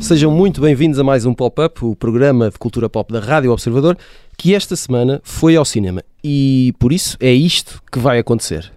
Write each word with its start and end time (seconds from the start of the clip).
Sejam 0.00 0.30
muito 0.30 0.60
bem-vindos 0.60 1.00
a 1.00 1.04
mais 1.04 1.26
um 1.26 1.34
Pop-Up, 1.34 1.84
o 1.84 1.96
programa 1.96 2.48
de 2.48 2.56
cultura 2.56 2.88
pop 2.88 3.12
da 3.12 3.18
Rádio 3.18 3.50
Observador, 3.50 3.98
que 4.38 4.54
esta 4.54 4.76
semana 4.76 5.20
foi 5.24 5.56
ao 5.56 5.64
cinema. 5.64 6.00
E 6.22 6.72
por 6.78 6.92
isso 6.92 7.16
é 7.18 7.32
isto 7.32 7.82
que 7.90 7.98
vai 7.98 8.20
acontecer. 8.20 8.72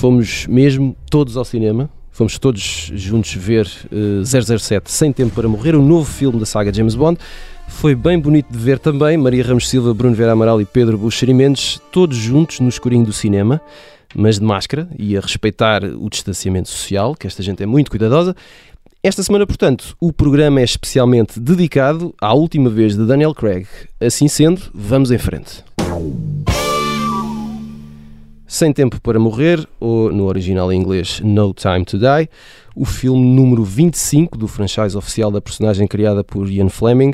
Fomos 0.00 0.46
mesmo 0.46 0.96
todos 1.10 1.36
ao 1.36 1.44
cinema, 1.44 1.90
fomos 2.10 2.38
todos 2.38 2.90
juntos 2.94 3.34
ver 3.34 3.68
uh, 3.92 4.24
007 4.24 4.90
Sem 4.90 5.12
Tempo 5.12 5.34
para 5.34 5.46
Morrer, 5.46 5.74
o 5.76 5.82
novo 5.82 6.10
filme 6.10 6.40
da 6.40 6.46
saga 6.46 6.72
James 6.72 6.94
Bond. 6.94 7.20
Foi 7.68 7.94
bem 7.94 8.18
bonito 8.18 8.50
de 8.50 8.56
ver 8.56 8.78
também 8.78 9.18
Maria 9.18 9.44
Ramos 9.44 9.68
Silva, 9.68 9.92
Bruno 9.92 10.14
Vera 10.14 10.32
Amaral 10.32 10.58
e 10.58 10.64
Pedro 10.64 10.96
Buxeri 10.96 11.34
Mendes, 11.34 11.78
todos 11.92 12.16
juntos 12.16 12.60
no 12.60 12.70
escurinho 12.70 13.04
do 13.04 13.12
cinema 13.12 13.60
mas 14.14 14.38
de 14.38 14.44
máscara 14.44 14.88
e 14.98 15.18
a 15.18 15.20
respeitar 15.20 15.84
o 15.84 16.08
distanciamento 16.08 16.70
social, 16.70 17.14
que 17.14 17.26
esta 17.26 17.42
gente 17.42 17.62
é 17.62 17.66
muito 17.66 17.90
cuidadosa. 17.90 18.34
Esta 19.02 19.22
semana, 19.22 19.46
portanto, 19.46 19.94
o 20.00 20.14
programa 20.14 20.60
é 20.60 20.64
especialmente 20.64 21.38
dedicado 21.38 22.14
à 22.18 22.32
última 22.32 22.70
vez 22.70 22.96
de 22.96 23.04
Daniel 23.04 23.34
Craig. 23.34 23.66
Assim 24.00 24.28
sendo, 24.28 24.62
vamos 24.74 25.10
em 25.10 25.18
frente. 25.18 25.62
Sem 28.50 28.72
Tempo 28.72 29.00
para 29.00 29.16
Morrer, 29.16 29.64
ou 29.78 30.10
no 30.10 30.24
original 30.24 30.72
em 30.72 30.80
inglês 30.80 31.20
No 31.20 31.54
Time 31.54 31.84
to 31.84 31.96
Die, 31.96 32.28
o 32.74 32.84
filme 32.84 33.24
número 33.24 33.62
25 33.62 34.36
do 34.36 34.48
franchise 34.48 34.96
oficial 34.96 35.30
da 35.30 35.40
personagem 35.40 35.86
criada 35.86 36.24
por 36.24 36.50
Ian 36.50 36.68
Fleming, 36.68 37.12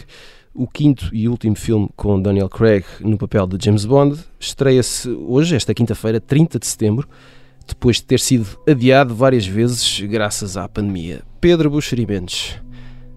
o 0.55 0.67
quinto 0.67 1.11
e 1.13 1.29
último 1.29 1.55
filme 1.55 1.91
com 1.95 2.19
Daniel 2.23 2.49
Craig 2.49 2.87
no 3.01 3.19
papel 3.19 3.47
de 3.47 3.63
James 3.63 3.85
Bond 3.85 4.19
estreia-se 4.41 5.11
hoje, 5.11 5.55
esta 5.55 5.75
quinta-feira, 5.75 6.19
30 6.19 6.59
de 6.59 6.67
setembro, 6.67 7.07
depois 7.69 7.97
de 7.97 8.05
ter 8.05 8.19
sido 8.19 8.59
adiado 8.67 9.15
várias 9.15 9.47
vezes 9.47 10.01
graças 10.09 10.57
à 10.57 10.67
pandemia. 10.67 11.21
Pedro 11.39 11.69
Buxeri 11.69 12.07
Mendes, 12.07 12.57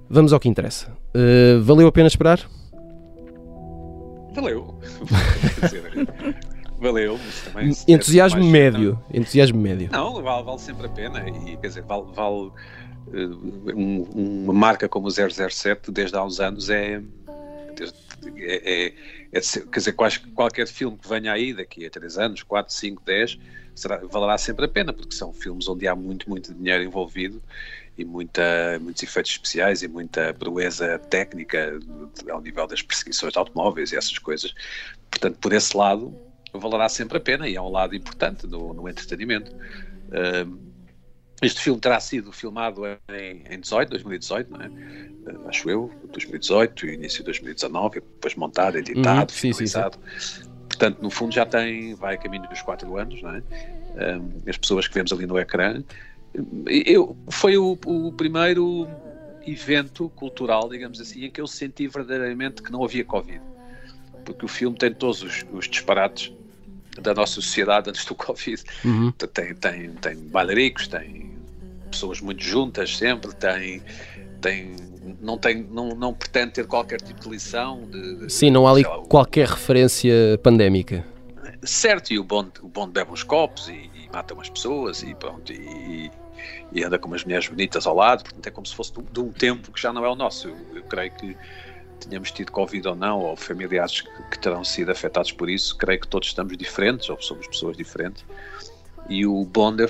vamos 0.09 0.34
ao 0.34 0.42
que 0.42 0.50
interessa. 0.50 0.92
Uh, 1.16 1.64
valeu 1.64 1.88
a 1.88 1.92
pena 1.92 2.09
esperar? 2.09 2.42
Valeu. 4.36 4.78
valeu, 6.80 7.19
mas 7.23 7.41
também. 7.41 7.72
Entusiasmo 7.88 8.44
médio. 8.44 8.99
Não... 9.09 9.22
Entusiasmo 9.22 9.59
médio. 9.59 9.89
Não, 9.91 10.22
vale, 10.22 10.44
vale, 10.44 10.59
sempre 10.59 10.88
a 10.88 10.89
pena 10.89 11.30
e 11.30 11.58
quer 11.58 11.67
dizer, 11.67 11.83
vale. 11.83 12.05
vale 12.13 12.52
uh, 13.08 13.73
um, 13.75 14.44
uma 14.44 14.53
marca 14.53 14.88
como 14.88 15.07
o 15.07 15.11
007 15.11 15.91
desde 15.91 16.16
há 16.16 16.23
uns 16.23 16.39
anos 16.39 16.69
é, 16.69 17.02
é, 18.38 18.88
é, 18.88 18.94
é, 19.31 19.39
quer 19.39 19.80
dizer, 19.80 19.94
qualquer 19.94 20.67
filme 20.67 20.97
que 20.97 21.07
venha 21.07 21.31
aí 21.31 21.53
daqui 21.53 21.85
a 21.85 21.89
3 21.89 22.17
anos, 22.17 22.44
4, 22.44 22.73
5, 22.73 23.03
10, 23.05 23.39
será, 23.75 23.97
valerá 23.97 24.38
sempre 24.38 24.66
a 24.66 24.67
pena, 24.67 24.91
porque 24.91 25.16
são 25.16 25.33
filmes 25.33 25.67
onde 25.67 25.88
há 25.88 25.95
muito, 25.95 26.30
muito 26.30 26.53
dinheiro 26.53 26.83
envolvido 26.83 27.41
e 27.97 28.05
muita, 28.05 28.80
muitos 28.81 29.03
efeitos 29.03 29.31
especiais 29.31 29.83
e 29.83 29.88
muita 29.88 30.33
proeza 30.33 31.00
técnica 31.00 31.80
ao 32.30 32.41
nível 32.41 32.66
das 32.66 32.81
perseguições 32.81 33.33
de 33.33 33.39
automóveis 33.39 33.91
e 33.91 33.97
essas 33.97 34.17
coisas. 34.17 34.53
Portanto, 35.09 35.38
por 35.39 35.53
esse 35.53 35.75
lado, 35.75 36.16
valerá 36.53 36.89
sempre 36.89 37.17
a 37.17 37.22
pena 37.22 37.47
e 37.47 37.55
é 37.55 37.61
um 37.61 37.69
lado 37.69 37.95
importante 37.95 38.47
no, 38.47 38.73
no 38.73 38.89
entretenimento. 38.89 39.52
Uh, 39.52 40.69
este 41.41 41.61
filme 41.61 41.80
terá 41.80 42.00
sido 42.00 42.31
filmado 42.31 42.86
em, 42.86 43.44
em 43.50 43.59
18, 43.59 43.89
2018, 43.89 44.52
não 44.52 44.61
é? 44.61 44.67
Uh, 44.67 45.47
acho 45.47 45.69
eu, 45.69 45.91
2018, 46.11 46.88
início 46.88 47.19
de 47.19 47.25
2019, 47.25 48.02
depois 48.02 48.35
montado, 48.35 48.78
editado, 48.78 49.31
uhum, 49.31 49.38
finalizado. 49.38 49.97
Sim, 49.97 50.19
sim, 50.19 50.44
sim. 50.44 50.50
Portanto, 50.79 51.01
no 51.01 51.09
fundo 51.09 51.34
já 51.34 51.46
tem, 51.46 51.94
vai 51.96 52.16
a 52.16 52.18
caminho 52.18 52.47
dos 52.47 52.62
4 52.62 52.97
anos, 52.97 53.22
não 53.22 53.35
é? 53.35 53.44
Um, 54.18 54.50
as 54.50 54.57
pessoas 54.57 54.88
que 54.88 54.94
vemos 54.94 55.12
ali 55.12 55.25
no 55.25 55.38
ecrã. 55.38 55.84
Eu, 56.66 57.18
foi 57.29 57.57
o, 57.57 57.78
o, 57.85 58.13
primeiro 58.13 58.88
evento 59.45 60.09
cultural, 60.16 60.69
digamos 60.69 61.01
assim, 61.01 61.25
em 61.25 61.31
que 61.31 61.41
eu 61.41 61.47
senti 61.47 61.88
verdadeiramente 61.88 62.62
que 62.62 62.72
não 62.72 62.84
havia 62.84 63.03
Covid. 63.03 63.41
Porque 64.24 64.45
o 64.45 64.47
filme 64.47 64.78
tem 64.78 64.94
todos 64.94 65.24
os, 65.24 65.45
os 65.51 65.68
disparates 65.68 66.31
da 67.00 67.14
nossa 67.14 67.36
sociedade 67.36 67.90
antes 67.90 68.06
do 68.06 68.16
Covid. 68.16 68.64
Uhum. 68.86 69.12
Tem, 69.12 69.54
tem, 69.56 69.92
tem 69.94 70.16
bailaricos, 70.16 70.88
tem 70.88 71.38
pessoas 71.90 72.22
muito 72.22 72.44
juntas 72.44 72.98
sempre, 72.98 73.34
tem, 73.34 73.82
tem 74.42 74.76
não, 75.22 75.38
tem, 75.38 75.64
não, 75.64 75.90
não 75.90 76.14
pretende 76.14 76.54
ter 76.54 76.68
qualquer 76.68 77.02
tipo 77.02 77.20
de 77.22 77.30
lição. 77.30 77.86
De, 77.86 78.30
Sim, 78.30 78.52
não 78.52 78.68
há 78.68 78.72
ali 78.72 78.84
lá, 78.84 79.00
qualquer 79.04 79.48
o... 79.48 79.52
referência 79.52 80.14
pandémica. 80.44 81.06
Certo, 81.64 82.14
e 82.14 82.20
o 82.20 82.24
Bond, 82.24 82.52
o 82.62 82.68
Bond 82.68 82.92
bebe 82.92 83.12
uns 83.12 83.24
copos 83.24 83.68
e, 83.68 83.90
e 83.94 84.10
mata 84.14 84.34
umas 84.34 84.50
pessoas 84.50 85.04
e 85.04 85.14
pronto, 85.14 85.52
e, 85.52 86.10
e, 86.72 86.84
anda 86.84 86.98
com 86.98 87.08
umas 87.08 87.24
mulheres 87.26 87.50
bonitas 87.50 87.86
ao 87.86 87.96
lado, 87.96 88.24
portanto 88.24 88.48
é 88.48 88.52
como 88.52 88.66
se 88.66 88.74
fosse 88.74 88.94
de, 88.94 89.02
de 89.02 89.20
um 89.20 89.31
tempo 89.31 89.72
que 89.72 89.81
já 89.81 89.92
não 89.92 90.06
é 90.06 90.10
o 90.10 90.16
nosso. 90.16 90.48
Eu, 90.48 90.56
eu 90.76 90.84
creio 90.84 91.12
que 91.12 91.36
tenhamos 92.00 92.32
tido 92.32 92.52
Covid 92.52 92.88
ou 92.88 92.96
não, 92.96 93.20
ou 93.20 93.36
familiares 93.36 94.02
que, 94.02 94.40
terão 94.40 94.64
sido 94.64 94.92
afetados 94.92 95.32
por 95.32 95.50
isso, 95.50 95.78
creio 95.78 96.00
que 96.00 96.08
todos 96.08 96.28
estamos 96.28 96.58
diferentes, 96.58 97.10
ou 97.10 97.22
somos 97.22 97.48
pessoas 97.48 97.78
diferentes. 97.78 98.24
E 99.10 99.26
o 99.26 99.44
Bond, 99.44 99.84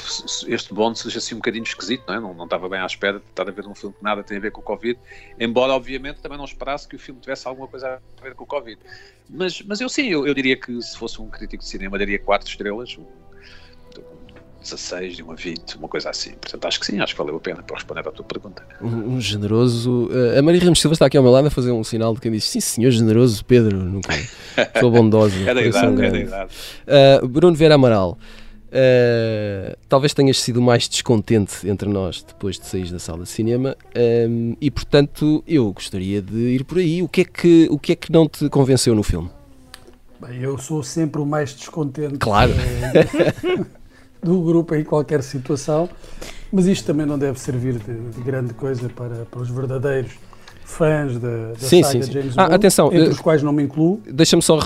este 0.47 0.73
Bond 0.73 0.97
seja 0.97 1.17
assim 1.17 1.35
um 1.35 1.39
bocadinho 1.39 1.63
esquisito, 1.63 2.05
não 2.07 2.13
é? 2.13 2.19
Não, 2.21 2.33
não 2.33 2.45
estava 2.45 2.69
bem 2.69 2.79
à 2.79 2.85
espera 2.85 3.19
de 3.19 3.25
estar 3.25 3.47
a 3.47 3.51
ver 3.51 3.67
um 3.67 3.75
filme 3.75 3.93
que 3.93 4.03
nada 4.03 4.23
tem 4.23 4.37
a 4.37 4.39
ver 4.39 4.51
com 4.51 4.61
o 4.61 4.63
Covid, 4.63 4.97
embora 5.37 5.73
obviamente 5.73 6.21
também 6.21 6.37
não 6.37 6.45
esperasse 6.45 6.87
que 6.87 6.95
o 6.95 6.99
filme 6.99 7.19
tivesse 7.19 7.45
alguma 7.45 7.67
coisa 7.67 8.01
a 8.17 8.23
ver 8.23 8.33
com 8.33 8.45
o 8.45 8.47
Covid. 8.47 8.79
Mas, 9.29 9.61
mas 9.61 9.81
eu 9.81 9.89
sim, 9.89 10.07
eu, 10.07 10.25
eu 10.25 10.33
diria 10.33 10.55
que 10.55 10.81
se 10.81 10.97
fosse 10.97 11.21
um 11.21 11.29
crítico 11.29 11.61
de 11.61 11.69
cinema, 11.69 11.97
daria 11.97 12.17
4 12.17 12.47
estrelas, 12.47 12.97
16, 14.61 15.15
de 15.15 15.23
uma 15.23 15.35
20, 15.35 15.75
uma 15.77 15.87
coisa 15.87 16.09
assim. 16.09 16.31
Portanto, 16.31 16.65
acho 16.65 16.79
que 16.79 16.85
sim, 16.85 16.99
acho 16.99 17.13
que 17.13 17.17
valeu 17.17 17.37
a 17.37 17.39
pena 17.39 17.63
para 17.63 17.75
responder 17.75 18.07
à 18.07 18.11
tua 18.11 18.25
pergunta. 18.25 18.63
Um, 18.81 19.15
um 19.15 19.21
generoso. 19.21 20.09
Uh, 20.11 20.37
a 20.37 20.41
Maria 20.41 20.61
Ramos 20.61 20.79
Silva 20.79 20.93
está 20.93 21.05
aqui 21.05 21.17
ao 21.17 21.23
meu 21.23 21.31
lado 21.31 21.47
a 21.47 21.51
fazer 21.51 21.71
um 21.71 21.83
sinal 21.83 22.13
de 22.13 22.21
quem 22.21 22.31
diz: 22.31 22.43
Sim, 22.43 22.59
senhor 22.59 22.91
generoso 22.91 23.43
Pedro, 23.45 23.77
nunca 23.77 24.13
sou 24.79 24.91
bondoso. 24.91 25.35
é 25.47 25.53
da 25.53 25.61
idade, 25.61 26.05
é 26.05 26.11
da 26.11 26.19
idade. 26.19 26.51
Uh, 27.23 27.27
Bruno 27.27 27.55
Vera 27.55 27.75
Amaral. 27.75 28.17
Uh, 28.69 29.75
talvez 29.87 30.13
tenhas 30.13 30.39
sido 30.39 30.61
mais 30.61 30.87
descontente 30.87 31.67
entre 31.67 31.89
nós 31.89 32.21
depois 32.21 32.59
de 32.59 32.67
sair 32.67 32.91
da 32.91 32.99
sala 32.99 33.23
de 33.23 33.29
cinema 33.29 33.75
um, 34.29 34.55
e 34.61 34.69
portanto 34.69 35.43
eu 35.47 35.73
gostaria 35.73 36.21
de 36.21 36.37
ir 36.37 36.63
por 36.63 36.77
aí. 36.77 37.01
O 37.01 37.09
que 37.09 37.21
é 37.21 37.25
que, 37.25 37.67
o 37.71 37.79
que, 37.79 37.93
é 37.93 37.95
que 37.95 38.11
não 38.11 38.27
te 38.27 38.47
convenceu 38.47 38.93
no 38.93 39.01
filme? 39.01 39.27
Bem, 40.21 40.41
eu 40.41 40.55
sou 40.59 40.83
sempre 40.83 41.19
o 41.19 41.25
mais 41.25 41.55
descontente. 41.55 42.19
Claro. 42.19 42.53
Do 44.21 44.41
grupo 44.41 44.75
em 44.75 44.83
qualquer 44.83 45.23
situação, 45.23 45.89
mas 46.51 46.67
isto 46.67 46.85
também 46.85 47.05
não 47.05 47.17
deve 47.17 47.39
servir 47.39 47.73
de, 47.73 47.93
de 47.93 48.21
grande 48.21 48.53
coisa 48.53 48.89
para, 48.89 49.25
para 49.29 49.41
os 49.41 49.49
verdadeiros 49.49 50.11
fãs 50.69 51.17
da, 51.17 51.49
da 51.49 51.55
sim, 51.55 51.81
saga 51.81 51.93
sim, 51.93 52.01
sim. 52.03 52.11
James 52.11 52.37
ah, 52.37 52.43
Bond, 52.43 52.55
atenção, 52.55 52.87
entre 52.87 53.07
uh, 53.07 53.11
os 53.11 53.19
quais 53.19 53.41
não 53.41 53.51
me 53.51 53.63
incluo. 53.63 53.99
Deixa-me 54.07 54.41
só 54.41 54.59
uh, 54.59 54.61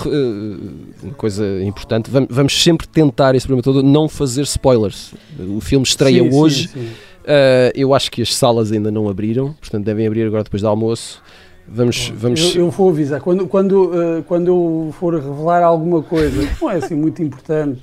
uma 1.02 1.14
coisa 1.14 1.44
importante, 1.62 2.10
vamos, 2.10 2.28
vamos, 2.30 2.62
sempre 2.62 2.86
tentar 2.86 3.34
esse 3.34 3.46
programa 3.46 3.62
todo 3.62 3.82
não 3.82 4.08
fazer 4.08 4.42
spoilers. 4.42 5.14
O 5.38 5.60
filme 5.60 5.84
estreia 5.84 6.22
sim, 6.22 6.36
hoje. 6.36 6.68
Sim, 6.68 6.80
uh, 6.80 7.72
eu 7.74 7.94
acho 7.94 8.10
que 8.10 8.20
as 8.20 8.34
salas 8.34 8.70
ainda 8.70 8.90
não 8.90 9.08
abriram, 9.08 9.54
portanto 9.54 9.84
devem 9.84 10.06
abrir 10.06 10.26
agora 10.26 10.44
depois 10.44 10.60
do 10.60 10.68
almoço. 10.68 11.22
Vamos, 11.66 12.12
vamos... 12.14 12.54
Eu, 12.54 12.66
eu 12.66 12.70
vou 12.70 12.90
avisar, 12.90 13.22
quando, 13.22 13.48
quando, 13.48 13.90
quando 14.28 14.48
eu 14.48 14.94
for 15.00 15.14
revelar 15.14 15.62
alguma 15.62 16.02
coisa, 16.02 16.46
não 16.60 16.70
é 16.70 16.76
assim 16.76 16.94
muito 16.94 17.22
importante, 17.22 17.80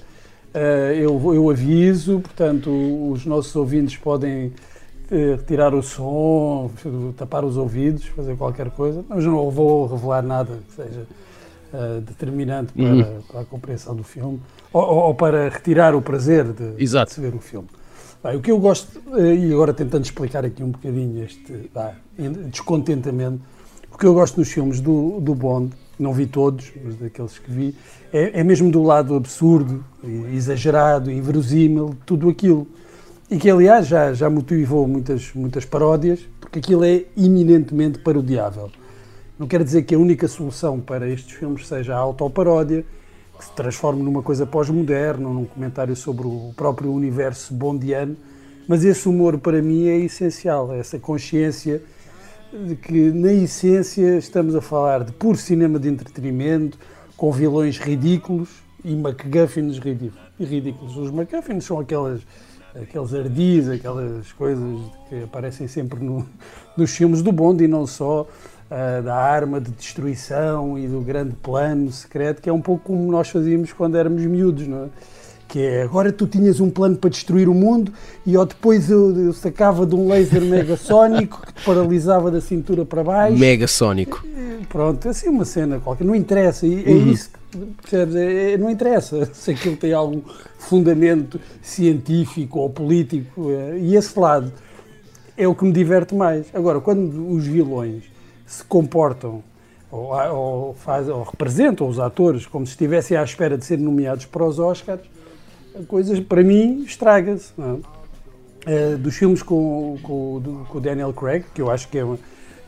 eu, 0.54 1.34
eu, 1.34 1.50
aviso, 1.50 2.20
portanto, 2.20 2.70
os 3.12 3.26
nossos 3.26 3.56
ouvintes 3.56 3.96
podem 3.96 4.48
uh, 4.48 5.36
retirar 5.38 5.74
o 5.74 5.82
som, 5.82 6.70
tapar 7.16 7.46
os 7.46 7.56
ouvidos, 7.56 8.06
fazer 8.08 8.36
qualquer 8.36 8.70
coisa, 8.72 9.04
mas 9.08 9.24
não 9.26 9.50
vou 9.50 9.88
revelar 9.88 10.22
nada 10.22 10.60
que 10.68 10.76
seja 10.76 11.06
uh, 11.74 12.02
determinante 12.02 12.74
para, 12.74 12.84
uhum. 12.84 13.22
para, 13.30 13.42
a 13.42 13.46
compreensão 13.46 13.96
do 13.96 14.04
filme 14.04 14.42
ou, 14.74 14.82
ou, 14.82 15.16
para 15.16 15.48
retirar 15.48 15.96
o 15.96 16.02
prazer 16.02 16.46
de, 16.52 16.76
de 16.76 17.14
se 17.14 17.22
ver 17.22 17.34
o 17.34 17.40
filme. 17.40 17.68
Bem, 18.22 18.36
o 18.36 18.42
que 18.42 18.52
eu 18.52 18.60
gosto, 18.60 19.02
e 19.18 19.52
agora 19.52 19.74
tentando 19.74 20.04
explicar 20.04 20.46
aqui 20.46 20.62
um 20.62 20.70
bocadinho 20.70 21.24
este 21.24 21.72
descontentamento, 22.52 23.42
o 23.92 23.98
que 23.98 24.06
eu 24.06 24.14
gosto 24.14 24.38
nos 24.38 24.52
filmes 24.52 24.80
do, 24.80 25.20
do 25.20 25.34
Bond 25.34 25.74
não 26.00 26.14
vi 26.14 26.26
todos, 26.26 26.72
mas 26.84 26.96
daqueles 26.96 27.38
que 27.38 27.52
vi, 27.52 27.76
é, 28.12 28.40
é 28.40 28.44
mesmo 28.44 28.72
do 28.72 28.82
lado 28.82 29.16
absurdo, 29.16 29.84
exagerado, 30.34 31.12
inverosímil, 31.12 31.96
tudo 32.06 32.30
aquilo. 32.30 32.68
E 33.30 33.38
que, 33.38 33.50
aliás, 33.50 33.88
já, 33.88 34.14
já 34.14 34.30
motivou 34.30 34.88
muitas, 34.88 35.32
muitas 35.34 35.64
paródias, 35.64 36.20
porque 36.40 36.60
aquilo 36.60 36.84
é 36.84 37.06
eminentemente 37.16 38.00
parodiável. 38.00 38.70
Não 39.40 39.48
quer 39.48 39.64
dizer 39.64 39.84
que 39.84 39.96
a 39.96 39.98
única 39.98 40.28
solução 40.28 40.80
para 40.80 41.08
estes 41.10 41.36
filmes 41.36 41.68
seja 41.68 41.96
a 41.96 41.98
autoparódia, 41.98 42.86
que 43.38 43.46
se 43.46 43.52
transforme 43.54 44.04
numa 44.04 44.22
coisa 44.22 44.46
pós-moderna, 44.46 45.30
num 45.30 45.46
comentário 45.46 45.96
sobre 45.96 46.28
o 46.28 46.54
próprio 46.56 46.92
universo 46.92 47.54
bondiano, 47.54 48.16
mas 48.68 48.86
esse 48.86 49.10
humor 49.10 49.40
para 49.40 49.62
mim 49.62 49.88
é 49.88 49.98
essencial, 49.98 50.74
essa 50.74 51.00
consciência 51.00 51.82
de 52.52 52.76
que 52.76 53.12
na 53.12 53.32
essência 53.32 54.18
estamos 54.18 54.56
a 54.56 54.62
falar 54.62 55.04
de 55.04 55.12
puro 55.12 55.38
cinema 55.38 55.80
de 55.80 55.90
entretenimento, 55.90 56.78
com 57.16 57.32
vilões 57.32 57.78
ridículos 57.78 58.50
e 58.84 58.96
MacGuffins 58.96 59.78
ridículos. 60.40 60.98
Os 60.98 61.12
MacGuffins 61.12 61.64
são 61.64 61.80
aquelas 61.80 62.22
aqueles 62.76 63.14
ardis, 63.14 63.70
aquelas 63.70 64.32
coisas 64.34 64.80
que 65.10 65.24
aparecem 65.24 65.68
sempre 65.68 66.00
no, 66.00 66.26
nos 66.78 66.96
filmes 66.96 67.22
do 67.22 67.32
Bond 67.32 67.64
e 67.64 67.68
não 67.68 67.86
só, 67.86 68.22
uh, 68.22 69.04
da 69.04 69.16
arma 69.16 69.60
de 69.60 69.72
destruição 69.72 70.78
e 70.78 70.88
do 70.88 71.02
grande 71.02 71.36
plano 71.36 71.92
secreto, 71.92 72.42
que 72.42 72.50
é 72.50 72.54
um 72.54 72.62
pouco 72.62 72.86
como 72.86 73.12
nós 73.12 73.30
fazíamos 73.30 73.74
quando 73.74 73.98
éramos 73.98 74.26
miúdos, 74.26 74.68
não 74.68 74.86
é? 74.86 74.90
Que 75.52 75.60
é, 75.60 75.84
agora 75.84 76.14
tu 76.14 76.26
tinhas 76.26 76.62
um 76.62 76.70
plano 76.70 76.96
para 76.96 77.10
destruir 77.10 77.50
o 77.50 77.54
mundo 77.54 77.92
e 78.26 78.38
ó, 78.38 78.46
depois 78.46 78.90
eu, 78.90 79.14
eu 79.18 79.34
sacava 79.34 79.86
de 79.86 79.94
um 79.94 80.08
laser 80.08 80.42
megasónico 80.42 81.46
que 81.46 81.54
te 81.54 81.66
paralisava 81.66 82.32
da 82.32 82.40
cintura 82.40 82.86
para 82.86 83.04
baixo. 83.04 83.38
Megasónico. 83.38 84.26
Pronto, 84.70 85.10
assim 85.10 85.28
uma 85.28 85.44
cena 85.44 85.78
qualquer, 85.80 86.06
não 86.06 86.16
interessa, 86.16 86.66
é 86.66 86.70
uhum. 86.70 87.12
isso 87.12 87.32
percebes? 87.82 88.16
É, 88.16 88.54
é, 88.54 88.58
não 88.58 88.70
interessa 88.70 89.26
se 89.34 89.52
aquilo 89.52 89.76
tem 89.76 89.94
algum 89.94 90.22
fundamento 90.58 91.40
científico 91.62 92.60
ou 92.60 92.70
político, 92.70 93.52
é, 93.52 93.78
e 93.78 93.96
esse 93.96 94.18
lado 94.18 94.52
é 95.38 95.48
o 95.48 95.56
que 95.56 95.66
me 95.66 95.72
diverte 95.72 96.16
mais. 96.16 96.48
Agora, 96.54 96.80
quando 96.80 97.30
os 97.30 97.46
vilões 97.46 98.04
se 98.46 98.64
comportam 98.64 99.44
ou, 99.92 100.14
ou, 100.14 100.74
faz, 100.74 101.10
ou 101.10 101.24
representam 101.24 101.88
os 101.88 102.00
atores 102.00 102.46
como 102.46 102.66
se 102.66 102.72
estivessem 102.72 103.18
à 103.18 103.24
espera 103.24 103.58
de 103.58 103.66
serem 103.66 103.84
nomeados 103.84 104.26
para 104.26 104.46
os 104.46 104.58
Oscars, 104.58 105.02
a 105.80 105.84
coisa, 105.86 106.22
para 106.22 106.44
mim, 106.44 106.84
estraga-se. 106.84 107.54
É? 108.66 108.96
dos 108.96 109.16
filmes 109.16 109.42
com, 109.42 109.98
com, 110.04 110.66
com 110.70 110.78
o 110.78 110.82
Daniel 110.82 111.12
Craig, 111.14 111.44
que 111.52 111.62
eu 111.62 111.72
acho 111.72 111.88
que 111.88 111.98
é 111.98 112.06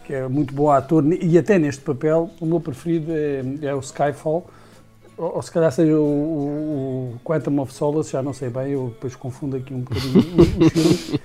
que 0.03 0.13
é 0.13 0.27
muito 0.27 0.53
bom 0.53 0.69
ator, 0.69 1.03
e 1.13 1.37
até 1.37 1.57
neste 1.57 1.81
papel, 1.81 2.29
o 2.39 2.45
meu 2.45 2.59
preferido 2.59 3.11
é, 3.11 3.41
é 3.61 3.75
o 3.75 3.79
Skyfall, 3.79 4.45
ou, 5.17 5.35
ou 5.35 5.41
se 5.41 5.51
calhar 5.51 5.71
seja 5.71 5.95
o, 5.95 6.03
o, 6.03 7.19
Quantum 7.23 7.59
of 7.61 7.73
Solace, 7.73 8.11
já 8.11 8.21
não 8.21 8.33
sei 8.33 8.49
bem, 8.49 8.71
eu 8.71 8.89
depois 8.89 9.15
confundo 9.15 9.55
aqui 9.55 9.73
um 9.73 9.79
bocadinho 9.79 10.19
os 10.59 10.73
filmes, 10.73 11.19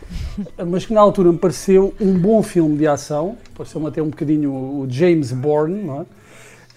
mas 0.69 0.87
que 0.87 0.95
na 0.95 1.01
altura 1.01 1.33
me 1.33 1.39
pareceu 1.39 1.95
um 2.01 2.17
bom 2.19 2.43
filme 2.43 2.77
de 2.77 2.87
ação, 2.87 3.37
pareceu-me 3.57 3.89
até 3.89 4.03
um 4.03 4.11
bocadinho 4.11 4.53
o 4.53 4.87
James 4.89 5.33
Bourne, 5.33 5.83
não 5.83 6.03
é? 6.03 6.07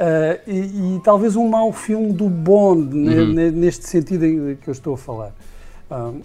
Uh, 0.02 0.50
e, 0.50 0.96
e, 0.96 1.02
talvez 1.04 1.36
um 1.36 1.48
mau 1.48 1.72
filme 1.72 2.12
do 2.12 2.28
Bond, 2.28 2.96
uhum. 2.96 3.34
neste 3.52 3.88
sentido 3.88 4.58
que 4.58 4.68
eu 4.68 4.72
estou 4.72 4.96
a 4.96 4.98
falar. 4.98 5.36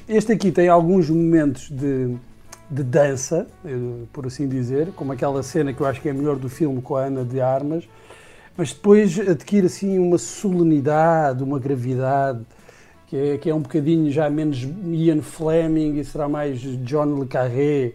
Este 0.09 0.33
aqui 0.33 0.51
tem 0.51 0.69
alguns 0.69 1.11
momentos 1.11 1.69
de, 1.69 2.17
de 2.71 2.83
dança, 2.85 3.47
por 4.13 4.25
assim 4.25 4.49
dizer, 4.49 4.93
como 4.95 5.13
aquela 5.13 5.43
cena 5.43 5.75
que 5.75 5.81
eu 5.81 5.87
acho 5.87 6.01
que 6.01 6.09
é 6.09 6.13
a 6.13 6.15
melhor 6.15 6.37
do 6.37 6.49
filme 6.49 6.81
com 6.81 6.95
a 6.95 7.03
Ana 7.03 7.25
de 7.25 7.41
Armas, 7.41 7.87
mas 8.57 8.73
depois 8.73 9.19
adquire 9.19 9.67
assim 9.67 9.99
uma 9.99 10.19
solenidade, 10.19 11.43
uma 11.43 11.59
gravidade, 11.59 12.41
que 13.07 13.17
é, 13.17 13.39
que 13.39 13.51
é 13.51 13.55
um 13.55 13.61
bocadinho 13.61 14.11
já 14.11 14.29
menos 14.31 14.67
Ian 14.87 15.21
Fleming 15.21 15.99
e 15.99 16.05
será 16.05 16.29
mais 16.29 16.61
John 16.61 17.21
Le 17.21 17.27
Carré. 17.27 17.93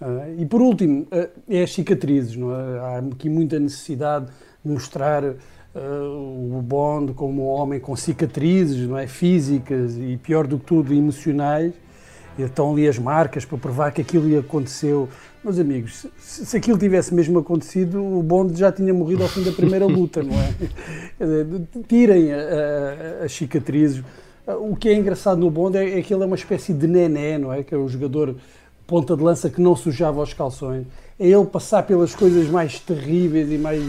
Uh, 0.00 0.40
e 0.40 0.46
por 0.46 0.60
último, 0.60 1.06
uh, 1.10 1.28
é 1.48 1.62
as 1.62 1.72
cicatrizes. 1.72 2.36
Não 2.36 2.52
é? 2.52 2.78
Há 2.78 2.98
aqui 2.98 3.28
muita 3.28 3.58
necessidade 3.58 4.26
de 4.26 4.32
mostrar 4.64 5.24
uh, 5.24 5.34
o 5.76 6.62
Bond 6.62 7.12
como 7.14 7.44
um 7.44 7.46
homem 7.46 7.80
com 7.80 7.94
cicatrizes 7.96 8.88
não 8.88 8.96
é? 8.96 9.06
físicas 9.06 9.96
e, 9.96 10.16
pior 10.16 10.46
do 10.46 10.58
que 10.58 10.64
tudo, 10.66 10.94
emocionais. 10.94 11.72
E 12.36 12.42
estão 12.42 12.72
ali 12.72 12.88
as 12.88 12.98
marcas 12.98 13.44
para 13.44 13.58
provar 13.58 13.92
que 13.92 14.00
aquilo 14.00 14.38
aconteceu 14.38 15.08
meus 15.44 15.58
amigos, 15.58 16.06
se, 16.18 16.46
se 16.46 16.56
aquilo 16.56 16.78
tivesse 16.78 17.14
mesmo 17.14 17.38
acontecido, 17.38 18.02
o 18.02 18.22
Bond 18.22 18.58
já 18.58 18.72
tinha 18.72 18.94
morrido 18.94 19.22
ao 19.22 19.28
fim 19.28 19.42
da 19.42 19.52
primeira 19.52 19.84
luta, 19.86 20.22
não 20.22 20.32
é? 20.32 20.54
Tirem 21.86 22.30
as 23.22 23.30
cicatrizes. 23.30 24.02
O 24.46 24.74
que 24.74 24.88
é 24.88 24.94
engraçado 24.94 25.38
no 25.38 25.50
Bond 25.50 25.76
é, 25.76 25.98
é 25.98 26.02
que 26.02 26.14
ele 26.14 26.22
é 26.22 26.26
uma 26.26 26.34
espécie 26.34 26.72
de 26.72 26.86
nené, 26.86 27.36
não 27.36 27.52
é? 27.52 27.62
Que 27.62 27.74
é 27.74 27.78
o 27.78 27.86
jogador 27.86 28.34
ponta 28.86 29.14
de 29.14 29.22
lança 29.22 29.50
que 29.50 29.60
não 29.60 29.76
sujava 29.76 30.22
os 30.22 30.32
calções. 30.32 30.86
É 31.20 31.28
ele 31.28 31.44
passar 31.44 31.82
pelas 31.82 32.14
coisas 32.14 32.48
mais 32.48 32.80
terríveis 32.80 33.50
e 33.52 33.58
mais 33.58 33.82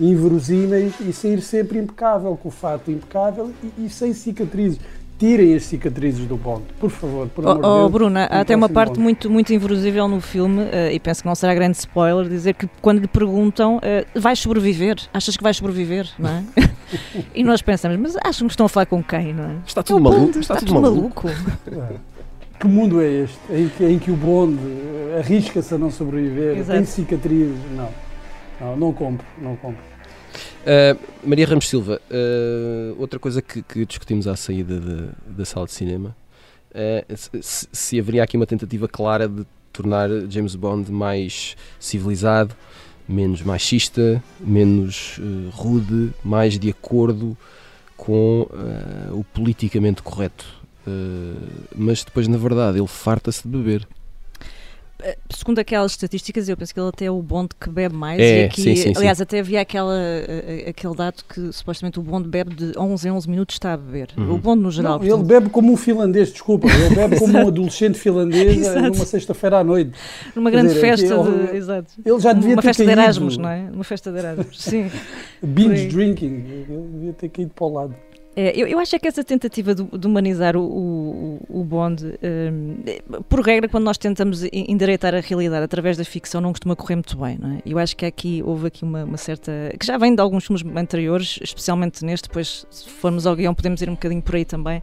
inverosímeis 0.00 0.94
e 1.00 1.12
sair 1.12 1.40
sempre 1.42 1.78
impecável, 1.78 2.36
com 2.36 2.48
o 2.48 2.52
fato 2.52 2.90
impecável 2.90 3.52
e, 3.62 3.86
e 3.86 3.90
sem 3.90 4.12
cicatrizes 4.12 4.80
tirem 5.20 5.54
as 5.54 5.64
cicatrizes 5.64 6.26
do 6.26 6.38
Bond, 6.38 6.62
por 6.80 6.88
favor. 6.88 7.28
Por 7.28 7.46
amor 7.46 7.60
oh, 7.62 7.68
oh 7.68 7.78
Deus, 7.80 7.92
Bruna, 7.92 8.24
há 8.24 8.40
até 8.40 8.56
uma 8.56 8.70
parte 8.70 8.98
muito, 8.98 9.28
muito 9.28 9.52
inverosível 9.52 10.08
no 10.08 10.18
filme, 10.18 10.62
uh, 10.62 10.90
e 10.90 10.98
penso 10.98 11.20
que 11.20 11.28
não 11.28 11.34
será 11.34 11.54
grande 11.54 11.76
spoiler, 11.76 12.26
dizer 12.26 12.54
que 12.54 12.66
quando 12.80 13.00
lhe 13.00 13.06
perguntam, 13.06 13.76
uh, 13.76 13.80
vais 14.18 14.38
sobreviver? 14.38 14.96
Achas 15.12 15.36
que 15.36 15.42
vais 15.42 15.58
sobreviver? 15.58 16.08
Não 16.18 16.30
é? 16.30 16.44
e 17.36 17.44
nós 17.44 17.60
pensamos, 17.60 17.98
mas 17.98 18.16
acham 18.24 18.48
que 18.48 18.54
estão 18.54 18.64
a 18.64 18.68
falar 18.68 18.86
com 18.86 19.02
quem? 19.02 19.34
Não 19.34 19.44
é? 19.44 19.56
Está 19.66 19.82
tudo 19.82 19.98
é 19.98 20.10
maluco. 20.10 20.38
Está, 20.38 20.54
está, 20.54 20.66
tudo 20.66 20.80
maluco. 20.80 21.26
maluco. 21.26 22.00
Que 22.58 22.66
mundo 22.66 23.00
é 23.02 23.08
este 23.08 23.38
em 23.50 23.68
que, 23.68 23.84
em 23.84 23.98
que 23.98 24.10
o 24.10 24.16
Bond 24.16 24.58
arrisca-se 25.18 25.74
a 25.74 25.78
não 25.78 25.90
sobreviver, 25.90 26.58
Exato. 26.58 26.78
tem 26.78 26.86
cicatrizes? 26.86 27.56
Não, 27.76 27.88
não, 28.60 28.76
não 28.76 28.92
compro, 28.92 29.26
não 29.38 29.56
compro. 29.56 29.82
Uh, 30.60 30.98
Maria 31.24 31.46
Ramos 31.46 31.68
Silva, 31.68 32.00
uh, 32.10 33.00
outra 33.00 33.18
coisa 33.18 33.40
que, 33.40 33.62
que, 33.62 33.86
discutimos 33.86 34.26
à 34.26 34.36
saída 34.36 34.78
de, 34.78 35.08
da 35.26 35.44
sala 35.44 35.66
de 35.66 35.72
cinema, 35.72 36.14
uh, 36.70 37.16
se, 37.42 37.68
se, 37.72 37.98
haveria 37.98 38.22
aqui 38.22 38.36
uma 38.36 38.46
tentativa 38.46 38.86
clara 38.86 39.26
de 39.26 39.46
tornar 39.72 40.10
James 40.28 40.54
Bond 40.54 40.92
mais 40.92 41.56
civilizado, 41.78 42.54
menos 43.08 43.42
machista, 43.42 44.22
menos 44.38 45.18
rude, 45.52 46.12
mais 46.22 46.58
de 46.58 46.70
acordo 46.70 47.36
com 47.96 48.46
o 49.12 49.24
politicamente 49.24 50.00
correto. 50.02 50.46
mas 51.74 52.04
depois, 52.04 52.28
na 52.28 52.36
verdade, 52.36 52.78
ele 52.78 52.86
farta-se 52.86 53.42
de 53.42 53.56
beber. 53.56 53.88
Eh, 55.02 55.18
segundo 55.30 55.58
aquelas 55.58 55.92
estatísticas, 55.92 56.48
eu 56.48 56.56
penso 56.56 56.72
que 56.74 56.80
ele 56.80 56.88
até 56.88 57.04
é 57.06 57.10
o 57.10 57.20
bonde 57.22 57.50
que 57.58 57.68
bebe 57.68 57.94
mais. 57.94 58.20
É, 58.20 58.42
e 58.42 58.44
aqui, 58.44 58.62
sim, 58.62 58.76
sim, 58.76 58.92
aliás, 58.96 59.18
sim. 59.18 59.22
até 59.22 59.40
havia 59.40 59.60
aquela, 59.60 59.94
eh, 59.96 60.66
aquele 60.68 60.94
dado 60.94 61.22
que 61.28 61.52
supostamente 61.52 61.98
o 61.98 62.02
bonde 62.02 62.28
bebe 62.28 62.54
de 62.54 62.78
11 62.78 63.08
em 63.08 63.10
11 63.10 63.30
minutos 63.30 63.54
está 63.54 63.74
a 63.74 63.76
beber. 63.76 64.10
Uhum. 64.16 64.34
O 64.34 64.38
bonde 64.38 64.62
no 64.62 64.70
geral. 64.70 64.92
Não, 64.92 64.98
portanto... 64.98 65.18
Ele 65.18 65.28
bebe 65.28 65.50
como 65.50 65.72
um 65.72 65.76
finlandês, 65.76 66.30
desculpa. 66.32 66.68
Ele 66.68 66.94
bebe 66.94 67.18
como 67.18 67.38
um 67.38 67.48
adolescente 67.48 67.98
finlandês 67.98 68.66
eh, 68.66 68.80
numa 68.80 69.04
sexta-feira 69.04 69.58
à 69.58 69.64
noite. 69.64 69.92
Numa 70.34 70.50
grande 70.50 70.68
dizer, 70.68 70.80
festa. 70.80 71.14
Ele, 71.14 71.48
de, 71.48 71.56
exato. 71.56 71.92
Ele 72.04 72.20
já 72.20 72.32
devia 72.32 72.54
Uma 72.54 72.62
ter 72.62 72.68
festa 72.68 72.84
caído. 72.84 72.96
de 72.96 73.02
Erasmus, 73.02 73.36
não 73.36 73.48
é? 73.48 73.70
Uma 73.72 73.84
festa 73.84 74.12
de 74.12 74.18
Erasmus, 74.18 74.60
sim. 74.60 74.90
Binge 75.42 75.88
drinking. 75.88 76.44
Ele 76.68 76.88
devia 76.92 77.12
ter 77.12 77.28
caído 77.28 77.52
para 77.54 77.64
o 77.64 77.72
lado. 77.72 77.94
É, 78.42 78.58
eu, 78.58 78.66
eu, 78.66 78.78
acho 78.78 78.96
é 78.96 78.98
que 78.98 79.06
essa 79.06 79.22
tentativa 79.22 79.74
de, 79.74 79.84
de 79.84 80.06
humanizar 80.06 80.56
o, 80.56 80.62
o, 80.62 81.60
o 81.60 81.62
Bond, 81.62 82.06
um, 82.06 83.22
por 83.28 83.40
regra, 83.40 83.68
quando 83.68 83.84
nós 83.84 83.98
tentamos 83.98 84.42
endireitar 84.50 85.14
a 85.14 85.20
realidade 85.20 85.62
através 85.62 85.98
da 85.98 86.04
ficção, 86.04 86.40
não 86.40 86.48
costuma 86.48 86.74
correr 86.74 86.94
muito 86.94 87.18
bem, 87.18 87.36
não 87.38 87.56
é? 87.56 87.58
Eu 87.66 87.78
acho 87.78 87.94
que 87.94 88.06
aqui 88.06 88.42
houve 88.42 88.68
aqui 88.68 88.82
uma, 88.82 89.04
uma, 89.04 89.18
certa. 89.18 89.52
que 89.78 89.84
já 89.84 89.98
vem 89.98 90.14
de 90.14 90.22
alguns 90.22 90.46
filmes 90.46 90.64
anteriores, 90.74 91.38
especialmente 91.42 92.02
neste, 92.02 92.28
depois, 92.28 92.64
se 92.70 92.88
formos 92.88 93.26
ao 93.26 93.36
guião, 93.36 93.54
podemos 93.54 93.82
ir 93.82 93.90
um 93.90 93.94
bocadinho 93.94 94.22
por 94.22 94.34
aí 94.34 94.46
também. 94.46 94.82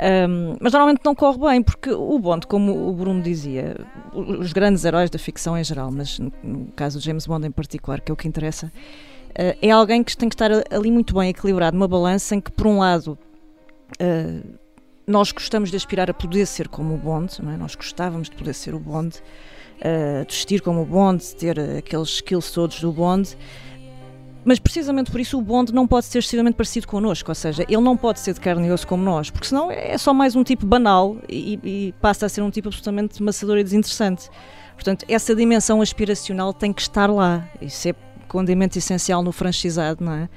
Um, 0.00 0.56
mas 0.58 0.72
normalmente 0.72 1.02
não 1.04 1.14
corre 1.14 1.38
bem, 1.38 1.62
porque 1.62 1.90
o 1.90 2.18
Bond, 2.18 2.46
como 2.46 2.88
o 2.88 2.94
Bruno 2.94 3.20
dizia, 3.20 3.76
os 4.14 4.50
grandes 4.54 4.82
heróis 4.86 5.10
da 5.10 5.18
ficção 5.18 5.58
em 5.58 5.64
geral, 5.64 5.90
mas 5.90 6.18
no, 6.18 6.32
caso 6.74 6.98
do 6.98 7.04
James 7.04 7.26
Bond 7.26 7.46
em 7.46 7.50
particular, 7.50 8.00
que 8.00 8.10
é 8.10 8.14
o 8.14 8.16
que 8.16 8.26
interessa 8.26 8.72
é 9.34 9.70
alguém 9.70 10.02
que 10.02 10.16
tem 10.16 10.28
que 10.28 10.34
estar 10.34 10.50
ali 10.70 10.90
muito 10.90 11.14
bem 11.14 11.30
equilibrado, 11.30 11.76
numa 11.76 11.88
balança 11.88 12.34
em 12.34 12.40
que, 12.40 12.50
por 12.50 12.66
um 12.66 12.78
lado, 12.78 13.18
uh, 14.00 14.58
nós 15.06 15.32
gostamos 15.32 15.70
de 15.70 15.76
aspirar 15.76 16.10
a 16.10 16.14
poder 16.14 16.46
ser 16.46 16.68
como 16.68 16.94
o 16.94 16.98
Bond, 16.98 17.38
é? 17.40 17.56
nós 17.56 17.74
gostávamos 17.74 18.28
de 18.28 18.36
poder 18.36 18.54
ser 18.54 18.74
o 18.74 18.78
Bond, 18.78 19.16
uh, 19.16 20.26
de 20.26 20.34
vestir 20.34 20.60
como 20.60 20.82
o 20.82 20.84
Bond, 20.84 21.22
de 21.22 21.34
ter 21.36 21.60
aqueles 21.78 22.08
skills 22.08 22.50
todos 22.50 22.80
do 22.80 22.92
Bond, 22.92 23.36
mas 24.44 24.58
precisamente 24.58 25.10
por 25.10 25.20
isso 25.20 25.38
o 25.38 25.42
Bond 25.42 25.74
não 25.74 25.86
pode 25.86 26.06
ser 26.06 26.18
excessivamente 26.18 26.56
parecido 26.56 26.86
connosco, 26.86 27.30
ou 27.30 27.34
seja, 27.34 27.64
ele 27.68 27.82
não 27.82 27.96
pode 27.96 28.20
ser 28.20 28.32
de 28.32 28.40
carne 28.40 28.66
e 28.66 28.72
osso 28.72 28.86
como 28.86 29.02
nós, 29.02 29.30
porque 29.30 29.46
senão 29.46 29.70
é 29.70 29.96
só 29.98 30.14
mais 30.14 30.34
um 30.34 30.42
tipo 30.42 30.64
banal 30.64 31.16
e, 31.28 31.58
e 31.62 31.94
passa 32.00 32.26
a 32.26 32.28
ser 32.28 32.40
um 32.42 32.50
tipo 32.50 32.68
absolutamente 32.68 33.22
maçador 33.22 33.58
e 33.58 33.64
desinteressante. 33.64 34.30
Portanto, 34.74 35.04
essa 35.08 35.34
dimensão 35.34 35.82
aspiracional 35.82 36.52
tem 36.52 36.72
que 36.72 36.80
estar 36.80 37.10
lá. 37.10 37.48
Isso 37.60 37.88
é 37.88 37.94
condimento 38.28 38.78
essencial 38.78 39.22
no 39.22 39.32
franchisado, 39.32 40.04
não 40.04 40.12
é? 40.12 40.28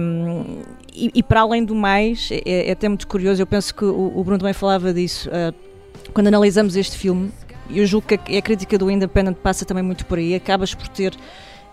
Um, 0.00 0.62
e, 0.94 1.10
e, 1.14 1.22
para 1.22 1.40
além 1.40 1.64
do 1.64 1.74
mais, 1.74 2.28
é, 2.30 2.68
é, 2.68 2.72
até 2.72 2.88
muito 2.88 3.06
curioso, 3.06 3.40
eu 3.40 3.46
penso 3.46 3.74
que 3.74 3.84
o, 3.84 4.12
o 4.18 4.22
Bruno 4.22 4.38
também 4.38 4.52
falava 4.52 4.92
disso, 4.92 5.30
uh, 5.30 5.54
quando 6.12 6.26
analisamos 6.26 6.76
este 6.76 6.96
filme, 6.96 7.30
eu 7.70 7.86
julgo 7.86 8.06
que 8.06 8.14
a, 8.14 8.38
a, 8.38 8.42
crítica 8.42 8.76
do 8.76 8.90
Independent 8.90 9.36
passa 9.36 9.64
também 9.64 9.82
muito 9.82 10.04
por 10.06 10.18
aí, 10.18 10.34
acabas 10.34 10.74
por 10.74 10.88
ter 10.88 11.14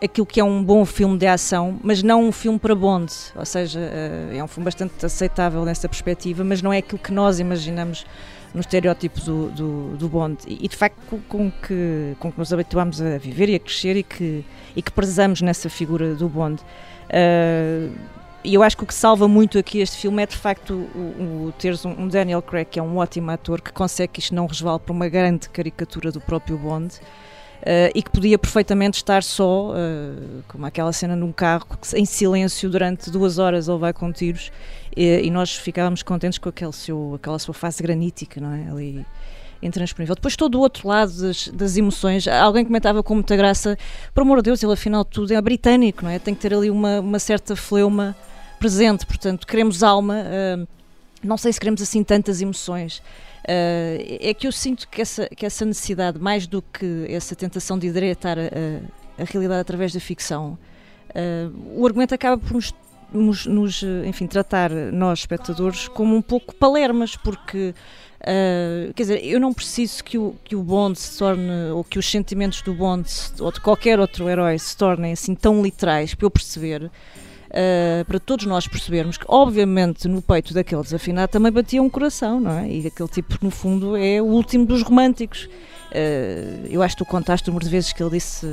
aquilo 0.01 0.25
que 0.25 0.39
é 0.39 0.43
um 0.43 0.63
bom 0.63 0.85
filme 0.85 1.17
de 1.17 1.27
ação, 1.27 1.79
mas 1.83 2.01
não 2.01 2.25
um 2.25 2.31
filme 2.31 2.59
para 2.59 2.75
Bond. 2.75 3.11
Ou 3.35 3.45
seja, 3.45 3.79
uh, 3.79 4.35
é 4.35 4.43
um 4.43 4.47
filme 4.47 4.65
bastante 4.65 5.05
aceitável 5.05 5.63
nessa 5.65 5.87
perspectiva, 5.89 6.43
mas 6.43 6.61
não 6.61 6.71
é 6.71 6.77
aquilo 6.77 6.99
que 6.99 7.11
nós 7.11 7.39
imaginamos 7.39 8.05
no 8.53 8.59
estereótipo 8.59 9.19
do, 9.21 9.49
do, 9.49 9.97
do 9.97 10.09
Bond. 10.09 10.37
E, 10.47 10.67
de 10.67 10.75
facto, 10.75 10.97
com, 11.09 11.19
com, 11.21 11.51
que, 11.51 12.15
com 12.19 12.31
que 12.31 12.37
nos 12.37 12.53
habituamos 12.53 13.01
a 13.01 13.17
viver 13.17 13.49
e 13.49 13.55
a 13.55 13.59
crescer 13.59 13.97
e 13.97 14.03
que, 14.03 14.45
e 14.75 14.81
que 14.81 14.91
prezamos 14.91 15.41
nessa 15.41 15.69
figura 15.69 16.13
do 16.13 16.29
Bond. 16.29 16.61
Uh, 17.09 17.93
e 18.43 18.53
eu 18.53 18.61
acho 18.61 18.75
que 18.75 18.83
o 18.83 18.85
que 18.85 18.93
salva 18.93 19.27
muito 19.27 19.57
aqui 19.57 19.79
este 19.79 19.97
filme 19.97 20.21
é 20.21 20.25
de 20.25 20.35
facto 20.35 20.73
o, 20.73 21.47
o 21.47 21.53
teres 21.57 21.85
um, 21.85 21.91
um, 21.91 22.07
Daniel 22.09 22.41
Craig 22.41 22.65
que 22.65 22.77
é 22.77 22.83
um 22.83 22.97
ótimo 22.97 23.31
ator 23.31 23.61
que 23.61 23.71
consegue 23.71 24.13
que 24.13 24.19
isto 24.19 24.35
não 24.35 24.45
resvale 24.45 24.79
para 24.79 24.91
uma 24.91 25.07
grande 25.07 25.47
caricatura 25.47 26.11
do 26.11 26.19
próprio 26.19 26.57
Bond 26.57 26.93
e 27.95 28.01
que 28.01 28.11
podia 28.11 28.37
perfeitamente 28.37 28.97
estar 28.97 29.23
só, 29.23 29.71
uh, 29.71 30.43
como 30.47 30.65
aquela 30.65 30.91
cena 30.91 31.15
num 31.15 31.31
carro, 31.31 31.65
em 31.95 32.05
silêncio 32.05 32.69
durante 32.69 33.09
duas 33.09 33.37
horas 33.37 33.67
ele 33.67 33.77
vai 33.77 33.93
com 33.93 34.11
tiros 34.11 34.51
e, 34.95 35.21
e, 35.25 35.31
nós 35.31 35.55
ficávamos 35.55 36.03
contentes 36.03 36.37
com 36.37 36.49
aquele 36.49 36.73
seu, 36.73 37.13
aquela 37.15 37.39
sua 37.39 37.53
face 37.53 37.81
granítica, 37.81 38.39
não 38.39 38.53
é? 38.53 38.69
Ali 38.69 39.05
intransponível. 39.61 40.13
Depois 40.15 40.35
todo 40.35 40.55
o 40.55 40.59
outro 40.59 40.87
lado 40.87 41.11
das, 41.13 41.47
das, 41.47 41.77
emoções, 41.77 42.27
alguém 42.27 42.65
comentava 42.65 43.01
com 43.01 43.15
muita 43.15 43.35
graça, 43.35 43.77
por 44.13 44.21
amor 44.21 44.37
de 44.37 44.43
Deus, 44.43 44.61
ele 44.61 44.73
afinal 44.73 45.03
de 45.03 45.09
tudo 45.11 45.33
é 45.33 45.41
britânico, 45.41 46.03
não 46.03 46.11
é? 46.11 46.19
Tem 46.19 46.35
que 46.35 46.41
ter 46.41 46.53
ali 46.53 46.69
uma, 46.69 46.99
uma 46.99 47.19
certa 47.19 47.55
fleuma 47.55 48.15
presente, 48.59 49.05
portanto, 49.05 49.47
queremos 49.47 49.83
alma, 49.83 50.23
uh, 50.23 50.67
não 51.23 51.37
sei 51.37 51.53
se 51.53 51.59
queremos 51.59 51.81
assim 51.81 52.03
tantas 52.03 52.41
emoções. 52.41 52.99
Uh, 53.43 54.19
é 54.21 54.33
que 54.33 54.47
eu 54.47 54.51
sinto 54.51 54.87
que 54.87 55.01
essa, 55.01 55.27
que 55.27 55.45
essa 55.45 55.65
necessidade, 55.65 56.19
mais 56.19 56.47
do 56.47 56.61
que 56.61 57.05
essa 57.09 57.35
tentação 57.35 57.77
de 57.77 57.87
endireitar 57.87 58.37
a, 58.39 59.21
a, 59.21 59.25
realidade 59.25 59.59
através 59.59 59.93
da 59.93 59.99
ficção, 59.99 60.57
uh, 61.09 61.79
o 61.79 61.85
argumento 61.85 62.15
acaba 62.15 62.37
por 62.37 62.53
nos, 62.53 62.73
nos, 63.11 63.45
nos, 63.45 63.83
enfim, 64.05 64.27
tratar 64.27 64.69
nós, 64.69 65.19
espectadores, 65.19 65.87
como 65.89 66.15
um 66.15 66.21
pouco 66.21 66.55
palermas, 66.55 67.15
porque 67.15 67.73
Uh, 68.23 68.93
quer 68.93 69.03
dizer, 69.03 69.25
eu 69.25 69.37
não 69.37 69.53
preciso 69.53 70.01
que 70.01 70.17
o, 70.17 70.33
que 70.45 70.55
o 70.55 70.63
Bond 70.63 70.97
se 70.97 71.19
torne, 71.19 71.71
ou 71.73 71.83
que 71.83 71.99
os 71.99 72.09
sentimentos 72.09 72.61
do 72.61 72.73
Bond 72.73 73.05
ou 73.37 73.51
de 73.51 73.59
qualquer 73.59 73.99
outro 73.99 74.29
herói 74.29 74.57
se 74.57 74.77
tornem 74.77 75.11
assim 75.11 75.35
tão 75.35 75.61
literais 75.61 76.15
para 76.15 76.25
eu 76.25 76.31
perceber 76.31 76.89
uh, 77.53 78.05
para 78.05 78.19
todos 78.19 78.45
nós 78.45 78.67
percebermos 78.67 79.17
que, 79.17 79.25
obviamente, 79.27 80.07
no 80.07 80.21
peito 80.21 80.53
daquele 80.53 80.81
desafinado 80.81 81.31
também 81.31 81.51
batia 81.51 81.81
um 81.81 81.89
coração, 81.89 82.39
não 82.39 82.51
é? 82.51 82.67
E 82.67 82.87
aquele 82.87 83.09
tipo, 83.09 83.37
no 83.41 83.51
fundo, 83.51 83.95
é 83.95 84.21
o 84.21 84.25
último 84.25 84.65
dos 84.65 84.81
românticos. 84.81 85.49
Uh, 85.91 86.67
eu 86.69 86.81
acho 86.81 86.97
que 86.97 87.03
tu 87.03 87.09
contaste 87.09 87.47
o 87.49 87.51
número 87.51 87.65
de 87.65 87.71
vezes 87.71 87.93
que 87.93 88.01
ele 88.01 88.11
disse. 88.11 88.45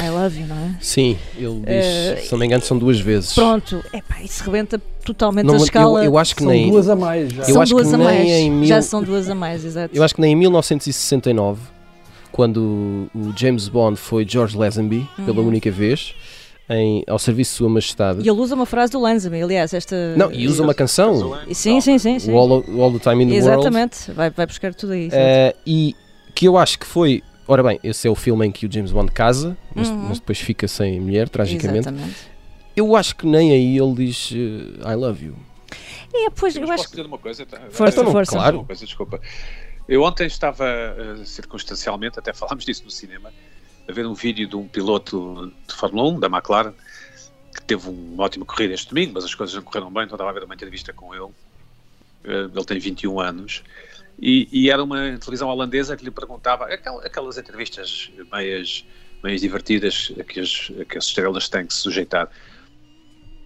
I 0.00 0.08
love 0.08 0.40
you, 0.40 0.46
não 0.46 0.56
é? 0.56 0.76
Sim, 0.80 1.18
ele 1.36 1.62
diz, 1.66 2.22
uh, 2.22 2.26
se 2.26 2.32
não 2.32 2.38
me 2.38 2.46
engano, 2.46 2.62
são 2.62 2.78
duas 2.78 2.98
vezes. 2.98 3.34
Pronto, 3.34 3.84
epá, 3.92 4.22
isso 4.22 4.42
rebenta 4.44 4.80
totalmente 5.04 5.44
não, 5.44 5.54
a 5.54 5.58
escala. 5.58 6.00
Eu, 6.00 6.04
eu 6.12 6.18
acho 6.18 6.34
que 6.34 6.42
são 6.42 6.50
nem. 6.50 6.70
duas 6.70 6.88
a 6.88 6.96
mais 6.96 7.30
já. 7.30 7.44
São 7.44 7.64
duas 7.64 7.92
a 7.92 7.98
mais. 7.98 8.48
Mil, 8.48 8.64
já 8.64 8.80
são 8.80 9.02
duas 9.02 9.28
a 9.28 9.34
mais, 9.34 9.64
exato. 9.64 9.94
Eu 9.94 10.02
acho 10.02 10.14
que 10.14 10.20
nem 10.20 10.32
em 10.32 10.36
1969, 10.36 11.60
quando 12.30 13.10
o 13.14 13.32
James 13.36 13.68
Bond 13.68 13.98
foi 13.98 14.26
George 14.26 14.56
Lazenby, 14.56 15.06
uhum. 15.18 15.24
pela 15.26 15.42
única 15.42 15.70
vez, 15.70 16.14
em, 16.68 17.04
ao 17.06 17.18
serviço 17.18 17.52
de 17.52 17.56
Sua 17.58 17.68
Majestade. 17.68 18.20
E 18.20 18.28
ele 18.28 18.40
usa 18.40 18.54
uma 18.54 18.66
frase 18.66 18.92
do 18.92 19.00
Lansby, 19.00 19.42
aliás, 19.42 19.74
esta... 19.74 20.14
Não, 20.16 20.32
e 20.32 20.46
usa 20.46 20.62
uma 20.62 20.74
canção. 20.74 21.38
Sim, 21.52 21.80
sim, 21.80 21.98
sim. 21.98 22.18
sim. 22.18 22.32
O 22.32 22.36
all, 22.36 22.64
all, 22.80 22.92
the 22.92 22.98
Time 22.98 23.24
in 23.24 23.28
the 23.28 23.34
Exatamente, 23.34 23.96
World. 23.98 24.12
vai, 24.14 24.30
vai 24.30 24.46
buscar 24.46 24.74
tudo 24.74 24.92
aí. 24.92 25.08
Uh, 25.08 25.58
e 25.66 25.96
que 26.34 26.46
eu 26.46 26.56
acho 26.56 26.78
que 26.78 26.86
foi... 26.86 27.22
Ora 27.46 27.62
bem, 27.62 27.78
esse 27.82 28.06
é 28.06 28.10
o 28.10 28.14
filme 28.14 28.46
em 28.46 28.52
que 28.52 28.66
o 28.66 28.72
James 28.72 28.92
Bond 28.92 29.10
casa, 29.10 29.56
mas, 29.74 29.88
uhum. 29.88 29.96
mas 30.08 30.20
depois 30.20 30.38
fica 30.38 30.68
sem 30.68 31.00
mulher, 31.00 31.28
tragicamente. 31.28 31.88
Exatamente. 31.88 32.16
Eu 32.74 32.96
acho 32.96 33.16
que 33.16 33.26
nem 33.26 33.50
aí 33.52 33.76
ele 33.76 33.94
diz 33.94 34.30
uh, 34.30 34.90
I 34.90 34.94
love 34.94 35.26
you. 35.26 35.34
É, 36.14 36.30
pois, 36.30 36.54
eu, 36.56 36.62
eu 36.62 36.70
acho 36.70 36.84
posso 36.84 36.96
dizer 36.96 37.06
uma 37.06 37.18
coisa? 37.18 37.44
Tá? 37.44 37.60
Força, 37.70 38.00
então, 38.00 38.12
força. 38.12 38.32
Claro. 38.32 38.58
Uma 38.58 38.64
coisa, 38.64 38.84
desculpa. 38.84 39.20
Eu 39.88 40.02
ontem 40.02 40.26
estava, 40.26 40.64
uh, 40.64 41.26
circunstancialmente, 41.26 42.18
até 42.18 42.32
falámos 42.32 42.64
disso 42.64 42.84
no 42.84 42.90
cinema, 42.90 43.32
a 43.88 43.92
ver 43.92 44.06
um 44.06 44.14
vídeo 44.14 44.46
de 44.48 44.56
um 44.56 44.66
piloto 44.66 45.52
de 45.66 45.74
Fórmula 45.74 46.10
1, 46.10 46.20
da 46.20 46.26
McLaren, 46.28 46.72
que 47.54 47.62
teve 47.64 47.88
uma 47.88 48.24
ótima 48.24 48.44
corrida 48.44 48.74
este 48.74 48.88
domingo, 48.88 49.12
mas 49.14 49.24
as 49.24 49.34
coisas 49.34 49.54
não 49.54 49.62
correram 49.62 49.92
bem, 49.92 50.04
então 50.04 50.14
estava 50.14 50.30
a 50.30 50.32
ver 50.32 50.44
uma 50.44 50.54
entrevista 50.54 50.92
com 50.92 51.14
ele. 51.14 51.30
Eh, 52.24 52.48
ele 52.54 52.64
tem 52.64 52.78
21 52.78 53.20
anos. 53.20 53.62
E, 54.20 54.48
e 54.52 54.70
era 54.70 54.82
uma 54.82 55.18
televisão 55.18 55.48
holandesa 55.48 55.96
que 55.96 56.04
lhe 56.04 56.10
perguntava, 56.10 56.66
aquelas 56.66 57.38
entrevistas 57.38 58.10
meias, 58.30 58.84
meias 59.22 59.40
divertidas 59.40 60.12
que, 60.28 60.40
as, 60.40 60.70
que 60.88 60.98
as 60.98 61.06
estrelas 61.06 61.48
têm 61.48 61.66
que 61.66 61.74
se 61.74 61.80
sujeitar. 61.80 62.30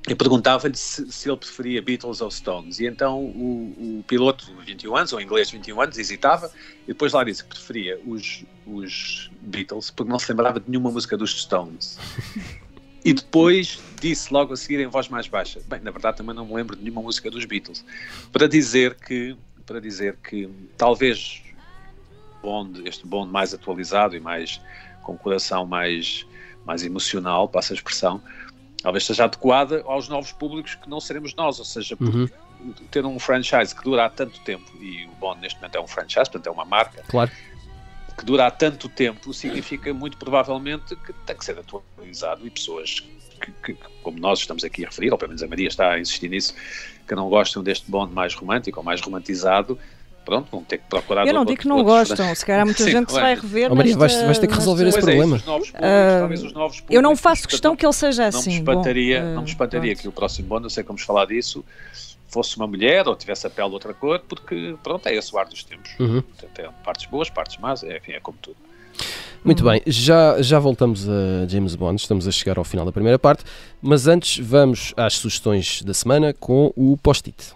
E 0.08 0.14
perguntava-lhe 0.14 0.76
se, 0.76 1.10
se, 1.10 1.28
ele 1.28 1.36
preferia 1.36 1.82
Beatles 1.82 2.20
ou 2.20 2.30
Stones. 2.30 2.78
E 2.78 2.86
então 2.86 3.18
o, 3.18 3.98
o 3.98 4.04
piloto 4.06 4.46
de 4.46 4.64
21 4.64 4.96
anos, 4.96 5.12
ou 5.12 5.20
inglês 5.20 5.48
de 5.48 5.56
21 5.56 5.80
anos, 5.80 5.98
hesitava 5.98 6.50
e 6.84 6.88
depois 6.88 7.12
lá 7.12 7.25
disse 7.25 7.42
que 7.42 7.50
preferia 7.50 8.00
os, 8.06 8.44
os 8.66 9.30
Beatles 9.40 9.90
porque 9.90 10.10
não 10.10 10.18
se 10.18 10.30
lembrava 10.30 10.60
de 10.60 10.70
nenhuma 10.70 10.90
música 10.90 11.16
dos 11.16 11.42
Stones. 11.42 11.98
E 13.04 13.12
depois 13.12 13.80
disse 14.00 14.32
logo 14.32 14.52
a 14.52 14.56
seguir 14.56 14.80
em 14.80 14.88
voz 14.88 15.08
mais 15.08 15.28
baixa. 15.28 15.60
Bem, 15.68 15.80
na 15.80 15.92
verdade 15.92 16.16
também 16.16 16.34
não 16.34 16.44
me 16.44 16.54
lembro 16.54 16.75
de 16.75 16.82
nenhuma 16.82 17.02
música 17.02 17.30
dos 17.30 17.44
Beatles. 17.44 17.84
Para 18.32 18.48
dizer 18.48 18.96
que, 18.96 19.36
para 19.64 19.80
dizer 19.80 20.16
que 20.16 20.50
talvez 20.76 21.40
Bond, 22.42 22.82
este 22.84 23.06
Bond 23.06 23.30
mais 23.30 23.54
atualizado 23.54 24.16
e 24.16 24.20
mais 24.20 24.60
com 25.02 25.16
coração 25.16 25.64
mais, 25.64 26.26
mais 26.64 26.82
emocional, 26.84 27.48
passa 27.48 27.72
a 27.72 27.76
expressão, 27.76 28.20
talvez 28.87 29.05
seja 29.05 29.25
adequada 29.25 29.83
aos 29.85 30.09
novos 30.09 30.31
públicos 30.31 30.76
que 30.76 30.88
não 30.88 31.00
seremos 31.00 31.35
nós, 31.35 31.59
ou 31.59 31.64
seja, 31.64 31.97
uhum. 31.99 32.28
ter 32.88 33.05
um 33.05 33.19
franchise 33.19 33.75
que 33.75 33.83
dura 33.83 34.05
há 34.05 34.09
tanto 34.09 34.38
tempo, 34.43 34.71
e 34.81 35.07
o 35.07 35.11
Bond 35.19 35.40
neste 35.40 35.59
momento 35.59 35.75
é 35.75 35.81
um 35.81 35.88
franchise, 35.88 36.31
portanto 36.31 36.47
é 36.47 36.50
uma 36.52 36.64
marca, 36.64 37.02
claro 37.09 37.33
que 38.16 38.25
dura 38.25 38.47
há 38.47 38.50
tanto 38.50 38.88
tempo 38.88 39.35
significa 39.35 39.93
muito 39.93 40.16
provavelmente 40.16 40.95
que 40.95 41.12
tem 41.12 41.37
que 41.37 41.45
ser 41.45 41.59
atualizado 41.59 42.47
e 42.47 42.50
pessoas 42.50 43.00
que, 43.40 43.75
que, 43.75 43.76
como 44.05 44.21
nós 44.21 44.38
estamos 44.38 44.62
aqui 44.62 44.85
a 44.85 44.88
referir, 44.88 45.11
ou 45.11 45.19
pelo 45.19 45.31
menos 45.31 45.43
a 45.43 45.49
Maria 45.49 45.66
está 45.66 45.90
a 45.90 46.00
insistir 46.00 46.28
nisso, 46.28 46.55
que 47.09 47.14
não 47.16 47.28
gostam 47.28 47.64
deste 47.64 47.90
Bond 47.90 48.14
mais 48.14 48.35
romântico 48.35 48.78
ou 48.78 48.85
mais 48.85 49.00
romantizado, 49.00 49.76
pronto, 50.26 50.49
vão 50.50 50.62
ter 50.62 50.78
que 50.78 50.85
procurar. 50.88 51.25
Eu 51.26 51.33
não 51.33 51.45
digo 51.45 51.61
que 51.61 51.68
não 51.68 51.83
gostam, 51.85 52.35
se 52.35 52.45
calhar 52.45 52.62
há 52.62 52.64
muita 52.64 52.83
Sim, 52.83 52.90
gente 52.90 53.06
que 53.06 53.12
se 53.12 53.21
vai 53.21 53.37
rever. 53.37 53.71
Oh, 53.71 53.76
Maria, 53.76 53.97
vais, 53.97 54.23
vais, 54.23 54.38
ter 54.38 54.49
que 54.49 54.54
resolver 54.54 54.87
esse 54.88 54.99
é 54.99 55.00
problema. 55.00 55.37
uh, 55.37 56.85
eu 56.90 57.00
não 57.00 57.16
faço 57.16 57.47
questão 57.47 57.76
que 57.76 57.87
ele 57.87 57.92
seja 57.92 58.26
assim. 58.26 58.50
Não 58.50 58.56
me 58.56 58.59
espantaria, 58.59 59.21
Bom, 59.21 59.26
uh, 59.26 59.35
não 59.35 59.42
me 59.42 59.49
espantaria 59.49 59.95
que 59.95 60.09
o 60.09 60.12
próximo 60.12 60.49
Bond, 60.49 60.62
não 60.64 60.71
sei 60.71 60.83
como 60.83 60.99
falar 60.99 61.26
disso, 61.26 61.64
fosse 62.26 62.56
uma 62.56 62.66
mulher 62.66 63.06
ou 63.06 63.14
tivesse 63.14 63.47
a 63.47 63.50
pele 63.50 63.68
de 63.68 63.75
outra 63.75 63.95
cor, 63.95 64.21
porque 64.28 64.75
pronto, 64.83 65.06
é 65.06 65.14
esse 65.14 65.33
o 65.33 65.38
ar 65.38 65.47
dos 65.47 65.62
tempos. 65.62 65.92
Uhum. 66.00 66.23
Tem 66.52 66.66
partes 66.85 67.06
boas, 67.06 67.30
partes 67.30 67.56
más, 67.59 67.85
é, 67.85 67.97
enfim, 67.97 68.12
é 68.12 68.21
como 68.21 68.37
tudo. 68.42 68.56
Muito 69.45 69.62
bem, 69.62 69.80
já, 69.87 70.42
já 70.42 70.59
voltamos 70.59 71.09
a 71.09 71.47
James 71.47 71.76
Bond, 71.76 72.00
estamos 72.00 72.26
a 72.26 72.33
chegar 72.33 72.59
ao 72.59 72.64
final 72.64 72.85
da 72.85 72.90
primeira 72.90 73.18
parte, 73.18 73.45
mas 73.80 74.09
antes 74.09 74.45
vamos 74.45 74.92
às 74.97 75.14
sugestões 75.14 75.83
da 75.83 75.95
semana 75.95 76.35
com 76.35 76.73
o 76.75 76.97
post-it. 76.97 77.54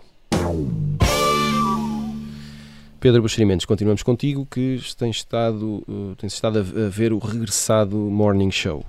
Pedro 3.00 3.22
Buxerimentos, 3.22 3.64
continuamos 3.64 4.02
contigo, 4.02 4.46
que 4.46 4.78
tens 4.98 5.16
estado, 5.16 5.82
uh, 5.88 6.14
tens 6.18 6.34
estado 6.34 6.58
a, 6.58 6.60
a 6.60 6.88
ver 6.90 7.14
o 7.14 7.18
regressado 7.18 7.96
Morning 7.96 8.50
Show. 8.50 8.84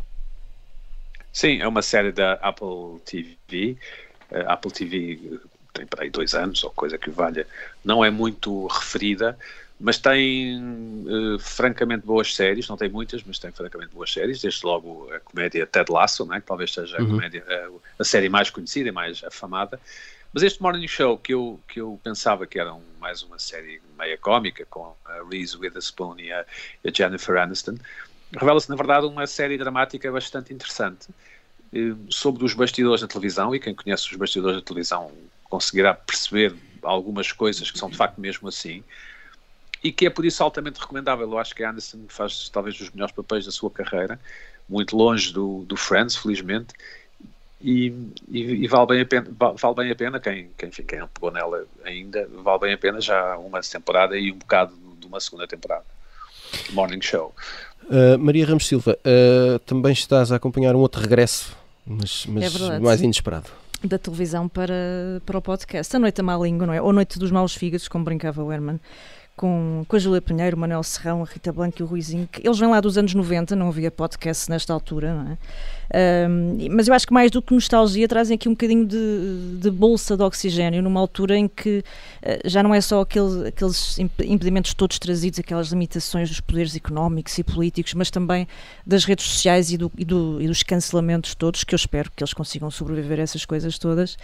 Sim, 1.32 1.62
é 1.62 1.68
uma 1.68 1.82
série 1.82 2.12
da 2.12 2.34
Apple 2.34 3.00
TV. 3.06 3.78
Uh, 4.30 4.50
Apple 4.50 4.72
TV 4.72 5.40
tem 5.74 5.86
para 5.86 6.04
aí 6.04 6.10
dois 6.10 6.34
anos, 6.34 6.62
ou 6.64 6.72
coisa 6.72 6.98
que 6.98 7.10
valha, 7.10 7.48
não 7.86 8.04
é 8.04 8.12
muito 8.12 8.68
referida, 8.68 9.38
mas 9.80 9.98
tem 9.98 10.60
uh, 10.60 11.40
francamente 11.40 12.06
boas 12.06 12.36
séries, 12.36 12.68
não 12.68 12.76
tem 12.76 12.90
muitas, 12.90 13.24
mas 13.24 13.40
tem 13.40 13.50
francamente 13.52 13.94
boas 13.94 14.12
séries, 14.12 14.42
desde 14.42 14.66
logo 14.66 15.10
a 15.14 15.22
comédia 15.22 15.66
Ted 15.66 15.90
Lasso, 15.90 16.26
né, 16.26 16.42
que 16.42 16.48
talvez 16.48 16.74
seja 16.74 16.98
a, 16.98 17.02
uhum. 17.02 17.12
comédia, 17.12 17.46
a, 17.48 18.02
a, 18.02 18.04
série 18.04 18.28
mais 18.28 18.50
conhecida 18.50 18.90
e 18.90 18.92
mais 18.92 19.24
afamada, 19.24 19.80
mas 20.34 20.44
este 20.44 20.62
Morning 20.62 20.88
Show, 20.88 21.18
que 21.18 21.34
eu, 21.34 21.60
que 21.68 21.82
eu 21.82 22.00
pensava 22.04 22.48
que 22.48 22.60
era 22.60 22.74
um, 22.74 22.84
mais 23.00 23.22
uma 23.22 23.38
série 23.38 23.82
meia 23.98 24.18
cómica, 24.18 24.66
com 24.70 24.96
a 25.06 25.24
Reese 25.30 25.58
Witherspoon 25.58 26.20
e 26.20 26.32
a, 26.32 26.42
a 26.86 26.92
Jennifer 26.94 27.38
Aniston, 27.38 27.78
revela-se 28.34 28.70
na 28.70 28.76
verdade 28.76 29.06
uma 29.06 29.28
série 29.28 29.58
dramática 29.58 30.12
bastante 30.12 30.54
interessante, 30.54 31.10
eh, 31.74 31.94
sobre 32.10 32.46
os 32.46 32.54
bastidores 32.54 33.02
da 33.02 33.08
televisão, 33.08 33.54
e 33.54 33.60
quem 33.60 33.76
conhece 33.76 34.10
os 34.10 34.16
bastidores 34.16 34.58
da 34.58 34.62
televisão 34.64 35.12
conseguirá 35.44 35.94
perceber 35.94 36.56
algumas 36.82 37.32
coisas 37.32 37.70
que 37.70 37.78
são 37.78 37.90
de 37.90 37.98
facto 37.98 38.20
mesmo 38.20 38.48
assim 38.48 38.84
e 39.84 39.92
que 39.92 40.06
é 40.06 40.10
por 40.10 40.26
isso 40.26 40.44
altamente 40.44 40.80
recomendável. 40.80 41.30
Eu 41.30 41.38
acho 41.38 41.56
que 41.56 41.64
a 41.64 41.70
Anderson 41.70 42.06
faz 42.08 42.50
talvez 42.50 42.80
os 42.80 42.90
melhores 42.92 43.14
papéis 43.14 43.46
da 43.46 43.52
sua 43.52 43.70
carreira, 43.70 44.20
muito 44.70 44.96
longe 44.96 45.34
do, 45.34 45.64
do 45.66 45.76
Friends, 45.76 46.16
felizmente, 46.16 46.74
e, 47.64 47.94
e, 48.30 48.64
e, 48.64 48.68
vale, 48.68 48.88
bem 48.88 49.02
a 49.02 49.06
pena, 49.06 49.28
vale 49.56 49.76
bem 49.76 49.92
a 49.92 49.96
pena 49.96 50.20
quem, 50.20 50.50
quem, 50.58 50.70
enfim, 50.70 50.84
quem 50.84 51.00
não 51.00 51.08
pegou 51.08 51.32
nela 51.32 51.66
ainda, 51.84 52.28
vale 52.44 52.60
bem 52.60 52.74
a 52.74 52.78
pena 52.78 53.00
já 53.02 53.38
uma 53.38 53.62
temporada 53.62 54.18
e 54.18 54.32
um 54.32 54.38
bocado 54.38 54.74
de 55.00 55.08
uma 55.08 55.20
segunda 55.20 55.48
temporada. 55.48 55.86
morning 56.72 57.02
show. 57.02 57.34
Uh, 57.84 58.18
Maria 58.18 58.46
Ramos 58.46 58.68
Silva, 58.68 58.98
uh, 59.06 59.60
também 59.60 59.92
estás 59.92 60.32
a 60.32 60.36
acompanhar 60.36 60.76
um 60.76 60.80
outro 60.80 61.02
regresso, 61.02 61.56
mas, 61.86 62.26
mas 62.28 62.62
É 62.62 62.80
mais 62.80 63.02
inesperado. 63.02 63.50
da 63.84 63.98
televisão 63.98 64.48
para, 64.48 64.74
para 65.26 65.38
o 65.38 65.42
podcast. 65.42 65.96
A 65.96 66.00
Noite 66.00 66.18
da 66.18 66.24
Má 66.24 66.38
Língua, 66.38 66.68
não 66.68 66.74
é? 66.74 66.82
Ou 66.82 66.94
Noite 66.94 67.20
dos 67.20 67.32
Maus 67.32 67.56
Fígados, 67.56 67.88
como 67.88 68.06
brincava 68.06 68.44
o 68.44 68.52
Herman, 68.52 68.80
com, 69.36 69.84
com 69.88 69.96
a 69.96 70.00
Júlia 70.00 70.22
Pinheiro, 70.22 70.56
o 70.56 70.60
Manuel 70.60 70.84
Serrão, 70.84 71.24
a 71.24 71.26
Rita 71.26 71.52
Blanco 71.52 71.82
e 71.82 71.84
o 71.84 71.86
Ruizinho. 71.86 72.28
que 72.32 72.46
Eles 72.46 72.60
vêm 72.60 72.70
lá 72.70 72.80
dos 72.80 72.98
anos 72.98 73.14
90, 73.14 73.56
não 73.56 73.70
havia 73.70 73.90
podcast 73.90 74.50
nesta 74.50 74.72
altura, 74.72 75.16
não 75.16 75.32
é? 75.32 75.38
E- 76.60 76.70
mas 76.70 76.88
eu 76.88 76.94
acho 76.94 77.06
que 77.06 77.14
mais 77.14 77.30
do 77.32 77.42
que 77.42 77.54
nostalgia 77.54 78.08
trazem 78.08 78.36
aqui 78.36 78.48
um 78.48 78.54
bocadinho 78.54 78.86
de, 78.86 79.58
de 79.60 79.70
bolsa 79.70 80.16
de 80.16 80.24
oxigênio 80.24 80.82
numa 80.82 81.00
altura 81.00 81.38
em 81.38 81.48
que 81.48 81.84
eh, 82.22 82.40
já 82.46 82.64
não 82.64 82.74
é 82.74 82.80
só 82.82 83.02
aquele, 83.02 83.48
aqueles 83.50 84.00
imp- 84.00 84.22
impedimentos 84.26 84.74
todos 84.74 84.98
trazidos, 84.98 85.40
aquelas 85.40 85.68
limitações 85.70 86.30
dos 86.30 86.40
poderes 86.40 86.76
económicos 86.76 87.38
e 87.38 87.44
políticos, 87.44 87.94
mas 87.94 88.10
também 88.10 88.48
das 88.86 89.04
redes 89.06 89.26
sociais 89.26 89.72
e, 89.72 89.78
do- 89.78 89.92
e 89.98 90.06
do- 90.06 90.42
e 90.42 90.48
dos 90.48 90.64
cancelamentos 90.64 91.36
todos, 91.36 91.64
que 91.64 91.76
eu 91.76 91.78
espero 91.78 92.10
que 92.16 92.24
eles 92.24 92.34
consigam 92.34 92.72
sobreviver 92.72 93.20
a 93.20 93.24
essas 93.24 93.44
coisas 93.46 93.78
todas 93.78 94.18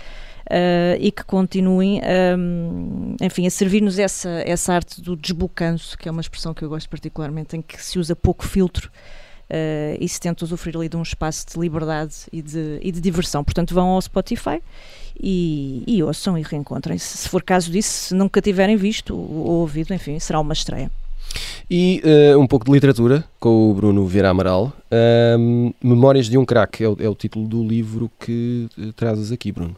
eh, 0.50 0.98
e 1.02 1.12
que 1.12 1.24
continuem, 1.24 2.00
ahm, 2.04 3.16
enfim, 3.22 3.46
a 3.46 3.50
servir-nos 3.50 4.00
essa, 4.00 4.30
essa 4.46 4.74
arte 4.74 5.02
do 5.02 5.16
desbocanço, 5.16 5.98
que 5.98 6.08
é 6.08 6.12
uma 6.12 6.22
expressão 6.22 6.54
que 6.54 6.64
eu 6.64 6.70
gosto 6.70 6.90
particularmente, 6.90 7.58
em 7.58 7.62
que 7.62 7.82
se 7.84 8.00
usa 8.00 8.16
pouco 8.16 8.46
filtro 8.46 8.90
eh, 9.50 9.98
e 10.00 10.08
se 10.08 10.20
tenta 10.20 10.44
usufruir 10.46 10.76
ali 10.76 10.90
de 10.90 10.98
um 10.98 11.02
espaço 11.02 11.46
de 11.54 11.60
liberdade 11.60 12.14
e 12.32 12.42
de, 12.42 12.80
e 12.82 12.92
de 12.92 13.00
diversão. 13.00 13.44
Portanto, 13.44 13.74
vão 13.74 13.88
ao 13.90 14.02
Spotify 14.02 14.62
e, 15.20 15.84
e 15.88 16.04
ouçam 16.04 16.38
e 16.38 16.42
reencontrem-se. 16.42 17.18
Se 17.18 17.30
for 17.30 17.42
caso 17.44 17.72
disso, 17.72 18.10
se 18.10 18.14
nunca 18.14 18.42
tiverem 18.42 18.76
visto 18.76 19.16
ou 19.16 19.60
ouvido, 19.62 19.94
enfim, 19.94 20.20
será 20.20 20.40
uma 20.40 20.54
estreia. 20.54 20.92
E 21.70 22.02
uh, 22.06 22.40
um 22.40 22.48
pouco 22.48 22.66
de 22.66 22.72
literatura 22.72 23.24
com 23.40 23.70
o 23.70 23.74
Bruno 23.74 24.06
Vieira 24.06 24.30
Amaral. 24.30 24.72
Um, 25.38 25.74
Memórias 25.84 26.28
de 26.28 26.38
um 26.38 26.46
Crack 26.46 26.84
é 26.84 26.88
o, 26.88 26.98
é 27.00 27.10
o 27.10 27.16
título 27.16 27.48
do 27.48 27.64
livro 27.64 28.10
que 28.20 28.68
uh, 28.78 28.94
trazes 28.94 29.32
aqui, 29.32 29.52
Bruno. 29.52 29.76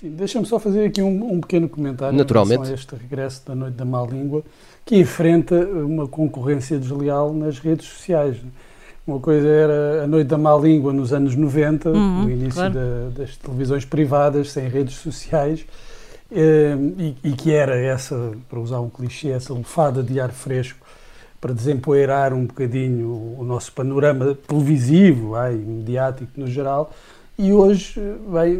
Sim, 0.00 0.10
Deixa-me 0.10 0.44
só 0.46 0.58
fazer 0.58 0.86
aqui 0.86 1.02
um, 1.02 1.32
um 1.32 1.40
pequeno 1.40 1.68
comentário 1.68 2.16
Naturalmente. 2.16 2.54
em 2.60 2.64
relação 2.64 2.74
a 2.74 2.78
este 2.78 2.94
regresso 2.96 3.42
da 3.46 3.54
Noite 3.54 3.74
da 3.74 3.84
Má 3.84 4.02
Língua, 4.02 4.42
que 4.84 4.96
enfrenta 4.98 5.54
uma 5.66 6.06
concorrência 6.06 6.78
desleal 6.78 7.32
nas 7.32 7.58
redes 7.58 7.86
sociais. 7.86 8.36
Uma 9.06 9.20
coisa 9.20 9.46
era 9.48 10.04
a 10.04 10.06
Noite 10.06 10.26
da 10.28 10.36
Má 10.36 10.54
Língua 10.56 10.92
nos 10.92 11.12
anos 11.12 11.34
90, 11.34 11.90
Uhum, 11.90 12.22
no 12.24 12.30
início 12.30 12.52
claro. 12.54 12.74
da- 12.74 13.08
das 13.22 13.36
televisões 13.36 13.84
privadas, 13.84 14.50
sem 14.50 14.68
redes 14.68 14.96
sociais, 14.96 15.64
eh, 16.30 16.76
e, 16.98 17.16
e 17.24 17.32
que 17.32 17.52
era 17.52 17.76
essa, 17.78 18.32
para 18.48 18.58
usar 18.60 18.80
um 18.80 18.90
clichê, 18.90 19.28
essa 19.30 19.54
lufada 19.54 20.02
de 20.02 20.20
ar 20.20 20.30
fresco 20.30 20.84
para 21.40 21.54
desempoeirar 21.54 22.34
um 22.34 22.46
bocadinho 22.46 23.36
o 23.38 23.44
nosso 23.44 23.72
panorama 23.72 24.36
televisivo 24.46 25.36
ai, 25.36 25.54
e 25.54 25.58
mediático 25.58 26.30
no 26.36 26.46
geral. 26.48 26.90
E 27.38 27.52
hoje, 27.52 28.00
bem, 28.32 28.58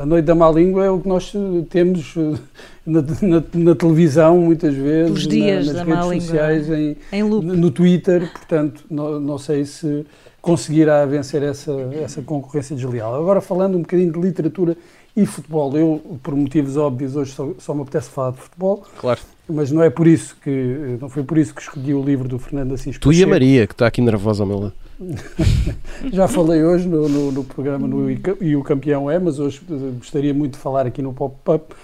a 0.00 0.04
Noite 0.04 0.24
da 0.24 0.34
Má 0.34 0.50
Língua 0.50 0.84
é 0.84 0.90
o 0.90 0.98
que 0.98 1.06
nós 1.08 1.32
temos 1.70 2.14
eh, 2.16 2.36
na, 2.84 3.00
na- 3.00 3.42
na 3.54 3.74
televisão, 3.76 4.38
muitas 4.38 4.74
vezes, 4.74 5.12
Os 5.12 5.28
dias 5.28 5.68
na- 5.68 5.72
da 5.72 5.84
nas 5.84 5.88
Má 5.88 5.94
redes 5.94 6.10
Língua. 6.10 6.20
sociais, 6.26 6.68
em, 6.70 6.96
Em 7.12 7.22
no 7.22 7.70
Twitter, 7.70 8.28
portanto, 8.32 8.84
não, 8.90 9.20
não 9.20 9.38
sei 9.38 9.64
se 9.64 10.04
conseguirá 10.40 11.06
vencer 11.06 11.44
essa, 11.44 11.70
essa 12.02 12.20
concorrência 12.22 12.74
desleal. 12.74 13.14
Agora, 13.14 13.40
falando 13.40 13.76
um 13.78 13.82
bocadinho 13.82 14.12
de 14.12 14.18
literatura 14.20 14.76
e 15.16 15.24
futebol, 15.24 15.76
eu, 15.76 16.18
por 16.24 16.34
motivos 16.34 16.76
óbvios, 16.76 17.14
hoje 17.14 17.30
só, 17.30 17.50
só 17.58 17.72
me 17.72 17.82
apetece 17.82 18.10
falar 18.10 18.32
de 18.32 18.38
futebol, 18.38 18.82
Claro. 18.98 19.20
mas 19.48 19.70
não 19.70 19.80
é 19.80 19.90
por 19.90 20.08
isso 20.08 20.36
que, 20.42 20.96
não 21.00 21.08
foi 21.08 21.22
por 21.22 21.38
isso 21.38 21.54
que 21.54 21.62
escolhi 21.62 21.94
o 21.94 22.02
livro 22.02 22.26
do 22.28 22.36
Fernando 22.40 22.74
Assis 22.74 22.98
Tu 22.98 23.12
e 23.12 23.14
a 23.14 23.14
Pacheco. 23.18 23.30
Maria, 23.30 23.66
que 23.68 23.74
está 23.74 23.86
aqui 23.86 24.00
nervosa 24.00 24.42
ao 24.42 24.46
meu 24.48 24.58
lado. 24.58 24.72
Já 26.12 26.28
falei 26.28 26.62
hoje 26.62 26.88
no, 26.88 27.08
no- 27.08 27.32
no 27.32 27.44
programa 27.44 27.86
no 27.86 28.10
E 28.10 28.56
o 28.56 28.62
Campeão 28.62 29.10
é, 29.10 29.18
mas 29.18 29.38
hoje 29.38 29.60
eh, 29.70 29.74
gostaria 29.98 30.32
muito 30.34 30.52
de 30.54 30.58
falar 30.58 30.86
aqui 30.86 31.02
no 31.02 31.12
Pop-Up. 31.12 31.74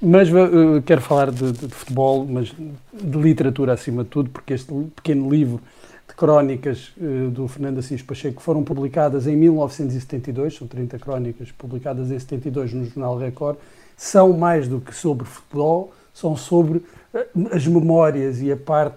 Mas 0.00 0.28
eh, 0.28 0.82
quero 0.84 1.00
falar 1.00 1.30
de, 1.30 1.52
de- 1.52 1.66
de 1.66 1.74
futebol, 1.74 2.24
mas 2.28 2.52
de 2.92 3.18
literatura 3.18 3.72
acima 3.72 4.04
de 4.04 4.10
tudo, 4.10 4.30
porque 4.30 4.54
este 4.54 4.72
pequeno 4.96 5.28
livro 5.30 5.60
de 6.08 6.14
crónicas 6.14 6.92
eh, 7.00 7.28
do 7.30 7.48
Fernando 7.48 7.78
Assis 7.78 8.02
Pacheco 8.02 8.40
foram 8.42 8.62
publicadas 8.62 9.26
em 9.26 9.36
1972, 9.36 10.56
são 10.56 10.66
30 10.66 10.98
crónicas 10.98 11.50
publicadas 11.52 12.10
em 12.10 12.18
72 12.18 12.72
no 12.74 12.84
Jornal 12.84 13.18
Record, 13.18 13.56
são 13.96 14.32
mais 14.32 14.68
do 14.68 14.80
que 14.80 14.94
sobre 14.94 15.26
futebol, 15.26 15.92
são 16.14 16.36
sobre 16.36 16.82
eh, 17.14 17.26
as 17.52 17.66
memórias 17.66 18.40
e 18.40 18.52
a 18.52 18.56
parte 18.56 18.96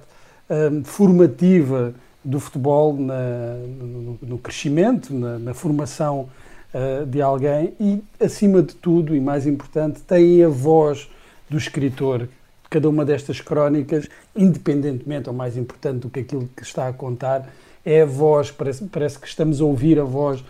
formativa 0.83 1.93
do 2.23 2.39
futebol 2.39 2.95
na- 2.95 3.55
no, 3.79 4.19
no 4.21 4.37
crescimento, 4.37 5.13
na, 5.13 5.39
na 5.39 5.53
formação 5.53 6.29
eh, 6.73 7.03
de 7.05 7.21
alguém 7.21 7.73
e, 7.79 8.03
acima 8.19 8.61
de 8.61 8.75
tudo, 8.75 9.15
e 9.15 9.19
mais 9.19 9.47
importante, 9.47 10.01
têm 10.01 10.43
a 10.43 10.47
voz 10.47 11.09
do 11.49 11.57
escritor. 11.57 12.27
Cada 12.69 12.87
uma 12.87 13.03
destas 13.03 13.41
crónicas, 13.41 14.07
independentemente 14.35 15.27
ou 15.27 15.35
mais 15.35 15.57
importante 15.57 15.99
do 15.99 16.09
que 16.09 16.21
aquilo 16.21 16.47
que 16.55 16.63
está 16.63 16.87
a 16.87 16.93
contar, 16.93 17.49
é 17.85 18.03
a 18.03 18.05
voz, 18.05 18.51
parece, 18.51 18.85
parece 18.85 19.19
que 19.19 19.27
estamos 19.27 19.59
a 19.59 19.65
ouvir 19.65 19.99
a 19.99 20.03
voz 20.03 20.43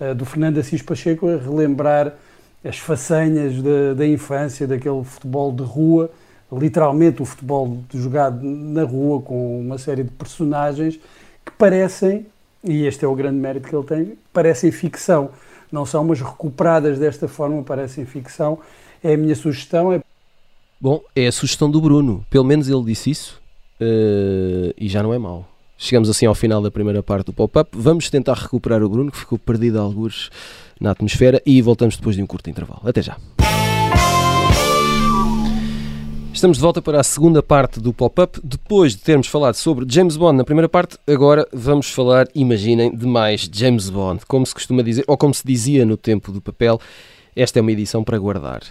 eh, 0.00 0.14
do 0.14 0.24
Fernando 0.24 0.58
Assis 0.58 0.82
Pacheco 0.82 1.28
a 1.28 1.36
relembrar 1.36 2.14
as 2.64 2.78
façanhas 2.78 3.54
da 3.96 4.04
infância, 4.04 4.66
daquele 4.66 5.04
futebol 5.04 5.52
de 5.52 5.62
rua, 5.62 6.10
literalmente 6.50 7.22
o 7.22 7.24
futebol 7.24 7.78
jogado 7.94 8.40
na 8.42 8.82
rua 8.82 9.22
com 9.22 9.60
uma 9.60 9.78
série 9.78 10.02
de 10.02 10.10
personagens 10.10 10.98
que 11.48 11.56
parecem, 11.56 12.26
e 12.62 12.86
este 12.86 13.04
é 13.04 13.08
o 13.08 13.14
grande 13.14 13.38
mérito 13.38 13.68
que 13.68 13.74
ele 13.74 13.86
tem, 13.86 14.18
parecem 14.32 14.70
ficção. 14.70 15.30
Não 15.70 15.84
são, 15.84 16.04
mas 16.04 16.20
recuperadas 16.20 16.98
desta 16.98 17.28
forma 17.28 17.62
parecem 17.62 18.04
ficção. 18.04 18.58
É 19.02 19.14
a 19.14 19.16
minha 19.16 19.34
sugestão. 19.34 19.92
É... 19.92 20.00
Bom, 20.80 21.02
é 21.14 21.26
a 21.26 21.32
sugestão 21.32 21.70
do 21.70 21.80
Bruno. 21.80 22.24
Pelo 22.30 22.44
menos 22.44 22.68
ele 22.68 22.84
disse 22.84 23.10
isso 23.10 23.40
uh, 23.80 24.72
e 24.76 24.88
já 24.88 25.02
não 25.02 25.12
é 25.12 25.18
mau. 25.18 25.46
Chegamos 25.76 26.08
assim 26.08 26.26
ao 26.26 26.34
final 26.34 26.60
da 26.60 26.70
primeira 26.70 27.02
parte 27.02 27.26
do 27.26 27.32
pop-up. 27.32 27.70
Vamos 27.72 28.10
tentar 28.10 28.34
recuperar 28.34 28.82
o 28.82 28.88
Bruno, 28.88 29.12
que 29.12 29.18
ficou 29.18 29.38
perdido 29.38 29.78
a 29.78 29.82
algures 29.82 30.30
na 30.80 30.90
atmosfera, 30.90 31.40
e 31.46 31.62
voltamos 31.62 31.96
depois 31.96 32.16
de 32.16 32.22
um 32.22 32.26
curto 32.26 32.50
intervalo. 32.50 32.82
Até 32.84 33.02
já. 33.02 33.16
Estamos 36.38 36.58
de 36.58 36.62
volta 36.62 36.80
para 36.80 37.00
a 37.00 37.02
segunda 37.02 37.42
parte 37.42 37.80
do 37.80 37.92
pop-up. 37.92 38.38
Depois 38.44 38.92
de 38.94 39.02
termos 39.02 39.26
falado 39.26 39.54
sobre 39.56 39.84
James 39.92 40.16
Bond 40.16 40.38
na 40.38 40.44
primeira 40.44 40.68
parte, 40.68 40.96
agora 41.04 41.44
vamos 41.52 41.90
falar, 41.90 42.28
imaginem, 42.32 42.94
de 42.94 43.04
mais 43.04 43.50
James 43.52 43.90
Bond. 43.90 44.24
Como 44.24 44.46
se 44.46 44.54
costuma 44.54 44.80
dizer, 44.84 45.02
ou 45.08 45.16
como 45.18 45.34
se 45.34 45.44
dizia 45.44 45.84
no 45.84 45.96
tempo 45.96 46.30
do 46.30 46.40
papel, 46.40 46.80
esta 47.34 47.58
é 47.58 47.60
uma 47.60 47.72
edição 47.72 48.04
para 48.04 48.16
guardar. 48.20 48.62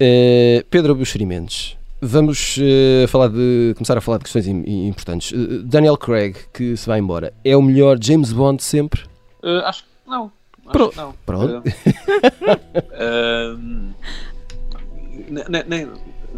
Uh, 0.00 0.64
Pedro 0.70 0.94
Buxerimentos, 0.94 1.76
vamos 2.00 2.56
uh, 2.56 3.06
falar 3.08 3.28
de, 3.28 3.74
começar 3.76 3.98
a 3.98 4.00
falar 4.00 4.16
de 4.16 4.24
questões 4.24 4.46
im- 4.46 4.88
importantes. 4.88 5.32
Uh, 5.32 5.62
Daniel 5.64 5.98
Craig, 5.98 6.34
que 6.50 6.74
se 6.78 6.86
vai 6.86 6.98
embora, 6.98 7.34
é 7.44 7.54
o 7.54 7.60
melhor 7.60 7.98
James 8.02 8.32
Bond 8.32 8.56
de 8.56 8.64
sempre? 8.64 9.02
Acho 9.66 9.82
que 9.84 9.88
não. 10.10 10.32
Acho 10.64 10.72
Pro- 10.72 10.88
que 10.88 10.96
não. 10.96 11.14
Pronto. 11.26 11.62
Nem- 15.68 15.88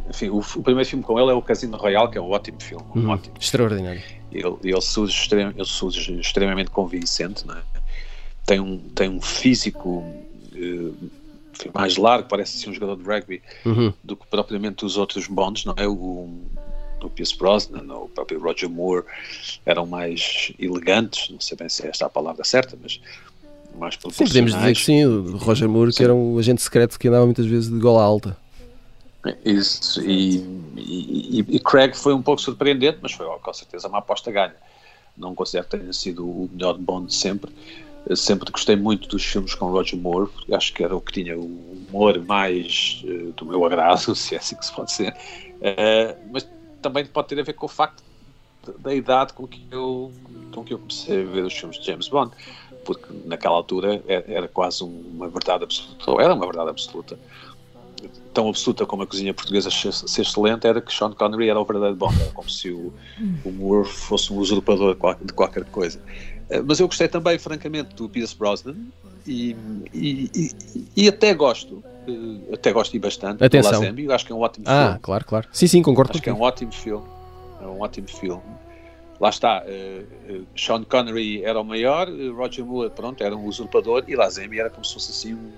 enfim, 0.08 0.28
o, 0.28 0.38
o 0.38 0.62
primeiro 0.62 0.88
filme 0.88 1.04
com 1.04 1.18
ele 1.18 1.30
é 1.30 1.34
o 1.34 1.42
Casino 1.42 1.76
Royale, 1.76 2.10
que 2.10 2.18
é 2.18 2.20
um 2.20 2.30
ótimo 2.30 2.60
filme. 2.62 2.84
Um 2.94 3.00
Hum, 3.00 3.10
ótimo. 3.10 3.34
extraordinário. 3.40 4.02
Ele, 4.32 4.56
ele, 4.64 4.80
surge 4.80 5.12
extrem, 5.16 5.48
ele 5.48 5.64
surge 5.64 6.18
extremamente 6.20 6.70
convincente, 6.70 7.44
é? 7.50 7.62
tem, 8.46 8.60
um, 8.60 8.78
tem 8.78 9.08
um 9.08 9.20
físico 9.20 10.04
enfim, 10.54 11.70
mais 11.72 11.96
largo, 11.96 12.28
parece 12.28 12.58
ser 12.58 12.70
um 12.70 12.74
jogador 12.74 12.96
de 12.96 13.04
rugby 13.04 13.42
Uhum. 13.64 13.92
do 14.02 14.16
que 14.16 14.26
propriamente 14.26 14.84
os 14.84 14.96
outros 14.96 15.26
Bonds, 15.28 15.64
não 15.64 15.74
é? 15.76 15.86
O, 15.86 16.28
o 17.02 17.10
Pierce 17.10 17.36
Brosnan, 17.36 17.84
o 17.94 18.08
próprio 18.08 18.40
Roger 18.40 18.68
Moore 18.68 19.04
eram 19.66 19.86
mais 19.86 20.52
elegantes, 20.58 21.28
não 21.30 21.38
sei 21.38 21.56
bem 21.56 21.68
se 21.68 21.86
é 21.86 21.90
esta 21.90 22.06
a 22.06 22.10
palavra 22.10 22.42
certa, 22.44 22.76
mas 22.82 23.00
mais 23.78 23.94
Sim, 23.94 24.24
podemos 24.26 24.54
dizer 24.54 24.74
que 24.74 24.80
sim. 24.80 25.04
O 25.04 25.36
Roger 25.36 25.68
Moore, 25.68 25.90
que 25.90 25.96
Sim. 25.98 26.04
era 26.04 26.14
um 26.14 26.38
agente 26.38 26.62
secreto 26.62 26.98
que 26.98 27.08
andava 27.08 27.24
muitas 27.26 27.44
vezes 27.46 27.68
de 27.70 27.78
gola 27.78 28.02
alta. 28.02 28.36
Isso, 29.44 30.02
e, 30.02 30.36
e, 30.76 31.38
e 31.48 31.60
Craig 31.60 31.94
foi 31.94 32.12
um 32.12 32.22
pouco 32.22 32.42
surpreendente, 32.42 32.98
mas 33.00 33.12
foi 33.12 33.26
com 33.26 33.52
certeza 33.54 33.88
uma 33.88 33.98
aposta 33.98 34.30
ganha. 34.30 34.54
Não 35.16 35.34
considero 35.34 35.66
que 35.68 35.78
tenha 35.78 35.92
sido 35.92 36.26
o 36.26 36.50
melhor 36.52 36.76
Bond 36.76 37.06
de 37.06 37.14
sempre. 37.14 37.50
Sempre 38.14 38.50
gostei 38.50 38.76
muito 38.76 39.08
dos 39.08 39.24
filmes 39.24 39.54
com 39.54 39.70
Roger 39.70 39.98
Moore, 39.98 40.28
porque 40.28 40.54
acho 40.54 40.74
que 40.74 40.84
era 40.84 40.94
o 40.94 41.00
que 41.00 41.12
tinha 41.12 41.38
o 41.38 41.44
humor 41.88 42.22
mais 42.26 43.02
eh, 43.06 43.32
do 43.34 43.46
meu 43.46 43.64
agrado, 43.64 44.12
se 44.14 44.34
é 44.34 44.38
assim 44.38 44.56
que 44.56 44.66
se 44.66 44.72
pode 44.72 44.90
dizer. 44.90 45.16
Eh, 45.62 46.14
mas 46.30 46.46
também 46.82 47.06
pode 47.06 47.28
ter 47.28 47.40
a 47.40 47.42
ver 47.42 47.54
com 47.54 47.64
o 47.64 47.68
facto 47.68 48.02
da 48.78 48.94
idade 48.94 49.32
com 49.32 49.46
que 49.46 49.66
eu, 49.70 50.12
com 50.52 50.64
que 50.64 50.74
eu 50.74 50.78
comecei 50.78 51.22
a 51.22 51.24
ver 51.24 51.44
os 51.44 51.54
filmes 51.54 51.78
de 51.78 51.86
James 51.86 52.08
Bond, 52.08 52.32
porque 52.84 53.06
naquela 53.24 53.56
altura 53.56 54.02
era, 54.06 54.24
era 54.30 54.48
quase 54.48 54.84
uma 54.84 55.28
verdade 55.28 55.64
absoluta, 55.64 56.10
ou 56.10 56.20
era 56.20 56.34
uma 56.34 56.44
verdade 56.44 56.70
absoluta, 56.70 57.18
tão 58.32 58.48
absoluta 58.48 58.86
como 58.86 59.02
a 59.02 59.06
cozinha 59.06 59.32
portuguesa 59.32 59.70
ser 59.70 60.22
excelente 60.22 60.66
era 60.66 60.80
que 60.80 60.92
Sean 60.92 61.12
Connery 61.12 61.48
era 61.48 61.60
o 61.60 61.64
verdadeiro 61.64 61.96
Bond, 61.96 62.14
era 62.20 62.30
como 62.32 62.48
se 62.48 62.70
o, 62.70 62.92
o 63.44 63.50
Moore 63.50 63.88
fosse 63.88 64.32
um 64.32 64.38
usurpador 64.38 64.96
de 65.22 65.32
qualquer 65.32 65.64
coisa. 65.66 65.98
Uh, 66.50 66.64
mas 66.66 66.80
eu 66.80 66.86
gostei 66.86 67.08
também, 67.08 67.38
francamente, 67.38 67.94
do 67.94 68.08
Pierce 68.08 68.36
Brosnan 68.36 68.76
e, 69.26 69.56
e, 69.92 70.30
e, 70.34 70.50
e 70.96 71.08
até 71.08 71.32
gosto, 71.34 71.82
uh, 72.08 72.54
até 72.54 72.72
gosto 72.72 72.94
e 72.94 72.98
bastante 72.98 73.42
Atenção. 73.42 73.72
do 73.72 73.78
Lazembi, 73.78 74.12
acho 74.12 74.26
que 74.26 74.32
é 74.32 74.34
um 74.34 74.40
ótimo 74.40 74.64
ah, 74.68 74.72
filme. 74.72 74.94
Ah, 74.96 74.98
claro, 75.00 75.24
claro. 75.24 75.48
Sim, 75.52 75.66
sim, 75.66 75.82
concordo 75.82 76.12
Acho 76.12 76.22
que 76.22 76.30
é 76.30 76.34
um 76.34 76.42
ótimo 76.42 76.72
filme, 76.72 77.06
é 77.62 77.66
um 77.66 77.80
ótimo 77.80 78.08
filme 78.08 78.42
lá 79.20 79.30
está, 79.30 79.62
uh, 79.64 80.46
Sean 80.56 80.84
Connery 80.84 81.44
era 81.44 81.60
o 81.60 81.64
maior, 81.64 82.08
Roger 82.36 82.64
Moore, 82.64 82.90
pronto, 82.90 83.22
era 83.22 83.34
um 83.34 83.46
usurpador 83.46 84.04
e 84.08 84.14
Lazemi 84.14 84.58
era 84.58 84.70
como 84.70 84.84
se 84.84 84.94
fosse 84.94 85.10
assim 85.12 85.34
um, 85.34 85.52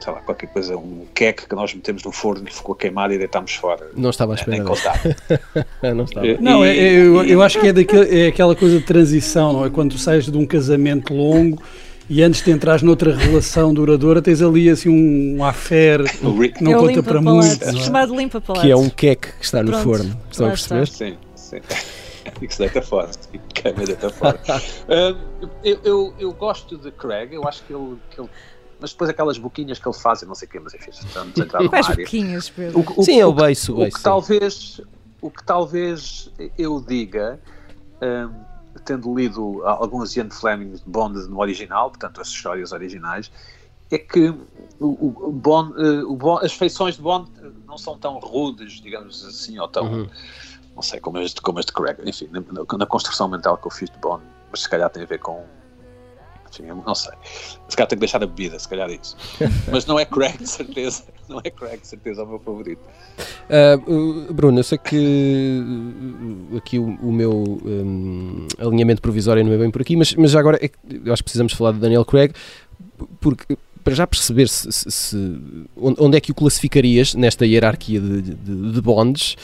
sei 0.00 0.12
lá, 0.12 0.20
qualquer 0.20 0.46
coisa, 0.48 0.76
um 0.76 1.06
queque 1.14 1.48
que 1.48 1.54
nós 1.54 1.74
metemos 1.74 2.02
no 2.04 2.12
forno 2.12 2.46
e 2.48 2.52
ficou 2.52 2.74
queimado 2.74 3.12
e 3.12 3.18
deitámos 3.18 3.54
fora. 3.54 3.90
Não 3.96 4.10
estava 4.10 4.32
à 4.32 4.36
espera. 4.36 4.62
não 5.94 6.04
estava. 6.04 6.26
Não, 6.40 6.64
é, 6.64 6.76
é, 6.76 6.92
eu, 7.00 7.24
eu 7.24 7.42
acho 7.42 7.60
que 7.60 7.68
é, 7.68 7.72
daquele, 7.72 8.20
é 8.20 8.28
aquela 8.28 8.54
coisa 8.54 8.78
de 8.78 8.84
transição, 8.84 9.52
não 9.52 9.66
é? 9.66 9.70
Quando 9.70 9.92
tu 9.92 9.98
sais 9.98 10.26
de 10.26 10.36
um 10.36 10.46
casamento 10.46 11.12
longo 11.12 11.62
e 12.08 12.22
antes 12.22 12.42
de 12.42 12.50
entrar 12.50 12.82
noutra 12.82 13.14
relação 13.14 13.74
duradoura, 13.74 14.22
tens 14.22 14.40
ali 14.40 14.70
assim 14.70 14.88
um 14.88 15.44
affair 15.44 16.04
que 16.04 16.64
não 16.64 16.72
é 16.72 16.74
conta 16.74 17.02
para 17.02 17.20
muito. 17.20 17.62
É? 17.62 17.72
Chamado 17.72 18.14
limpa. 18.14 18.40
Que 18.40 18.70
é 18.70 18.76
um 18.76 18.88
queque 18.88 19.32
que 19.32 19.44
está 19.44 19.62
no 19.62 19.70
Pronto, 19.70 19.84
forno. 19.84 20.20
Estão 20.30 20.46
a 20.46 20.50
perceber? 20.50 20.88
Sim, 20.88 21.18
sim. 21.34 21.60
e 22.40 22.46
que 22.46 22.54
se 22.54 22.60
deita 22.60 22.80
fora, 22.80 23.10
que 23.52 23.72
me 23.72 23.84
deita 23.84 24.10
fora. 24.10 24.38
uh, 24.46 25.48
eu, 25.62 25.78
eu, 25.84 26.14
eu, 26.18 26.32
gosto 26.32 26.78
de 26.78 26.90
Craig, 26.92 27.34
eu 27.34 27.46
acho 27.46 27.62
que 27.64 27.74
ele, 27.74 27.96
que 28.10 28.20
ele 28.20 28.30
mas 28.80 28.92
depois 28.92 29.10
aquelas 29.10 29.38
boquinhas 29.38 29.78
que 29.78 29.88
ele 29.88 29.96
faz, 29.96 30.22
eu 30.22 30.28
não 30.28 30.34
sei 30.34 30.48
o 30.48 30.50
quê, 30.50 30.60
mas 30.60 30.74
enfim, 30.74 30.90
estamos 30.90 31.38
a 31.38 31.42
entrar 31.42 31.68
Quais 31.68 31.88
boquinhas, 31.88 32.50
Pedro? 32.50 32.80
O, 32.80 33.00
o, 33.00 33.04
sim, 33.04 33.20
é 33.20 33.26
o 33.26 33.32
beiço. 33.32 33.74
O, 33.74 33.82
o, 33.82 33.90
que 33.90 34.02
talvez, 34.02 34.80
o 35.20 35.30
que 35.30 35.44
talvez 35.44 36.30
eu 36.56 36.80
diga, 36.80 37.40
um, 38.02 38.80
tendo 38.84 39.14
lido 39.14 39.62
alguns 39.66 40.16
Ian 40.16 40.30
Fleming 40.30 40.72
de 40.72 40.82
Bond 40.86 41.18
no 41.28 41.40
original, 41.40 41.90
portanto 41.90 42.20
as 42.20 42.28
histórias 42.28 42.72
originais, 42.72 43.30
é 43.90 43.98
que 43.98 44.34
o, 44.78 45.32
Bond, 45.32 45.72
uh, 45.80 46.14
Bond, 46.14 46.44
as 46.44 46.52
feições 46.52 46.96
de 46.96 47.02
Bond 47.02 47.30
não 47.66 47.78
são 47.78 47.98
tão 47.98 48.18
rudes, 48.18 48.80
digamos 48.80 49.24
assim, 49.24 49.58
ou 49.58 49.68
tão... 49.68 49.84
Uhum 49.84 50.08
não 50.78 50.82
sei, 50.82 51.00
como 51.00 51.18
este, 51.18 51.42
como 51.42 51.58
este 51.58 51.72
Craig, 51.72 51.98
enfim, 52.06 52.28
na, 52.30 52.40
na, 52.78 52.86
construção 52.86 53.26
mental 53.26 53.58
que 53.58 53.66
eu 53.66 53.70
fiz 53.70 53.90
de 53.90 53.98
Bond, 53.98 54.22
mas 54.48 54.60
se 54.60 54.70
calhar 54.70 54.88
tem 54.88 55.02
a 55.02 55.06
ver 55.06 55.18
com. 55.18 55.44
Enfim, 56.50 56.62
não 56.64 56.94
sei. 56.94 57.12
Se 57.68 57.76
calhar 57.76 57.88
tenho 57.88 57.98
que 57.98 58.06
deixar 58.06 58.22
a 58.22 58.26
bebida, 58.26 58.58
se 58.58 58.68
calhar 58.68 58.90
é 58.90 58.94
isso. 58.94 59.16
mas 59.70 59.86
não 59.86 59.98
é 59.98 60.04
Craig, 60.04 60.38
de 60.38 60.48
certeza. 60.48 61.04
Não 61.28 61.40
é 61.44 61.50
Craig, 61.50 61.80
de 61.80 61.86
certeza, 61.86 62.22
é 62.22 62.24
o 62.24 62.28
meu 62.28 62.38
favorito. 62.38 62.80
Uh, 63.48 64.32
Bruno, 64.32 64.58
eu 64.58 64.64
sei 64.64 64.78
que 64.78 65.62
uh, 66.52 66.56
aqui 66.56 66.78
o, 66.78 66.86
o 67.02 67.12
meu 67.12 67.32
um, 67.32 68.46
alinhamento 68.58 69.02
provisório 69.02 69.44
não 69.44 69.52
é 69.52 69.58
bem 69.58 69.70
por 69.70 69.82
aqui, 69.82 69.96
mas, 69.96 70.14
mas 70.14 70.30
já 70.30 70.40
agora 70.40 70.58
é, 70.62 70.70
acho 71.10 71.22
que 71.22 71.24
precisamos 71.24 71.52
falar 71.52 71.72
de 71.72 71.78
Daniel 71.78 72.04
Craig, 72.04 72.32
porque 73.20 73.56
para 73.84 73.94
já 73.94 74.06
perceber 74.06 74.48
se, 74.48 74.70
se, 74.70 74.90
se, 74.90 75.40
onde 75.76 76.16
é 76.16 76.20
que 76.20 76.30
o 76.30 76.34
classificarias 76.34 77.14
nesta 77.14 77.46
hierarquia 77.46 78.00
de, 78.00 78.22
de, 78.22 78.72
de 78.72 78.80
bondes. 78.82 79.36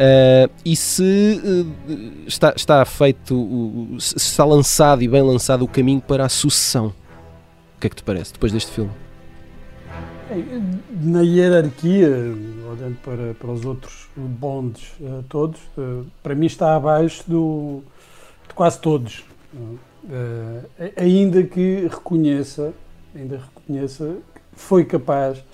Uh, 0.00 0.50
e 0.64 0.74
se 0.74 1.42
uh, 1.44 2.26
está, 2.26 2.54
está 2.56 2.82
feito, 2.86 3.86
se 4.00 4.16
está 4.16 4.46
lançado 4.46 5.02
e 5.02 5.08
bem 5.08 5.20
lançado 5.20 5.62
o 5.62 5.68
caminho 5.68 6.00
para 6.00 6.24
a 6.24 6.28
sucessão. 6.30 6.86
O 7.76 7.80
que 7.80 7.86
é 7.86 7.90
que 7.90 7.96
te 7.96 8.02
parece 8.02 8.32
depois 8.32 8.50
deste 8.50 8.72
filme? 8.72 8.90
Na 11.02 11.20
hierarquia, 11.20 12.08
olhando 12.08 12.96
para, 13.04 13.34
para 13.34 13.50
os 13.50 13.66
outros 13.66 14.08
bondes 14.16 14.90
uh, 15.02 15.22
todos, 15.28 15.60
para 16.22 16.34
mim 16.34 16.46
está 16.46 16.76
abaixo 16.76 17.22
do, 17.26 17.82
de 18.48 18.54
quase 18.54 18.80
todos. 18.80 19.22
ainda 20.96 21.42
que 21.42 21.88
reconheça, 21.90 22.72
ainda 23.14 23.38
reconheça 23.54 24.16
que 24.34 24.40
foi 24.54 24.82
capaz 24.86 25.44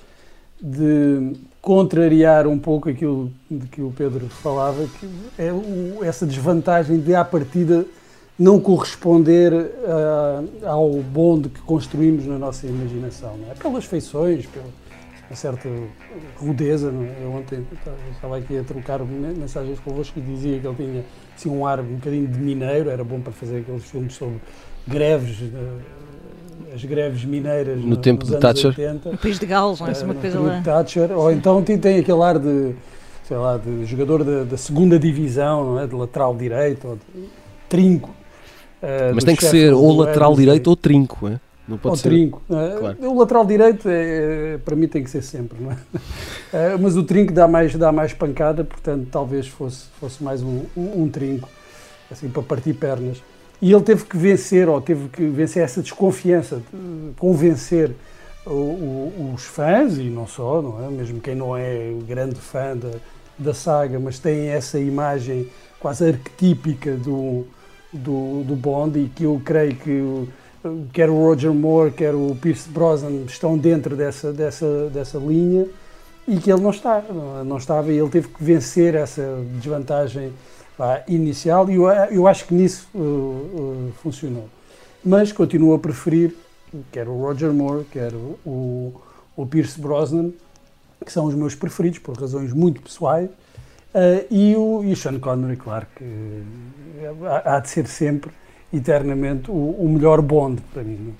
de 0.60 1.32
contrariar 1.60 2.46
um 2.46 2.58
pouco 2.58 2.88
aquilo 2.88 3.30
de 3.50 3.66
que 3.66 3.82
o 3.82 3.92
Pedro 3.96 4.28
falava, 4.28 4.86
que 4.98 5.08
é 5.38 5.52
o, 5.52 6.04
essa 6.04 6.26
desvantagem 6.26 6.98
de, 6.98 7.14
à 7.14 7.24
partida, 7.24 7.84
não 8.38 8.60
corresponder 8.60 9.52
uh, 9.52 10.66
ao 10.66 10.90
bonde 11.02 11.48
que 11.48 11.60
construímos 11.60 12.26
na 12.26 12.38
nossa 12.38 12.66
imaginação. 12.66 13.38
É? 13.50 13.54
Pelas 13.54 13.84
feições, 13.84 14.46
pela 14.46 14.66
uma 15.28 15.36
certa 15.36 15.68
rudeza. 16.36 16.88
É? 16.88 17.24
Eu 17.24 17.32
ontem 17.32 17.66
estava 18.12 18.38
aqui 18.38 18.58
a 18.58 18.64
trocar 18.64 19.00
mensagens 19.04 19.78
convosco 19.80 20.18
e 20.18 20.22
dizia 20.22 20.58
que 20.58 20.66
ele 20.66 20.76
tinha 20.76 21.04
assim, 21.36 21.50
um 21.50 21.66
ar 21.66 21.80
um 21.80 21.96
bocadinho 21.96 22.26
de 22.26 22.38
mineiro, 22.38 22.88
era 22.88 23.04
bom 23.04 23.20
para 23.20 23.32
fazer 23.32 23.58
aqueles 23.58 23.84
filmes 23.84 24.14
sobre 24.14 24.38
greves. 24.86 25.38
As 26.76 26.84
greves 26.84 27.24
mineiras 27.24 27.80
no, 27.80 27.86
no 27.86 27.96
tempo 27.96 28.26
de 28.26 28.36
Thatcher. 28.36 28.68
80, 28.68 29.12
no 29.12 29.16
país 29.16 29.38
de 29.38 29.46
Gales, 29.46 29.80
não 29.80 29.86
é? 29.86 29.92
Uma 30.04 30.14
coisa 30.14 30.38
lá. 30.38 30.60
Thatcher, 30.62 31.10
ou 31.10 31.32
então 31.32 31.62
tem 31.62 31.98
aquele 31.98 32.22
ar 32.22 32.38
de, 32.38 32.74
sei 33.26 33.36
lá, 33.38 33.56
de 33.56 33.86
jogador 33.86 34.22
da, 34.22 34.44
da 34.44 34.56
segunda 34.58 34.98
divisão, 34.98 35.72
não 35.72 35.80
é? 35.80 35.86
De 35.86 35.94
lateral 35.94 36.36
direito, 36.36 36.86
ou 36.86 36.96
de 36.96 37.28
trinco. 37.66 38.10
Uh, 38.82 39.14
Mas 39.14 39.24
tem 39.24 39.34
que 39.34 39.44
ser 39.46 39.72
ou 39.72 39.96
lateral 39.96 40.36
direito 40.36 40.68
ou 40.68 40.76
trinco, 40.76 41.26
é? 41.28 41.40
Não 41.66 41.78
pode 41.78 41.92
ou 41.92 41.96
ser. 41.96 42.10
trinco. 42.10 42.42
Uh, 42.46 42.78
claro. 42.78 43.10
O 43.10 43.18
lateral 43.18 43.46
direito, 43.46 43.88
é, 43.88 44.58
para 44.62 44.76
mim, 44.76 44.86
tem 44.86 45.02
que 45.02 45.08
ser 45.08 45.22
sempre, 45.22 45.58
não 45.58 45.72
é? 45.72 45.74
Uh, 45.74 46.78
mas 46.78 46.94
o 46.94 47.02
trinco 47.02 47.32
dá 47.32 47.48
mais, 47.48 47.74
dá 47.74 47.90
mais 47.90 48.12
pancada, 48.12 48.64
portanto, 48.64 49.08
talvez 49.10 49.48
fosse, 49.48 49.86
fosse 49.98 50.22
mais 50.22 50.42
um, 50.42 50.64
um, 50.76 51.04
um 51.04 51.08
trinco, 51.08 51.48
assim, 52.10 52.28
para 52.28 52.42
partir 52.42 52.74
pernas. 52.74 53.22
E 53.66 53.72
ele 53.72 53.82
teve 53.82 54.04
que 54.04 54.16
vencer, 54.16 54.68
ou 54.68 54.80
teve 54.80 55.08
que 55.08 55.24
vencer 55.24 55.60
essa 55.60 55.82
desconfiança, 55.82 56.62
convencer 57.18 57.90
o, 58.46 58.52
o, 58.52 59.32
os 59.34 59.42
fãs, 59.42 59.98
e 59.98 60.04
não 60.04 60.24
só, 60.24 60.62
não 60.62 60.86
é? 60.86 60.88
mesmo 60.88 61.20
quem 61.20 61.34
não 61.34 61.56
é 61.56 61.92
grande 62.06 62.36
fã 62.36 62.76
da, 62.76 62.92
da 63.36 63.52
saga, 63.52 63.98
mas 63.98 64.20
tem 64.20 64.50
essa 64.50 64.78
imagem 64.78 65.48
quase 65.80 66.06
arquetípica 66.06 66.92
do, 66.92 67.44
do, 67.92 68.44
do 68.44 68.54
Bond, 68.54 69.00
e 69.00 69.08
que 69.08 69.24
eu 69.24 69.42
creio 69.44 69.74
que 69.74 70.28
quer 70.92 71.10
o 71.10 71.16
Roger 71.16 71.52
Moore, 71.52 71.90
quer 71.90 72.14
o 72.14 72.36
Pierce 72.40 72.68
Brosnan 72.68 73.24
estão 73.26 73.58
dentro 73.58 73.96
dessa, 73.96 74.32
dessa, 74.32 74.88
dessa 74.90 75.18
linha, 75.18 75.66
e 76.28 76.36
que 76.36 76.52
ele 76.52 76.62
não 76.62 76.70
está, 76.70 77.02
não 77.44 77.56
estava, 77.56 77.92
e 77.92 77.98
ele 77.98 78.10
teve 78.10 78.28
que 78.28 78.44
vencer 78.44 78.94
essa 78.94 79.40
desvantagem 79.58 80.32
inicial 81.08 81.70
e 81.70 81.74
eu, 81.74 81.88
eu 81.88 82.26
acho 82.26 82.46
que 82.46 82.54
nisso 82.54 82.88
uh, 82.94 82.98
uh, 82.98 83.92
funcionou. 84.02 84.48
Mas 85.04 85.32
continuo 85.32 85.74
a 85.74 85.78
preferir 85.78 86.34
quer 86.92 87.08
o 87.08 87.16
Roger 87.20 87.52
Moore, 87.52 87.84
quer 87.84 88.12
o, 88.44 88.94
o 89.36 89.46
Pierce 89.46 89.80
Brosnan, 89.80 90.32
que 91.04 91.12
são 91.12 91.26
os 91.26 91.34
meus 91.34 91.54
preferidos 91.54 91.98
por 91.98 92.18
razões 92.18 92.52
muito 92.52 92.80
pessoais, 92.82 93.28
uh, 93.28 94.26
e, 94.30 94.54
o, 94.56 94.82
e 94.84 94.92
o 94.92 94.96
Sean 94.96 95.18
Connery, 95.18 95.56
claro 95.56 95.86
que 95.96 96.42
há, 97.24 97.56
há 97.56 97.60
de 97.60 97.68
ser 97.68 97.86
sempre, 97.86 98.30
eternamente, 98.72 99.50
o, 99.50 99.54
o 99.54 99.88
melhor 99.88 100.20
Bond 100.20 100.60
para 100.72 100.82
mim. 100.82 101.14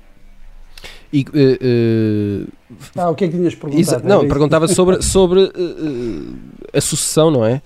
E, 1.16 1.22
uh, 1.22 2.44
uh, 2.44 2.78
ah, 2.96 3.10
o 3.10 3.14
que 3.14 3.24
é 3.24 3.28
que 3.28 3.36
tinhas 3.36 3.54
perguntado? 3.54 4.06
Não, 4.06 4.28
perguntava 4.28 4.68
sobre, 4.68 5.00
sobre 5.02 5.44
uh, 5.44 6.34
a 6.74 6.80
sucessão, 6.80 7.30
não 7.30 7.44
é? 7.44 7.62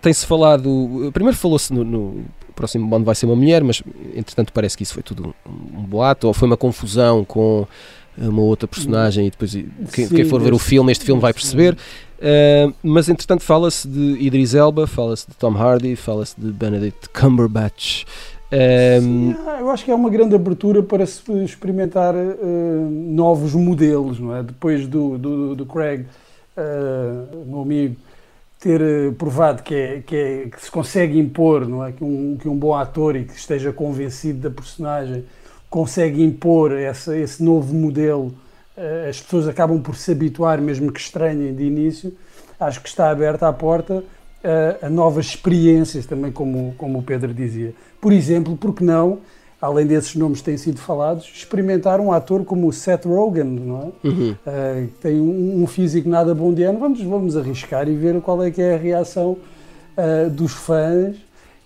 Tem-se 0.00 0.24
falado. 0.24 1.10
Primeiro 1.12 1.36
falou-se 1.36 1.72
no, 1.72 1.82
no 1.82 2.24
próximo 2.54 2.86
Bond 2.86 3.04
vai 3.04 3.14
ser 3.14 3.26
uma 3.26 3.34
mulher, 3.34 3.64
mas 3.64 3.82
entretanto 4.14 4.52
parece 4.52 4.76
que 4.76 4.84
isso 4.84 4.94
foi 4.94 5.02
tudo 5.02 5.34
um, 5.46 5.80
um 5.80 5.82
boato, 5.82 6.28
ou 6.28 6.34
foi 6.34 6.46
uma 6.46 6.56
confusão 6.56 7.24
com 7.24 7.66
uma 8.16 8.42
outra 8.42 8.66
personagem 8.66 9.28
e 9.28 9.30
depois 9.30 9.52
quem, 9.92 10.08
quem 10.08 10.24
for 10.24 10.40
ver 10.40 10.52
o 10.52 10.58
filme, 10.58 10.90
este 10.92 11.04
filme 11.04 11.20
vai 11.20 11.32
perceber. 11.32 11.76
Uh, 12.18 12.74
mas 12.82 13.08
entretanto 13.08 13.42
fala-se 13.42 13.86
de 13.86 14.16
Idris 14.20 14.54
Elba, 14.54 14.86
fala-se 14.86 15.26
de 15.28 15.34
Tom 15.36 15.56
Hardy, 15.56 15.94
fala-se 15.96 16.34
de 16.38 16.52
Benedict 16.52 17.08
Cumberbatch. 17.10 18.04
Um... 18.50 19.34
Sim, 19.34 19.36
eu 19.60 19.70
acho 19.70 19.84
que 19.84 19.90
é 19.90 19.94
uma 19.94 20.08
grande 20.08 20.34
abertura 20.34 20.82
para 20.82 21.04
se 21.06 21.30
experimentar 21.44 22.14
uh, 22.14 22.90
novos 22.90 23.54
modelos, 23.54 24.18
não 24.18 24.34
é? 24.34 24.42
Depois 24.42 24.86
do, 24.86 25.18
do, 25.18 25.54
do 25.54 25.66
Craig, 25.66 26.06
uh, 26.56 27.46
meu 27.46 27.60
amigo, 27.60 27.96
ter 28.58 28.80
uh, 28.80 29.12
provado 29.12 29.62
que, 29.62 29.74
é, 29.74 30.00
que, 30.00 30.16
é, 30.16 30.48
que, 30.48 30.62
se 30.62 30.70
consegue 30.70 31.18
impor, 31.18 31.68
não 31.68 31.84
é? 31.84 31.92
Que 31.92 32.02
um, 32.02 32.38
que 32.40 32.48
um 32.48 32.56
bom 32.56 32.74
ator 32.74 33.16
e 33.16 33.24
que 33.24 33.34
esteja 33.34 33.72
convencido 33.72 34.40
da 34.40 34.50
personagem 34.50 35.24
consegue 35.68 36.22
impor 36.22 36.72
essa, 36.72 37.14
esse 37.16 37.42
novo 37.42 37.74
modelo, 37.74 38.32
as 39.06 39.20
pessoas 39.20 39.48
acabam 39.48 39.82
por 39.82 39.96
se 39.96 40.12
habituar, 40.12 40.62
mesmo 40.62 40.90
que 40.90 41.00
estranhem 41.00 41.52
de 41.52 41.64
início. 41.64 42.16
Acho 42.58 42.80
que 42.80 42.88
está 42.88 43.10
aberta 43.10 43.46
a 43.48 43.52
porta 43.52 44.02
a, 44.42 44.86
a 44.86 44.90
novas 44.90 45.26
experiências, 45.26 46.06
também 46.06 46.32
como, 46.32 46.74
como 46.76 46.98
o 46.98 47.02
Pedro 47.02 47.32
dizia. 47.34 47.74
Por 48.00 48.12
exemplo, 48.12 48.56
porque 48.56 48.84
não 48.84 49.18
além 49.60 49.86
desses 49.86 50.14
nomes 50.14 50.38
que 50.38 50.44
têm 50.44 50.56
sido 50.56 50.78
falados, 50.78 51.28
experimentar 51.34 52.00
um 52.00 52.12
ator 52.12 52.44
como 52.44 52.68
o 52.68 52.72
Seth 52.72 53.04
Rogen, 53.04 53.44
não 53.44 53.92
é? 54.04 54.06
Uhum. 54.06 54.30
Uh, 54.30 54.88
tem 55.00 55.20
um, 55.20 55.62
um, 55.62 55.66
físico 55.66 56.08
nada 56.08 56.34
bondiano, 56.34 56.78
vamos, 56.78 57.02
vamos 57.02 57.36
arriscar 57.36 57.88
e 57.88 57.96
ver 57.96 58.20
qual 58.20 58.42
é 58.42 58.50
que 58.50 58.62
é 58.62 58.74
a 58.74 58.78
reação 58.78 59.36
uh, 59.96 60.30
dos 60.30 60.52
fãs 60.52 61.16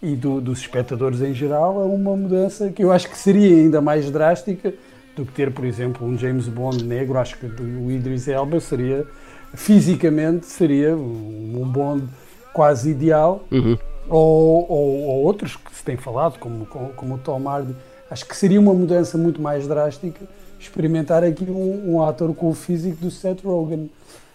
e 0.02 0.16
do, 0.16 0.40
dos 0.40 0.60
espectadores 0.60 1.20
em 1.20 1.34
geral 1.34 1.80
a 1.80 1.84
uma 1.84 2.16
mudança 2.16 2.70
que 2.70 2.82
eu 2.82 2.90
acho 2.90 3.08
que 3.08 3.16
seria 3.16 3.56
ainda 3.56 3.80
mais 3.80 4.10
drástica 4.10 4.72
do 5.14 5.26
que 5.26 5.32
ter, 5.32 5.52
por 5.52 5.66
exemplo, 5.66 6.06
um 6.06 6.16
James 6.16 6.48
Bond 6.48 6.82
negro. 6.84 7.18
Acho 7.18 7.36
que 7.36 7.44
o 7.46 7.90
Idris 7.90 8.26
Elba 8.26 8.58
seria, 8.58 9.06
fisicamente, 9.54 10.46
seria 10.46 10.96
um 10.96 11.70
Bond 11.70 12.04
quase 12.52 12.90
ideal. 12.90 13.44
Uhum. 13.50 13.78
Ou, 14.08 14.70
ou, 14.70 15.00
ou, 15.02 15.24
outros 15.24 15.56
que 15.56 15.74
se 15.74 15.82
tem 15.84 15.96
falado, 15.96 16.38
como, 16.38 16.66
como, 16.66 16.88
como, 16.90 17.14
o 17.14 17.18
Tom 17.18 17.48
Hardy. 17.48 17.74
Acho 18.10 18.26
que 18.26 18.36
seria 18.36 18.60
uma 18.60 18.74
mudança 18.74 19.16
muito 19.16 19.40
mais 19.40 19.66
drástica 19.66 20.26
experimentar 20.60 21.24
aqui 21.24 21.44
um, 21.44 21.94
um 21.94 22.02
ator 22.02 22.34
com 22.34 22.50
o 22.50 22.54
físico 22.54 22.96
do 22.96 23.10
Seth 23.10 23.42
Rogen. 23.44 23.90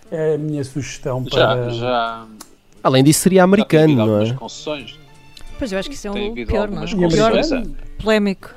É 0.09 0.35
a 0.35 0.37
minha 0.37 0.63
sugestão 0.63 1.23
para... 1.23 1.69
Já, 1.69 1.69
já... 1.69 2.25
Além 2.83 3.03
disso, 3.03 3.21
seria 3.21 3.43
americano, 3.43 3.93
não 3.93 4.21
é? 4.21 4.33
concessões. 4.33 4.97
Pois 5.57 5.71
eu 5.71 5.79
acho 5.79 5.89
que 5.89 5.95
isso 5.95 6.07
é 6.07 6.11
um 6.11 6.33
pior, 6.33 6.69
não 6.69 6.83
é? 6.83 6.85
O 6.85 7.09
pior 7.09 7.33
polémico. 8.01 8.53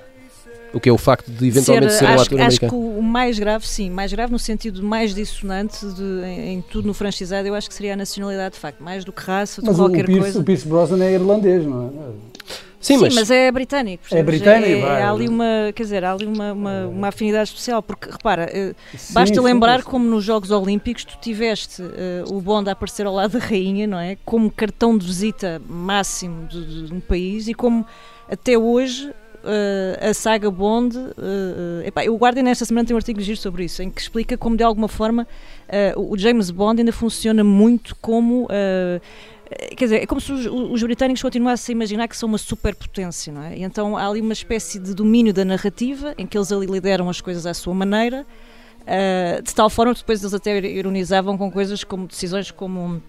O 0.72 0.80
que 0.80 0.88
é 0.88 0.92
o 0.92 0.98
facto 0.98 1.30
de 1.30 1.48
eventualmente 1.48 1.92
ser, 1.92 1.98
ser 1.98 2.04
um 2.04 2.08
acho, 2.08 2.22
ator 2.22 2.40
acho 2.40 2.44
americano? 2.44 2.72
Acho 2.72 2.92
que 2.94 2.98
o 2.98 3.02
mais 3.02 3.38
grave, 3.38 3.66
sim, 3.66 3.90
mais 3.90 4.12
grave 4.12 4.32
no 4.32 4.38
sentido 4.38 4.82
mais 4.82 5.14
dissonante 5.14 5.84
de, 5.84 6.24
em, 6.24 6.54
em, 6.54 6.62
tudo 6.62 6.86
no 6.86 6.94
franchizado, 6.94 7.46
eu 7.48 7.54
acho 7.54 7.68
que 7.68 7.74
seria 7.74 7.94
a 7.94 7.96
nacionalidade, 7.96 8.54
de 8.54 8.60
facto, 8.60 8.82
mais 8.82 9.04
do 9.04 9.12
que 9.12 9.22
raça, 9.22 9.60
de 9.60 9.66
mas 9.66 9.76
qualquer 9.76 10.04
o 10.04 10.06
Pierce, 10.06 10.22
coisa. 10.22 10.40
o 10.40 10.44
Pierce 10.44 10.68
Brosnan 10.68 11.04
é 11.04 11.12
irlandês, 11.12 11.64
não 11.64 11.86
é? 11.86 12.30
Sim, 12.80 12.96
sim 12.96 13.04
mas... 13.04 13.14
mas... 13.14 13.30
é 13.30 13.52
britânico. 13.52 14.04
É 14.10 14.22
britânico, 14.22 14.70
é, 14.70 14.80
vai. 14.80 15.02
Há 15.02 15.10
ali 15.10 15.28
uma, 15.28 15.70
quer 15.74 15.82
dizer, 15.82 16.02
há 16.02 16.12
ali 16.12 16.24
uma, 16.24 16.52
uma, 16.52 16.86
uma 16.86 17.08
afinidade 17.08 17.50
especial, 17.50 17.82
porque 17.82 18.10
repara, 18.10 18.48
eh, 18.50 18.74
Sim, 18.96 19.12
basta 19.12 19.34
sim, 19.34 19.40
lembrar 19.40 19.80
sim. 19.82 19.86
como 19.86 20.06
nos 20.06 20.24
Jogos 20.24 20.50
Olímpicos 20.50 21.04
tu 21.04 21.18
tiveste 21.20 21.82
eh, 21.82 22.24
o 22.28 22.40
Bond 22.40 22.70
a 22.70 22.72
aparecer 22.72 23.06
ao 23.06 23.14
lado 23.14 23.38
da 23.38 23.38
rainha, 23.38 23.86
não 23.86 23.98
é? 23.98 24.16
Como 24.24 24.50
cartão 24.50 24.96
de 24.96 25.06
visita 25.06 25.60
máximo 25.68 26.46
de, 26.46 26.86
de 26.86 26.94
um 26.94 27.00
país 27.00 27.48
e 27.48 27.54
como 27.54 27.84
até 28.30 28.56
hoje 28.56 29.12
uh, 29.44 30.10
a 30.10 30.14
saga 30.14 30.50
Bond. 30.50 30.96
Uh, 30.96 31.02
uh, 31.02 31.86
epá, 31.86 32.02
o 32.08 32.16
Guardian 32.16 32.48
esta 32.48 32.64
semana 32.64 32.86
tem 32.86 32.94
um 32.94 32.98
artigo 32.98 33.20
giro 33.20 33.36
sobre 33.38 33.64
isso, 33.64 33.82
em 33.82 33.90
que 33.90 34.00
explica 34.00 34.36
como 34.36 34.56
de 34.56 34.62
alguma 34.62 34.88
forma 34.88 35.26
o 35.96 36.18
James 36.18 36.50
Bond 36.50 36.80
ainda 36.80 36.92
funciona 36.92 37.44
muito 37.44 37.94
como. 37.96 38.48
Quer 39.76 39.84
dizer, 39.84 40.02
é 40.02 40.06
como 40.06 40.20
se 40.20 40.32
os, 40.32 40.46
os, 40.46 40.82
britânicos 40.82 41.22
continuassem 41.22 41.72
a 41.72 41.76
imaginar 41.76 42.08
que 42.08 42.16
são 42.16 42.28
uma 42.28 42.38
superpotência, 42.38 43.32
não 43.32 43.42
é? 43.42 43.56
E 43.56 43.62
então 43.62 43.96
há 43.96 44.08
ali 44.08 44.20
uma 44.20 44.32
espécie 44.32 44.78
de 44.78 44.94
domínio 44.94 45.32
da 45.32 45.44
narrativa 45.44 46.14
em 46.16 46.26
que 46.26 46.38
eles 46.38 46.52
ali 46.52 46.66
lideram 46.66 47.08
as 47.08 47.20
coisas 47.20 47.46
à 47.46 47.54
sua 47.54 47.74
maneira, 47.74 48.26
de 49.44 49.54
tal 49.54 49.70
forma 49.70 49.92
que 49.94 50.00
depois 50.00 50.20
eles 50.22 50.34
até 50.34 50.58
ironizavam 50.58 51.36
com 51.38 51.50
coisas 51.50 51.82
como 51.84 52.06
decisões 52.06 52.50
como 52.50 53.00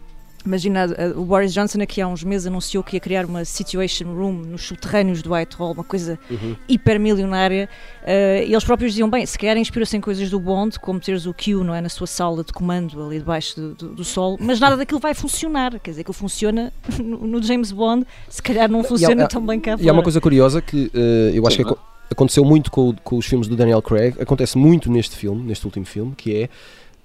Imagina, 0.46 0.88
o 1.16 1.24
Boris 1.24 1.54
Johnson 1.54 1.82
aqui 1.82 2.02
há 2.02 2.08
uns 2.08 2.24
meses 2.24 2.48
anunciou 2.48 2.84
que 2.84 2.96
ia 2.96 3.00
criar 3.00 3.26
uma 3.26 3.46
Situation 3.46 4.06
Room 4.14 4.34
nos 4.34 4.64
subterrâneos 4.66 5.22
do 5.22 5.34
Whitehall, 5.34 5.74
uma 5.74 5.84
coisa 5.84 6.18
Uhum. 6.30 6.56
hipermilionária. 6.68 7.70
Uh, 8.02 8.44
e 8.48 8.52
eles 8.52 8.64
próprios 8.64 8.94
diziam, 8.94 9.10
bem, 9.10 9.26
se 9.26 9.38
calhar 9.38 9.58
inspira-se 9.58 9.96
em 9.96 10.02
coisas 10.02 10.30
do 10.30 10.40
Bond, 10.40 10.80
como 10.80 11.00
teres 11.00 11.26
o 11.26 11.34
Q 11.34 11.64
não 11.64 11.76
é, 11.76 11.82
na 11.82 11.90
sua 11.90 12.08
sala 12.08 12.44
de 12.44 12.52
comando 12.52 13.04
ali 13.06 13.20
debaixo 13.20 13.56
do, 13.60 13.74
do, 13.76 13.96
do 13.96 14.04
sol, 14.04 14.38
mas 14.42 14.60
nada 14.60 14.76
daquilo 14.76 15.00
vai 15.00 15.14
funcionar. 15.14 15.80
Quer 15.80 15.92
dizer, 15.92 16.02
aquilo 16.02 16.14
funciona 16.14 16.74
no, 17.00 17.28
no 17.28 17.44
James 17.44 17.72
Bond, 17.72 18.06
se 18.28 18.42
calhar 18.42 18.70
não 18.70 18.84
funciona 18.84 19.26
há- 19.26 19.28
tão 19.28 19.46
bem 19.46 19.60
cá 19.60 19.72
E 19.72 19.74
há 19.74 19.78
fora. 19.78 19.94
uma 19.94 20.04
coisa 20.04 20.20
curiosa 20.20 20.62
que 20.62 20.90
eh, 20.94 21.32
eu 21.36 21.46
acho 21.46 21.58
Sim, 21.58 21.64
que 21.64 21.70
aco- 21.70 21.80
aconteceu 22.10 22.44
muito 22.44 22.72
com, 22.72 22.94
com 23.04 23.18
os 23.18 23.26
filmes 23.26 23.48
do 23.48 23.56
Daniel 23.56 23.82
Craig, 23.82 24.16
acontece 24.20 24.58
muito 24.58 24.92
neste 24.92 25.16
filme, 25.16 25.44
neste 25.44 25.66
último 25.66 25.86
filme, 25.86 26.14
que 26.16 26.36
é 26.44 26.50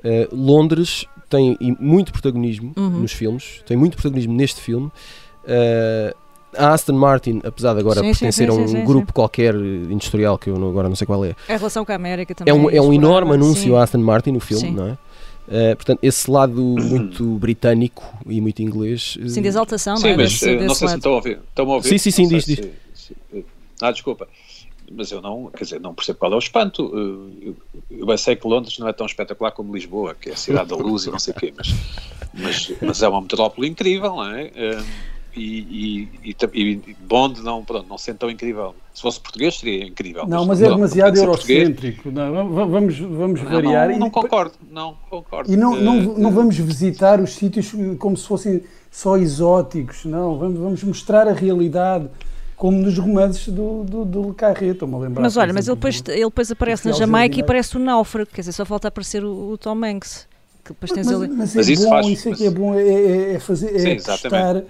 eh, 0.02 0.28
Londres 0.32 1.04
tem 1.28 1.56
muito 1.80 2.12
protagonismo 2.12 2.72
Uhum. 2.76 3.00
nos 3.00 3.12
filmes, 3.12 3.62
tem 3.66 3.76
muito 3.76 3.94
protagonismo 3.96 4.32
neste 4.34 4.60
filme. 4.60 4.90
Eh, 5.46 6.14
a 6.56 6.72
Aston 6.72 6.94
Martin, 6.94 7.40
apesar 7.44 7.74
de 7.74 7.80
agora 7.80 8.00
Sim, 8.00 8.14
sim, 8.14 8.20
pertencer 8.20 8.50
sim, 8.50 8.58
a 8.58 8.62
um 8.62 8.66
sim, 8.66 8.76
sim, 8.78 8.84
grupo 8.84 9.08
sim. 9.08 9.12
qualquer 9.12 9.54
industrial, 9.54 10.38
que 10.38 10.48
eu 10.48 10.58
não- 10.58 10.70
agora 10.70 10.88
não 10.88 10.96
sei 10.96 11.06
qual 11.06 11.24
é, 11.24 11.34
A 11.48 11.56
relação 11.56 11.84
com 11.84 11.92
a 11.92 11.94
América 11.94 12.34
também. 12.34 12.50
é 12.52 12.56
um, 12.56 12.70
é 12.70 12.80
um 12.80 12.92
enorme 12.92 13.32
anúncio 13.34 13.62
sim. 13.64 13.74
à 13.76 13.82
Aston 13.82 13.98
Martin 13.98 14.30
no 14.32 14.40
filme, 14.40 14.68
Sim. 14.68 14.74
não 14.74 14.86
é? 14.88 14.98
Eh, 15.48 15.74
portanto, 15.76 15.98
esse 16.02 16.28
lado 16.30 16.60
muito 16.60 17.24
britânico 17.38 18.02
e 18.26 18.40
muito 18.40 18.62
inglês. 18.62 19.16
eh, 19.22 19.28
Sim, 19.28 19.42
de 19.42 19.48
exaltação, 19.48 19.94
não 19.94 20.00
Sim, 20.00 20.08
é? 20.08 20.16
mas 20.16 20.32
Desse- 20.32 20.46
não 20.50 20.58
desse 20.58 20.66
sei 20.68 20.74
se 20.76 20.84
lado. 20.86 20.96
estão 20.96 21.12
a 21.12 21.14
ouvir. 21.16 21.38
Estão 21.48 21.70
a 21.70 21.74
ouvir? 21.74 21.88
Sim, 21.88 21.98
sim, 21.98 22.10
sim, 22.10 22.22
Não 22.22 22.28
diz, 22.30 22.44
se- 22.44 22.72
se- 22.94 23.44
Ah, 23.82 23.90
desculpa. 23.92 24.26
Mas 24.90 25.10
eu 25.10 25.20
não, 25.20 25.50
quer 25.56 25.64
dizer, 25.64 25.80
não 25.80 25.94
percebo 25.94 26.18
qual 26.18 26.32
é 26.32 26.36
o 26.36 26.38
espanto. 26.38 26.90
Eh, 26.94 27.46
Eu, 27.48 27.56
eu 28.00 28.06
bem 28.06 28.16
sei 28.16 28.36
que 28.36 28.46
Londres 28.46 28.78
não 28.78 28.88
é 28.88 28.92
tão 28.92 29.06
espetacular 29.06 29.50
como 29.52 29.74
Lisboa, 29.74 30.14
que 30.14 30.30
é 30.30 30.32
a 30.32 30.36
cidade 30.36 30.68
da 30.70 30.76
luz 30.76 31.04
e 31.06 31.10
não 31.10 31.18
sei 31.18 31.32
o 31.32 31.36
quê, 31.36 31.52
mas, 31.56 31.74
mas, 32.34 32.72
mas 32.80 33.02
é 33.02 33.08
uma 33.08 33.20
metrópole 33.20 33.68
incrível, 33.68 34.10
não 34.16 34.30
é? 34.34 34.50
Eh, 34.54 34.82
E, 35.38 36.08
e, 36.24 36.34
e, 36.54 36.70
e 36.70 36.96
Bond 36.98 37.42
não, 37.42 37.62
pronto, 37.62 37.86
não 37.86 37.98
sendo 37.98 38.16
tão 38.16 38.30
incrível. 38.30 38.74
Se 38.94 39.02
fosse 39.02 39.20
português 39.20 39.58
seria 39.58 39.84
incrível. 39.84 40.26
Não, 40.26 40.46
mas 40.46 40.62
é 40.62 40.64
pronto, 40.64 40.76
demasiado 40.78 41.14
eurocêntrico. 41.18 42.10
Não, 42.10 42.48
va- 42.54 42.64
vamos, 42.64 42.98
vamos 42.98 43.42
Não, 43.42 43.50
variar. 43.50 43.90
Não, 43.90 43.98
não 43.98 44.06
e, 44.06 44.10
concordo, 44.10 44.54
não 44.70 44.96
concordo. 45.10 45.52
e 45.52 45.54
não, 45.54 45.76
não, 45.76 45.96
Eh, 45.98 46.14
não 46.16 46.30
vamos 46.32 46.56
visitar 46.56 47.20
os 47.20 47.34
sítios 47.34 47.70
como 47.98 48.16
se 48.16 48.26
fossem 48.26 48.62
só 48.90 49.18
exóticos. 49.18 50.06
Não, 50.06 50.38
vamos, 50.38 50.58
vamos 50.58 50.82
mostrar 50.84 51.28
a 51.28 51.34
realidade. 51.34 52.08
Como 52.56 52.78
nos 52.78 52.96
romances 52.98 53.48
do, 53.52 53.84
do, 53.84 54.04
do 54.04 54.28
Le 54.28 54.34
Carré, 54.34 54.68
estou-me 54.68 54.94
a 54.94 54.98
lembrar. 54.98 55.22
Mas 55.22 55.36
olha, 55.36 55.52
mas 55.52 55.68
ele 55.68 55.74
depois, 55.76 56.02
ele 56.08 56.24
depois 56.24 56.50
aparece 56.50 56.88
na 56.88 56.92
Jamaica 56.94 57.38
e 57.38 57.42
parece 57.42 57.76
o 57.76 57.78
náufrago, 57.78 58.30
quer 58.32 58.40
dizer, 58.40 58.52
só 58.52 58.64
falta 58.64 58.88
aparecer 58.88 59.22
o, 59.24 59.50
o 59.50 59.58
Tom 59.58 59.84
Hanks. 59.84 60.26
Que 60.64 60.72
depois 60.72 60.90
tens 60.90 61.06
mas, 61.06 61.14
ali. 61.16 61.28
mas 61.28 61.54
é 61.54 61.58
Mas 61.58 61.68
isso 61.68 61.82
bom, 61.84 61.90
faz- 61.90 62.06
isso 62.06 62.28
é 62.28 62.30
mas- 62.30 62.38
que 62.40 62.46
é 62.46 62.50
bom, 62.50 62.74
é, 62.74 62.82
é- 62.88 63.34
é 63.34 63.38
fazer, 63.38 63.76
é 63.76 63.78
Sim, 63.78 63.92
apostar 64.10 64.62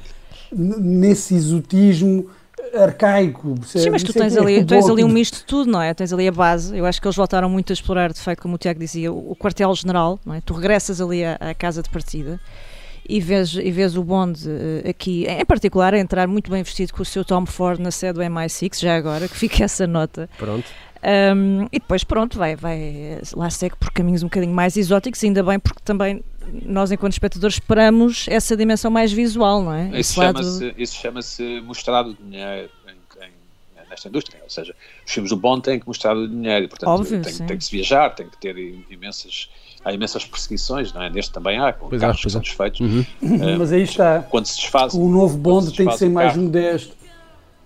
nesse 0.53 1.35
exotismo 1.35 2.29
arcaico. 2.75 3.55
percebe? 3.55 3.85
Sim, 3.85 3.90
mas 3.90 4.03
tu 4.03 4.11
é 4.11 4.14
tens 4.14 4.37
é 4.37 4.40
ali, 4.40 4.64
tens 4.64 4.88
ali 4.88 5.05
um 5.05 5.09
misto 5.09 5.38
de 5.38 5.44
tudo, 5.44 5.70
não 5.70 5.81
é? 5.81 5.94
Tens 5.94 6.12
ali 6.12 6.27
a 6.29 6.33
base. 6.33 6.77
Eu 6.77 6.85
acho 6.87 7.01
que 7.01 7.07
eles 7.07 7.16
voltaram 7.16 7.49
muito 7.49 7.72
a 7.72 7.75
explorar, 7.75 8.12
de 8.12 8.20
facto, 8.20 8.42
como 8.42 8.57
o 8.57 8.59
Tiago 8.59 8.79
dizia, 8.81 9.12
o, 9.12 9.31
o 9.33 9.37
quartel-general, 9.37 10.18
não 10.27 10.35
é? 10.35 10.40
Tu 10.40 10.53
regressas 10.55 11.01
ali 11.01 11.25
à, 11.25 11.37
à 11.40 11.55
casa 11.55 11.83
de 11.83 11.88
partida 11.88 12.40
e 13.09 13.21
vês, 13.21 13.55
e 13.55 13.71
vês 13.71 13.97
o 13.97 14.03
Bond 14.05 14.40
eh, 14.49 14.88
aqui, 14.90 15.27
em 15.29 15.45
particular, 15.45 15.95
a 15.95 15.99
entrar 15.99 16.27
muito 16.27 16.51
bem 16.51 16.62
vestido 16.62 16.92
com 16.92 17.03
o 17.03 17.05
seu 17.05 17.25
Tom 17.25 17.45
Ford 17.47 17.79
na 17.81 17.90
sede 17.90 18.14
do 18.14 18.21
MI6, 18.21 18.81
já 18.81 18.97
agora, 18.97 19.29
que 19.29 19.37
fica 19.37 19.64
essa 19.64 19.87
nota. 19.87 20.29
Pronto. 20.38 20.64
Um, 21.05 21.64
e 21.66 21.79
depois, 21.79 22.03
pronto, 22.03 22.37
vai, 22.37 22.57
vai 22.57 23.21
lá 23.35 23.49
segue 23.51 23.77
por 23.77 23.92
caminhos 23.92 24.23
um 24.23 24.27
bocadinho 24.27 24.53
mais 24.53 24.77
exóticos, 24.77 25.23
ainda 25.23 25.42
bem 25.42 25.59
porque 25.59 25.81
também 25.85 26.25
nós, 26.64 26.90
enquanto 26.90 27.12
espectadores, 27.12 27.57
esperamos 27.57 28.27
essa 28.29 28.57
dimensão 28.57 28.90
mais 28.90 29.12
visual, 29.12 29.62
não 29.62 29.73
é? 29.73 29.87
Isso 29.88 29.97
Esse 30.12 30.19
lado- 30.21 30.38
chama-se 30.42 30.75
isso 30.77 30.97
chama-se 30.97 31.61
mostrar 31.61 32.07
o 32.07 32.14
dinheiro 32.14 32.71
em- 32.88 33.25
em- 33.25 33.88
nesta 33.88 34.09
indústria. 34.09 34.40
Ou 34.42 34.51
seja, 34.51 34.75
os 35.07 35.12
filmes 35.12 35.31
do 35.31 35.37
Bond 35.37 35.62
têm 35.62 35.79
que 35.79 35.87
mostrar 35.87 36.16
o 36.16 36.27
dinheiro 36.27 36.64
e, 36.64 36.69
portanto, 36.69 36.88
Óbvio, 36.88 37.21
tem, 37.23 37.35
tem 37.47 37.59
que 37.59 37.64
se 37.64 37.71
viajar, 37.71 38.11
tem 38.14 38.29
que 38.29 38.37
ter 38.38 38.57
imensas. 38.90 39.49
Há 39.87 39.92
imensas 39.92 40.25
perseguições, 40.25 40.92
não 40.92 41.01
é? 41.01 41.09
Neste 41.09 41.31
também 41.31 41.61
há, 41.61 41.72
com 41.72 41.88
Pois 41.88 42.03
há, 42.03 42.07
carros 42.07 42.20
que 42.20 42.29
são 42.29 42.40
desfeitos. 42.40 42.81
Uhum. 42.81 43.05
Mas 43.57 43.70
aí 43.72 43.83
está. 43.85 44.18
Quando 44.29 44.44
se 44.46 44.57
desfaz. 44.57 44.92
O 44.94 45.09
novo 45.09 45.38
Bond 45.38 45.66
se 45.70 45.77
tem 45.77 45.87
que 45.87 45.96
ser 45.96 46.11
mais 46.11 46.33
carro. 46.33 46.42
modesto. 46.42 46.96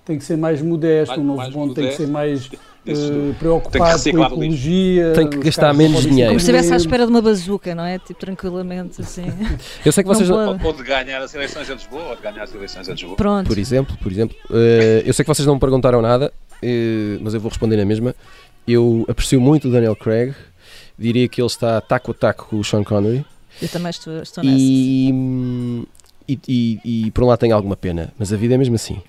Tem 0.04 0.18
que 0.18 0.24
ser 0.26 0.36
mais 0.36 0.60
modesto. 0.60 1.08
Mais- 1.08 1.20
o 1.22 1.24
novo 1.24 1.38
mais 1.38 1.54
Bond 1.54 1.74
tem 1.74 1.88
que 1.88 1.94
ser 1.94 2.06
mais 2.08 2.50
eh, 2.52 2.58
Tem 2.84 2.94
que 2.94 3.34
preocupado 3.38 4.10
com 4.10 4.22
a 4.22 4.26
ecologia. 4.26 5.12
Tem 5.14 5.30
que 5.30 5.38
gastar 5.38 5.72
menos 5.72 6.02
dinheiro. 6.02 6.28
Como 6.32 6.40
se 6.40 6.44
estivesse 6.50 6.74
à 6.74 6.76
espera 6.76 7.06
de 7.06 7.10
uma 7.10 7.22
bazuca, 7.22 7.74
não 7.74 7.84
é? 7.86 7.98
Tipo, 7.98 8.20
tranquilamente, 8.20 9.00
assim. 9.00 9.24
Eu 9.82 9.90
sei 9.90 10.04
que 10.04 10.08
vocês, 10.08 10.28
Não. 10.28 10.58
Ou 10.62 10.72
de 10.74 10.82
ganhar 10.82 11.22
as 11.22 11.34
eleições 11.34 11.70
a 11.70 11.74
Lisboa, 11.74 12.02
ou 12.02 12.16
de 12.16 12.22
ganhar 12.22 12.42
as 12.42 12.54
eleições 12.54 12.86
a 12.86 12.92
Lisboa. 12.92 13.16
Pronto. 13.16 13.46
por 13.46 13.56
exemplo, 13.56 13.96
por 14.02 14.12
exemplo, 14.12 14.36
eh, 14.50 15.04
eu 15.06 15.14
sei 15.14 15.24
que 15.24 15.28
vocês 15.28 15.46
não 15.46 15.54
me 15.54 15.60
perguntaram 15.60 16.02
nada, 16.02 16.30
eh, 16.62 17.16
mas 17.22 17.32
eu 17.32 17.40
vou 17.40 17.48
responder 17.48 17.76
na 17.78 17.84
mesma. 17.86 18.14
Eu 18.68 19.06
aprecio 19.08 19.40
muito 19.40 19.68
o 19.68 19.70
Daniel 19.70 19.96
Craig, 19.96 20.34
diria 21.00 21.26
que 21.28 21.40
ele 21.40 21.46
está 21.46 21.80
taco 21.80 22.10
a 22.10 22.14
taco 22.14 22.46
com 22.50 22.56
o 22.56 22.64
Sean 22.64 22.84
Connery 22.84 23.24
Eu 23.62 23.68
também 23.68 23.90
estou, 23.90 24.22
estou 24.22 24.44
nessa. 24.44 24.56
e, 24.58 25.84
e, 26.28 26.38
e- 26.46 26.80
e 27.06 27.10
por 27.10 27.24
um 27.24 27.26
lado 27.28 27.38
tenho 27.40 27.54
alguma 27.56 27.76
pena, 27.76 28.12
mas 28.18 28.32
a 28.32 28.36
vida 28.36 28.54
é 28.54 28.58
mesmo 28.58 28.74
assim. 28.76 29.00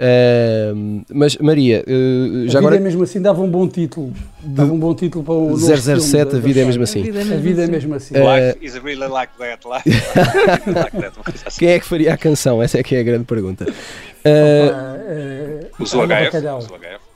Ahm, 0.00 1.02
mas 1.12 1.36
Maria, 1.38 1.80
A 1.80 1.82
já 2.42 2.46
vida 2.46 2.58
agora 2.58 2.76
é 2.76 2.78
mesmo 2.78 3.02
assim, 3.02 3.20
dava 3.20 3.42
um 3.42 3.50
bom 3.50 3.66
título. 3.66 4.12
Dava 4.40 4.72
um 4.72 4.78
bom 4.78 4.94
título 4.94 5.24
para 5.24 5.34
o 5.34 5.50
novo 5.50 5.76
007, 5.76 6.00
filme 6.04 6.20
a 6.20 6.24
da- 6.24 6.38
vida 6.38 6.60
é 6.60 6.64
mesmo 6.64 6.82
assim. 6.84 7.00
A 7.00 7.36
vida 7.36 7.62
é 7.64 7.66
mesmo 7.66 7.94
assim. 7.96 8.14
Eh, 8.14 8.52
Life 8.52 8.64
is 8.64 8.74
really 8.76 9.08
like 9.08 9.32
that. 9.38 9.66
Life 9.66 9.88
is 9.88 9.96
like 10.72 10.96
that. 11.00 11.12
Assim. 11.46 11.58
Quem 11.58 11.70
é 11.70 11.80
que 11.80 11.84
faria 11.86 12.14
a 12.14 12.16
canção? 12.16 12.62
Essa 12.62 12.78
é 12.78 12.82
que 12.84 12.94
é 12.94 13.00
a 13.00 13.02
grande 13.02 13.24
pergunta. 13.24 13.66
Ah, 14.24 14.28
Ah, 14.28 14.96
eh, 15.08 15.66
Os 15.80 15.92
UHF. 15.92 16.30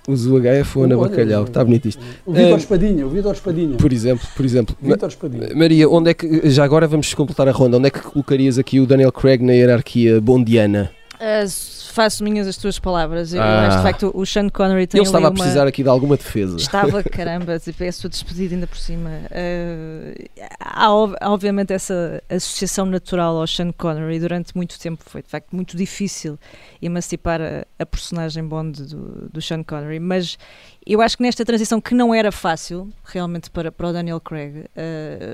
Os 0.08 0.26
UHF 0.26 0.78
ou 0.78 0.84
Ana 0.84 0.98
Olha, 0.98 1.08
Bacalhau, 1.10 1.44
está 1.44 1.64
bonito 1.64 1.86
isto. 1.88 2.02
O 2.26 2.32
Vítor 2.32 2.50
Eh, 2.52 2.56
Espadinha, 2.56 3.06
o 3.06 3.08
Vítor 3.08 3.32
Espadinha. 3.34 3.76
Por 3.76 3.92
exemplo, 3.92 4.26
por 4.36 4.44
exemplo. 4.44 4.76
Vítor 4.82 5.08
Espadinha. 5.08 5.48
Maria, 5.54 5.88
onde 5.88 6.10
é 6.10 6.14
que, 6.14 6.50
já 6.50 6.64
agora 6.64 6.88
vamos 6.88 7.14
completar 7.14 7.46
a 7.48 7.52
ronda, 7.52 7.76
onde 7.78 7.86
é 7.86 7.90
que 7.90 8.00
colocarias 8.00 8.58
aqui 8.58 8.80
o 8.80 8.86
Daniel 8.86 9.12
Craig 9.12 9.40
na 9.42 9.52
hierarquia 9.52 10.20
bondiana? 10.20 10.90
Ah, 11.20 11.42
s- 11.42 11.81
faço 11.92 12.24
minhas 12.24 12.46
as 12.46 12.56
tuas 12.56 12.78
palavras. 12.78 13.32
Eu 13.32 13.42
ah. 13.42 13.66
acho 13.66 13.76
de 13.76 13.82
facto 13.82 14.10
o 14.14 14.24
Sean 14.26 14.48
Connery 14.48 14.86
tem 14.86 14.98
Ele 14.98 15.06
estava 15.06 15.28
a 15.28 15.30
precisar 15.30 15.66
aqui 15.66 15.82
de 15.82 15.88
alguma 15.88 16.16
defesa. 16.16 16.56
Estava, 16.56 17.02
caramba, 17.04 17.58
tipo, 17.58 17.84
é 17.84 17.88
a 17.88 17.92
sua 17.92 18.08
despedida 18.08 18.54
ainda 18.54 18.66
por 18.66 18.78
cima. 18.78 19.10
Uh, 19.30 20.28
há, 20.58 20.90
obviamente 21.28 21.72
essa 21.72 22.22
associação 22.28 22.86
natural 22.86 23.36
ao 23.36 23.46
Sean 23.46 23.72
Connery 23.72 24.18
durante 24.18 24.56
muito 24.56 24.78
tempo 24.78 25.02
foi 25.06 25.22
de 25.22 25.28
facto 25.28 25.54
muito 25.54 25.76
difícil 25.76 26.38
emancipar 26.80 27.40
a, 27.40 27.66
a 27.78 27.86
personagem 27.86 28.44
Bond 28.44 28.82
do, 28.82 29.28
do 29.30 29.42
Sean 29.42 29.62
Connery, 29.62 30.00
mas 30.00 30.38
eu 30.86 31.00
acho 31.00 31.16
que 31.16 31.22
nesta 31.22 31.44
transição 31.44 31.80
que 31.80 31.94
não 31.94 32.14
era 32.14 32.32
fácil 32.32 32.88
realmente 33.04 33.50
para, 33.50 33.70
para 33.70 33.88
o 33.88 33.92
Daniel 33.92 34.20
Craig, 34.20 34.60
uh, 34.60 34.66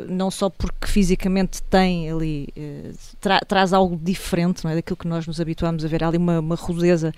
não 0.08 0.30
só 0.30 0.50
porque 0.50 0.86
fisicamente 0.86 1.62
tem 1.62 2.10
ali, 2.10 2.48
uh, 2.56 2.94
tra 3.20 3.40
traz 3.40 3.72
algo 3.72 3.96
diferente 3.96 4.64
não 4.64 4.70
é, 4.70 4.74
daquilo 4.74 4.96
que 4.96 5.08
nós 5.08 5.26
nos 5.26 5.40
habituámos 5.40 5.84
a 5.84 5.88
ver, 5.88 6.04
há 6.04 6.08
ali 6.08 6.18
uma, 6.18 6.40
uma 6.40 6.54
rudeza 6.54 7.12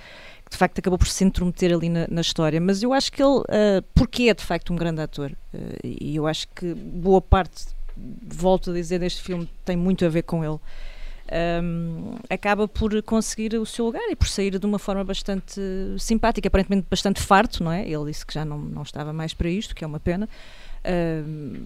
que 0.44 0.50
de 0.50 0.56
facto 0.56 0.78
acabou 0.78 0.98
por 0.98 1.08
se 1.08 1.24
intrometer 1.24 1.74
ali 1.74 1.88
na, 1.88 2.06
na 2.08 2.20
história, 2.20 2.60
mas 2.60 2.82
eu 2.82 2.92
acho 2.92 3.12
que 3.12 3.22
ele, 3.22 3.38
uh, 3.38 3.82
porque 3.94 4.24
é 4.24 4.34
de 4.34 4.44
facto 4.44 4.72
um 4.72 4.76
grande 4.76 5.00
ator, 5.00 5.32
e 5.82 6.14
eu 6.14 6.26
acho 6.26 6.46
que 6.54 6.72
boa 6.74 7.20
parte, 7.20 7.66
volto 7.96 8.70
a 8.70 8.74
dizer, 8.74 9.00
deste 9.00 9.22
filme 9.22 9.48
tem 9.64 9.76
muito 9.76 10.04
a 10.04 10.08
ver 10.08 10.22
com 10.22 10.44
ele 10.44 10.58
um, 11.62 12.16
acaba 12.28 12.66
por 12.66 13.00
conseguir 13.02 13.54
o 13.54 13.64
seu 13.64 13.84
lugar 13.84 14.02
e 14.10 14.16
por 14.16 14.28
sair 14.28 14.58
de 14.58 14.66
uma 14.66 14.78
forma 14.78 15.04
bastante 15.04 15.60
simpática, 15.98 16.48
aparentemente 16.48 16.86
bastante 16.90 17.20
farto, 17.20 17.62
não 17.62 17.72
é? 17.72 17.88
Ele 17.88 18.06
disse 18.06 18.26
que 18.26 18.34
já 18.34 18.44
não, 18.44 18.58
não 18.58 18.82
estava 18.82 19.12
mais 19.12 19.32
para 19.32 19.48
isto, 19.48 19.74
que 19.74 19.84
é 19.84 19.86
uma 19.86 20.00
pena. 20.00 20.28
Uh, 20.80 21.60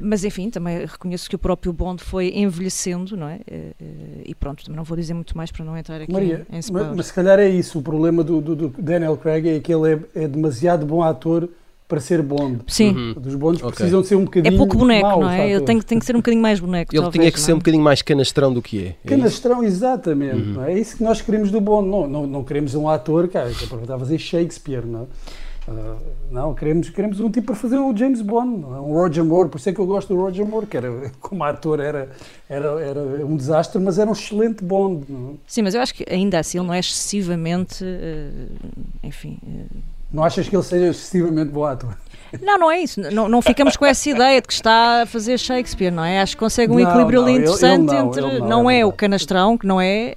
mas 0.00 0.24
enfim, 0.24 0.48
também 0.48 0.86
reconheço 0.86 1.28
que 1.28 1.34
o 1.34 1.38
próprio 1.38 1.72
Bond 1.72 2.02
foi 2.04 2.32
envelhecendo, 2.36 3.16
não 3.16 3.28
é? 3.28 3.40
Uh, 3.50 3.84
uh, 3.84 4.22
e 4.24 4.34
pronto, 4.34 4.64
também 4.64 4.76
não 4.76 4.84
vou 4.84 4.96
dizer 4.96 5.12
muito 5.12 5.36
mais 5.36 5.50
para 5.50 5.64
não 5.64 5.76
entrar 5.76 6.00
aqui 6.00 6.12
Maria, 6.12 6.46
em, 6.48 6.58
em 6.58 6.60
mas, 6.72 6.96
mas, 6.96 7.06
se 7.06 7.12
calhar 7.12 7.38
é 7.40 7.48
isso, 7.48 7.80
o 7.80 7.82
problema 7.82 8.22
do, 8.22 8.40
do, 8.40 8.54
do 8.54 8.68
Daniel 8.78 9.16
Craig 9.16 9.48
é 9.48 9.58
que 9.58 9.74
ele 9.74 9.94
é, 10.14 10.22
é 10.22 10.28
demasiado 10.28 10.86
bom 10.86 11.02
ator 11.02 11.48
para 11.90 12.00
ser 12.00 12.22
Bond. 12.22 12.60
Sim. 12.68 12.94
Uhum. 12.94 13.12
Dos 13.14 13.34
Bonds 13.34 13.60
okay. 13.60 13.74
precisam 13.74 14.00
de 14.00 14.06
ser 14.06 14.14
um 14.14 14.24
bocadinho. 14.24 14.54
É 14.54 14.56
pouco 14.56 14.78
boneco, 14.78 15.20
não 15.20 15.28
é? 15.28 15.50
Ele 15.50 15.64
tem, 15.64 15.80
tem 15.82 15.98
que 15.98 16.06
ser 16.06 16.14
um 16.14 16.20
bocadinho 16.20 16.40
mais 16.40 16.60
boneco. 16.60 16.94
Ele 16.94 17.02
talvez, 17.02 17.20
tinha 17.20 17.32
que 17.32 17.40
ser 17.40 17.50
é? 17.50 17.54
um 17.54 17.58
bocadinho 17.58 17.82
mais 17.82 18.00
canastrão 18.00 18.54
do 18.54 18.62
que 18.62 18.86
é. 18.86 18.96
é 19.04 19.08
canastrão, 19.08 19.64
exatamente. 19.64 20.36
Uhum. 20.36 20.52
Não 20.54 20.64
é? 20.64 20.72
é 20.72 20.78
isso 20.78 20.96
que 20.96 21.02
nós 21.02 21.20
queremos 21.20 21.50
do 21.50 21.60
Bond. 21.60 21.88
Não, 21.88 22.06
não, 22.06 22.26
não 22.26 22.44
queremos 22.44 22.76
um 22.76 22.88
ator 22.88 23.26
cara, 23.28 23.50
que 23.50 23.64
aproveitar 23.64 23.96
a 23.96 23.98
fazer 23.98 24.18
Shakespeare, 24.18 24.86
não 24.86 25.02
é? 25.02 25.04
Uh, 25.68 25.98
não, 26.30 26.54
queremos, 26.54 26.88
queremos 26.88 27.20
um 27.20 27.30
tipo 27.30 27.48
para 27.48 27.54
fazer 27.54 27.76
o 27.76 27.94
James 27.94 28.22
Bond, 28.22 28.64
é? 28.64 28.80
um 28.80 28.92
Roger 28.94 29.22
Moore, 29.22 29.50
por 29.50 29.58
isso 29.58 29.68
é 29.68 29.72
que 29.72 29.78
eu 29.78 29.86
gosto 29.86 30.14
do 30.14 30.20
Roger 30.20 30.44
Moore, 30.46 30.66
que 30.66 30.76
era, 30.76 31.12
como 31.20 31.44
ator 31.44 31.80
era, 31.80 32.10
era, 32.48 32.80
era 32.80 33.26
um 33.26 33.36
desastre, 33.36 33.80
mas 33.80 33.98
era 33.98 34.08
um 34.08 34.12
excelente 34.14 34.64
Bond. 34.64 35.04
Sim, 35.46 35.62
mas 35.62 35.74
eu 35.74 35.82
acho 35.82 35.94
que 35.94 36.04
ainda 36.10 36.38
assim 36.38 36.58
ele 36.58 36.66
não 36.66 36.74
é 36.74 36.78
excessivamente, 36.78 37.84
uh, 37.84 38.68
enfim... 39.02 39.38
Uh... 39.42 39.99
Não 40.12 40.24
achas 40.24 40.48
que 40.48 40.56
ele 40.56 40.62
seja 40.62 40.88
excessivamente 40.88 41.52
bom 41.52 41.64
ator? 41.64 41.96
Não, 42.42 42.58
não 42.58 42.70
é 42.70 42.80
isso. 42.80 43.00
Não, 43.00 43.28
não 43.28 43.42
ficamos 43.42 43.76
com 43.76 43.84
essa 43.84 44.08
ideia 44.08 44.40
de 44.40 44.46
que 44.46 44.52
está 44.52 45.02
a 45.02 45.06
fazer 45.06 45.38
Shakespeare, 45.38 45.90
não 45.90 46.04
é? 46.04 46.20
Acho 46.20 46.36
que 46.36 46.40
consegue 46.40 46.72
um 46.72 46.78
não, 46.78 46.88
equilíbrio 46.88 47.22
ali 47.22 47.32
interessante 47.32 47.90
ele, 47.90 47.98
ele 47.98 48.02
não, 48.02 48.08
entre. 48.08 48.20
Não, 48.20 48.48
não 48.48 48.70
é, 48.70 48.80
é 48.80 48.86
o 48.86 48.92
canastrão, 48.92 49.58
que 49.58 49.66
não 49.66 49.80
é. 49.80 50.14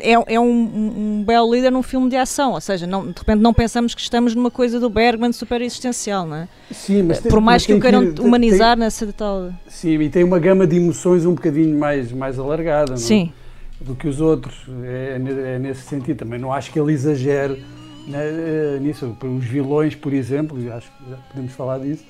É, 0.00 0.34
é 0.34 0.40
um, 0.40 1.18
um, 1.18 1.22
belo 1.22 1.54
líder 1.54 1.70
num 1.70 1.82
filme 1.82 2.08
de 2.08 2.16
ação, 2.16 2.52
ou 2.52 2.60
seja, 2.62 2.86
não, 2.86 3.06
de 3.06 3.18
repente 3.18 3.40
não 3.40 3.52
pensamos 3.52 3.94
que 3.94 4.00
estamos 4.00 4.34
numa 4.34 4.50
coisa 4.50 4.80
do 4.80 4.88
Bergman 4.88 5.32
super 5.32 5.60
existencial, 5.60 6.26
não 6.26 6.36
é? 6.36 6.48
Sim, 6.70 7.02
mas 7.02 7.20
tem, 7.20 7.30
Por 7.30 7.42
mais 7.42 7.62
mas 7.62 7.66
que 7.66 7.74
o 7.74 7.80
queiram 7.80 8.10
que, 8.10 8.22
humanizar 8.22 8.74
tem, 8.74 8.84
nessa 8.84 9.06
tal. 9.12 9.52
Sim, 9.68 10.00
e 10.00 10.08
tem 10.08 10.24
uma 10.24 10.38
gama 10.38 10.66
de 10.66 10.76
emoções 10.76 11.26
um 11.26 11.34
bocadinho 11.34 11.78
mais, 11.78 12.10
mais 12.10 12.38
alargada, 12.38 12.92
não 12.92 12.94
é? 12.94 13.00
Sim. 13.00 13.32
Do 13.78 13.94
que 13.94 14.08
os 14.08 14.18
outros, 14.18 14.66
é, 14.82 15.20
é 15.54 15.58
nesse 15.58 15.82
sentido. 15.82 16.20
Também 16.20 16.38
não 16.38 16.50
acho 16.50 16.72
que 16.72 16.80
ele 16.80 16.94
exagere 16.94 17.62
né, 18.10 18.76
eh, 18.76 18.78
nisso. 18.80 19.16
Os 19.22 19.44
vilões, 19.44 19.94
por 19.94 20.12
exemplo, 20.12 20.58
acho 20.72 20.90
que 20.90 21.10
já 21.10 21.16
podemos 21.16 21.52
falar 21.52 21.78
disso, 21.78 22.04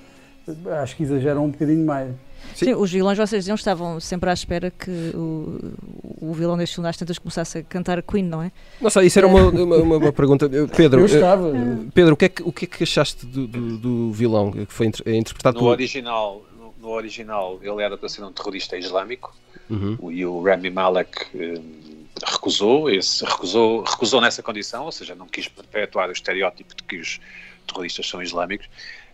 acho 0.82 0.96
que 0.96 1.02
exageram 1.02 1.44
um 1.44 1.50
bocadinho 1.50 1.84
mais. 1.84 2.10
Sim. 2.54 2.66
Sim, 2.66 2.74
os 2.74 2.90
vilões, 2.90 3.18
vocês 3.18 3.42
diziam, 3.42 3.54
estavam 3.54 4.00
sempre 4.00 4.30
à 4.30 4.32
espera 4.32 4.70
que 4.70 5.12
o, 5.14 5.74
o 6.20 6.32
vilão 6.32 6.56
deste 6.56 6.74
filme 6.74 6.88
às 6.88 6.96
tantas 6.96 7.18
começasse 7.18 7.58
a 7.58 7.62
cantar 7.62 8.02
Queen, 8.02 8.24
não 8.24 8.42
é? 8.42 8.50
Não 8.80 8.90
sei, 8.90 9.06
isso 9.06 9.18
era 9.18 9.28
uma, 9.28 9.48
uma, 9.48 9.96
uma 9.96 10.12
pergunta. 10.12 10.48
Pedro, 10.74 11.00
Eu 11.00 11.06
estava. 11.06 11.52
Pedro, 11.94 12.14
o 12.14 12.16
que 12.16 12.24
é 12.24 12.28
que, 12.28 12.42
o 12.42 12.52
que, 12.52 12.64
é 12.64 12.68
que 12.68 12.82
achaste 12.82 13.26
do, 13.26 13.46
do, 13.46 13.78
do 13.78 14.12
vilão 14.12 14.52
que 14.52 14.72
foi 14.72 14.86
interpretado 14.86 15.58
no 15.58 15.64
por... 15.64 15.70
original 15.70 16.42
no, 16.58 16.74
no, 16.80 16.88
original 16.94 17.58
ele 17.62 17.82
era 17.82 17.96
para 17.96 18.08
ser 18.08 18.24
um 18.24 18.32
terrorista 18.32 18.76
islâmico 18.76 19.34
uhum. 19.68 20.10
e 20.10 20.24
o 20.24 20.42
Rami 20.42 20.70
Malek 20.70 21.26
um, 21.34 21.89
recusou, 22.26 22.90
esse, 22.90 23.24
recusou, 23.24 23.82
recusou 23.82 24.20
nessa 24.20 24.42
condição, 24.42 24.84
ou 24.84 24.92
seja, 24.92 25.14
não 25.14 25.26
quis 25.26 25.48
perpetuar 25.48 26.08
o 26.08 26.12
estereótipo 26.12 26.74
de 26.74 26.82
que 26.82 26.96
os 26.96 27.20
terroristas 27.66 28.08
são 28.08 28.22
islâmicos. 28.22 28.68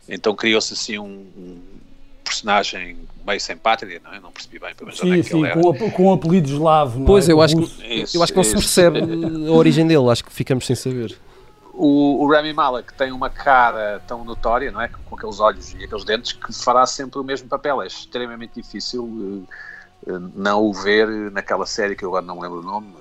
Então 0.08 0.34
criou-se 0.34 0.72
assim 0.72 0.98
um, 0.98 1.26
um, 1.36 1.60
personagem 2.24 2.98
meio 3.26 3.40
sem 3.40 3.56
pátria, 3.56 4.00
não 4.04 4.12
é? 4.12 4.20
Não 4.20 4.30
percebi 4.32 4.58
bem, 4.58 4.74
pelo 4.74 4.86
menos 4.86 5.00
sim, 5.00 5.18
é 5.18 5.22
sim, 5.22 5.44
ele 5.44 5.54
com, 5.54 5.90
com 5.90 6.06
um 6.06 6.12
apelido 6.12 6.48
eslavo. 6.48 7.04
Pois, 7.04 7.28
é? 7.28 7.32
eu, 7.32 7.40
acho 7.40 7.56
que, 7.56 7.86
isso, 7.86 8.16
eu 8.16 8.22
acho 8.22 8.32
que 8.32 8.36
não 8.36 8.42
isso. 8.42 8.50
se 8.50 8.56
percebe 8.56 9.00
a 9.48 9.52
origem 9.52 9.86
dele, 9.86 10.08
acho 10.10 10.24
que 10.24 10.32
ficamos 10.32 10.66
sem 10.66 10.76
saber. 10.76 11.16
O, 11.72 12.24
o 12.24 12.30
Rami 12.30 12.52
Malek 12.52 12.94
tem 12.94 13.12
uma 13.12 13.28
cara 13.28 14.00
tão 14.06 14.24
notória, 14.24 14.72
não 14.72 14.80
é? 14.80 14.88
Com 14.88 15.14
aqueles 15.14 15.38
olhos 15.40 15.74
e 15.74 15.84
aqueles 15.84 16.04
dentes, 16.04 16.32
que 16.32 16.52
fará 16.52 16.86
sempre 16.86 17.20
o 17.20 17.24
mesmo 17.24 17.48
papel. 17.48 17.82
É 17.82 17.86
extremamente 17.86 18.60
difícil 18.60 19.04
uh, 19.04 19.46
não 20.06 20.62
o 20.62 20.72
ver 20.72 21.08
naquela 21.32 21.66
série 21.66 21.96
que 21.96 22.04
eu 22.04 22.08
agora 22.10 22.24
não 22.24 22.40
lembro 22.40 22.60
o 22.60 22.62
nome. 22.62 22.94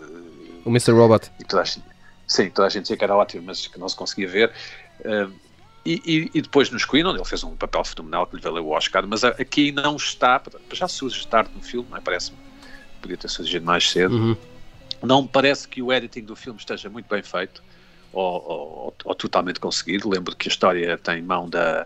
O 0.65 0.69
Mr. 0.69 0.91
Robot. 0.91 1.31
E 1.39 1.43
toda 1.43 1.61
a 1.61 1.65
gente, 1.65 1.85
sim, 2.27 2.49
toda 2.49 2.67
a 2.67 2.69
gente 2.69 2.83
dizia 2.83 2.97
que 2.97 3.03
era 3.03 3.15
ótimo, 3.15 3.43
mas 3.45 3.67
que 3.67 3.79
não 3.79 3.87
se 3.87 3.95
conseguia 3.95 4.27
ver. 4.27 4.51
E, 5.85 6.01
e, 6.03 6.31
e, 6.33 6.41
depois 6.41 6.71
no 6.71 6.79
Screen, 6.79 7.05
onde 7.05 7.19
ele 7.19 7.25
fez 7.25 7.43
um 7.43 7.55
papel 7.55 7.83
fenomenal 7.85 8.25
que 8.25 8.35
lhe 8.35 8.41
valeu 8.41 8.65
o 8.65 8.71
Oscar, 8.71 9.05
mas 9.07 9.23
aqui 9.23 9.71
não 9.71 9.95
está, 9.95 10.41
já 10.73 10.87
surge 10.87 11.27
tarde 11.27 11.51
no 11.53 11.61
filme, 11.61 11.87
não 11.91 11.97
é? 11.97 12.01
parece-me, 12.01 12.37
podia 12.99 13.15
ter 13.15 13.29
surgido 13.29 13.63
mais 13.63 13.91
cedo. 13.91 14.15
Uhum. 14.15 14.37
Não 15.03 15.21
me 15.21 15.27
parece 15.27 15.67
que 15.67 15.83
o 15.83 15.93
editing 15.93 16.23
do 16.23 16.35
filme 16.35 16.57
esteja 16.57 16.89
muito 16.89 17.07
bem 17.07 17.21
feito 17.21 17.61
ou, 18.11 18.43
ou, 18.47 18.95
ou 19.03 19.15
totalmente 19.15 19.59
conseguido. 19.59 20.09
Lembro 20.09 20.35
que 20.35 20.47
a 20.47 20.51
história 20.51 20.97
tem 20.97 21.21
mão 21.21 21.47
da, 21.47 21.85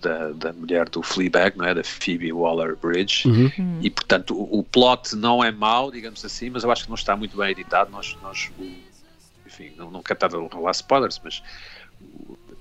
da, 0.00 0.30
da, 0.30 0.52
mulher 0.52 0.88
do 0.88 1.02
Fleabag, 1.02 1.56
não 1.56 1.64
é? 1.64 1.74
Da 1.74 1.84
Phoebe 1.84 2.32
Waller-Bridge, 2.32 3.28
uhum. 3.28 3.50
Hum. 3.58 3.80
e 3.82 3.90
portanto 3.90 4.34
o, 4.34 4.60
o, 4.60 4.62
plot 4.62 5.14
não 5.16 5.42
é 5.42 5.50
mau, 5.50 5.90
digamos 5.90 6.24
assim, 6.24 6.50
mas 6.50 6.64
eu 6.64 6.70
acho 6.70 6.84
que 6.84 6.88
não 6.88 6.96
está 6.96 7.16
muito 7.16 7.36
bem 7.36 7.50
editado. 7.50 7.90
Nós, 7.90 8.16
nós 8.22 8.50
enfim, 9.46 9.72
não, 9.76 9.90
não 9.90 10.02
quero 10.02 10.26
estar 10.26 10.36
a 10.36 10.40
rolar 10.40 10.70
spoilers, 10.72 11.20
mas 11.22 11.42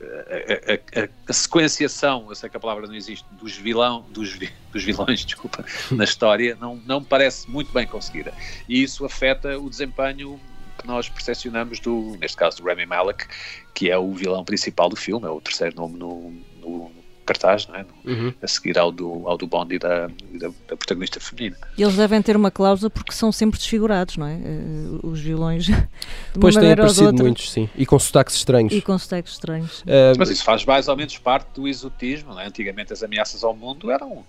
a, 0.02 1.02
a, 1.02 1.04
a, 1.04 1.10
a, 1.28 1.34
sequenciação, 1.34 2.26
eu 2.30 2.36
sei 2.36 2.50
que 2.50 2.58
a 2.58 2.60
palavra 2.60 2.88
não 2.88 2.96
existe, 2.96 3.26
dos, 3.32 3.56
vilão, 3.56 4.06
dos, 4.10 4.38
dos 4.72 4.84
vilões, 4.84 5.24
desculpa, 5.26 5.66
na 5.92 6.04
história, 6.04 6.58
não, 6.60 6.76
não 6.86 7.04
parece 7.04 7.50
muito 7.50 7.72
bem 7.72 7.86
conseguida. 7.86 8.34
E 8.68 8.82
isso 8.82 9.06
afeta 9.06 9.58
o 9.60 9.70
desempenho 9.70 10.40
que 10.78 10.88
nós 10.88 11.10
percepcionamos 11.10 11.80
do, 11.80 12.16
neste 12.20 12.38
caso, 12.38 12.58
do 12.58 12.68
Rami 12.68 12.86
Malek, 12.86 13.26
que 13.74 13.90
é 13.90 13.98
o 13.98 14.14
vilão 14.14 14.46
principal 14.46 14.90
do 14.90 14.96
filme, 14.96 15.26
é 15.26 15.30
o 15.30 15.42
terceiro 15.42 15.76
nome 15.76 15.98
no, 15.98 16.32
no, 16.62 16.92
cartaz, 17.28 17.68
não 17.68 17.76
é? 17.76 17.86
Uhum. 18.06 18.34
a 18.42 18.48
seguir 18.48 18.78
ao 18.80 18.92
do, 18.92 19.28
ao 19.28 19.38
do 19.38 19.46
Bond 19.46 19.76
e 19.76 19.78
da, 19.80 20.08
da, 20.08 20.48
da, 20.68 20.78
protagonista 20.78 21.20
feminina. 21.20 21.58
E 21.78 21.84
eles 21.84 21.96
devem 21.96 22.22
ter 22.22 22.36
uma 22.36 22.50
cláusula 22.50 22.90
porque 22.90 23.12
são 23.12 23.32
sempre 23.32 23.60
desfigurados, 23.60 24.18
não 24.18 24.26
é? 24.26 24.36
Uh, 24.36 25.08
os 25.08 25.20
vilões. 25.20 25.68
Depois 26.34 26.56
têm 26.56 26.72
aparecido 26.72 27.14
muitos, 27.14 27.52
sim. 27.52 27.70
E 27.76 27.86
com 27.86 28.00
sotaques 28.00 28.36
estranhos. 28.36 28.74
E 28.74 28.82
com 28.82 28.98
sotaques 28.98 29.34
estranhos. 29.34 29.82
Uh, 29.82 30.18
Mas 30.18 30.30
isso 30.30 30.44
faz 30.44 30.66
mais 30.66 30.88
ou 30.88 30.96
menos 30.96 31.18
parte 31.18 31.48
do 31.54 31.68
exotismo, 31.68 32.34
não 32.34 32.40
é? 32.40 32.48
Antigamente 32.48 32.94
as 32.94 33.04
ameaças 33.04 33.44
ao 33.44 33.56
mundo 33.56 33.92
eram. 33.92 34.26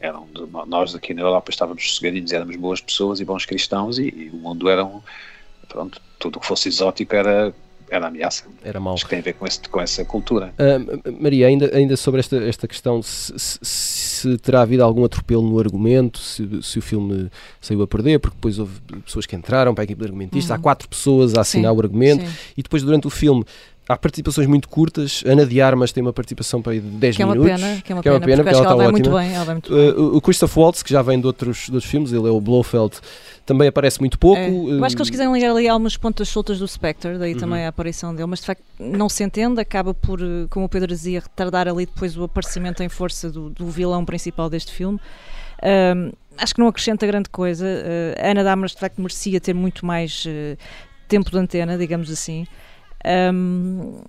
eram 0.00 0.26
nós 0.66 0.94
aqui 0.94 1.14
na 1.14 1.22
Europa 1.22 1.50
estávamos 1.50 1.88
sossegadinhos, 1.88 2.32
éramos 2.32 2.56
boas 2.56 2.80
pessoas 2.80 3.20
e 3.20 3.24
bons 3.24 3.46
cristãos 3.46 3.98
e, 3.98 4.08
e 4.08 4.30
o 4.32 4.36
mundo 4.36 4.68
era 4.68 4.84
um. 4.84 5.00
Pronto, 5.68 6.00
tudo 6.18 6.36
o 6.36 6.40
que 6.40 6.46
fosse 6.46 6.68
exótico 6.68 7.14
era 7.16 7.54
era 7.90 8.08
ameaça. 8.08 8.44
Era 8.64 8.80
mau. 8.80 8.94
Acho 8.94 9.04
que 9.04 9.10
tem 9.10 9.18
a 9.18 9.22
ver 9.22 9.34
com, 9.34 9.46
esse, 9.46 9.60
com 9.68 9.80
essa 9.80 10.04
cultura. 10.04 10.52
Uh, 10.58 11.22
Maria, 11.22 11.46
ainda, 11.46 11.74
ainda 11.76 11.96
sobre 11.96 12.20
esta, 12.20 12.36
esta 12.36 12.66
questão, 12.66 13.02
se, 13.02 13.32
se, 13.38 13.58
se, 13.62 14.38
terá 14.38 14.62
havido 14.62 14.82
algum 14.82 15.04
atropelo 15.04 15.42
no 15.42 15.58
argumento, 15.58 16.18
se, 16.18 16.62
se, 16.62 16.78
o 16.78 16.82
filme 16.82 17.30
saiu 17.60 17.82
a 17.82 17.86
perder, 17.86 18.18
porque 18.18 18.36
depois 18.36 18.58
houve 18.58 18.80
pessoas 19.04 19.26
que 19.26 19.36
entraram 19.36 19.74
para 19.74 19.82
a 19.82 19.84
equipe 19.84 19.98
de 19.98 20.06
argumentistas, 20.06 20.50
uhum. 20.50 20.56
há 20.56 20.58
quatro 20.58 20.88
pessoas 20.88 21.34
a 21.34 21.42
assinar 21.42 21.72
sim, 21.72 21.76
o 21.76 21.80
argumento, 21.80 22.24
sim. 22.24 22.32
e 22.56 22.62
depois 22.62 22.82
durante 22.82 23.06
o 23.06 23.10
filme 23.10 23.44
há 23.88 23.96
participações 23.96 24.46
muito 24.46 24.68
curtas. 24.68 25.22
Ana 25.26 25.46
de 25.46 25.60
Armas 25.60 25.92
tem 25.92 26.02
uma 26.02 26.12
participação 26.12 26.62
para 26.62 26.72
aí 26.72 26.80
de 26.80 26.88
10 26.88 27.16
que 27.16 27.22
é 27.22 27.26
minutos. 27.26 27.50
Pena, 27.50 27.82
que 27.82 27.92
é 27.92 27.94
uma 27.94 28.02
que 28.02 28.08
pena, 28.08 28.14
é 28.14 28.18
uma 28.18 28.26
pena 28.26 28.44
porque, 28.44 28.50
porque 28.50 28.50
ela, 28.50 28.62
está 28.62 28.76
ótima. 28.76 29.18
Bem, 29.18 29.34
ela 29.34 29.52
muito 29.52 29.70
bem. 29.70 29.90
Uh, 29.90 30.16
o 30.16 30.20
Christoph 30.20 30.56
Waltz, 30.56 30.82
que 30.82 30.90
já 30.90 31.02
vem 31.02 31.20
de 31.20 31.26
outros, 31.26 31.66
de 31.66 31.72
outros 31.72 31.90
filmes, 31.90 32.12
ele 32.12 32.26
é 32.26 32.30
o 32.30 32.40
Blofeld, 32.40 32.96
também 33.44 33.68
aparece 33.68 34.00
muito 34.00 34.18
pouco. 34.18 34.40
É. 34.40 34.48
Eu 34.48 34.84
acho 34.84 34.96
que 34.96 35.02
eles 35.02 35.10
quiseram 35.10 35.34
ligar 35.34 35.50
ali 35.50 35.68
algumas 35.68 35.96
pontas 35.96 36.28
soltas 36.28 36.58
do 36.58 36.66
Spectre, 36.66 37.18
daí 37.18 37.34
uhum. 37.34 37.40
também 37.40 37.66
a 37.66 37.68
aparição 37.68 38.14
dele, 38.14 38.26
mas 38.26 38.40
de 38.40 38.46
facto 38.46 38.62
não 38.78 39.08
se 39.08 39.22
entende, 39.22 39.60
acaba 39.60 39.92
por, 39.92 40.20
eh, 40.20 40.46
como 40.48 40.66
o 40.66 40.68
Pedro 40.68 40.88
dizia, 40.88 41.20
retardar 41.20 41.68
ali 41.68 41.86
depois 41.86 42.16
o 42.16 42.24
aparecimento 42.24 42.82
em 42.82 42.88
força 42.88 43.30
do, 43.30 43.50
do 43.50 43.66
vilão 43.68 44.04
principal 44.04 44.48
deste 44.48 44.72
filme. 44.72 44.98
Um, 45.62 46.12
acho 46.36 46.54
que 46.54 46.60
não 46.60 46.68
acrescenta 46.68 47.06
grande 47.06 47.28
coisa. 47.28 47.64
Uh, 47.66 48.30
Ana 48.30 48.42
Damas 48.42 48.72
de 48.72 48.78
facto 48.78 49.00
merecia 49.00 49.40
ter 49.40 49.54
muito 49.54 49.84
mais 49.86 50.24
uh, 50.26 50.58
tempo 51.08 51.30
de 51.30 51.38
antena, 51.38 51.78
digamos 51.78 52.10
assim. 52.10 52.46
Um, 53.04 54.00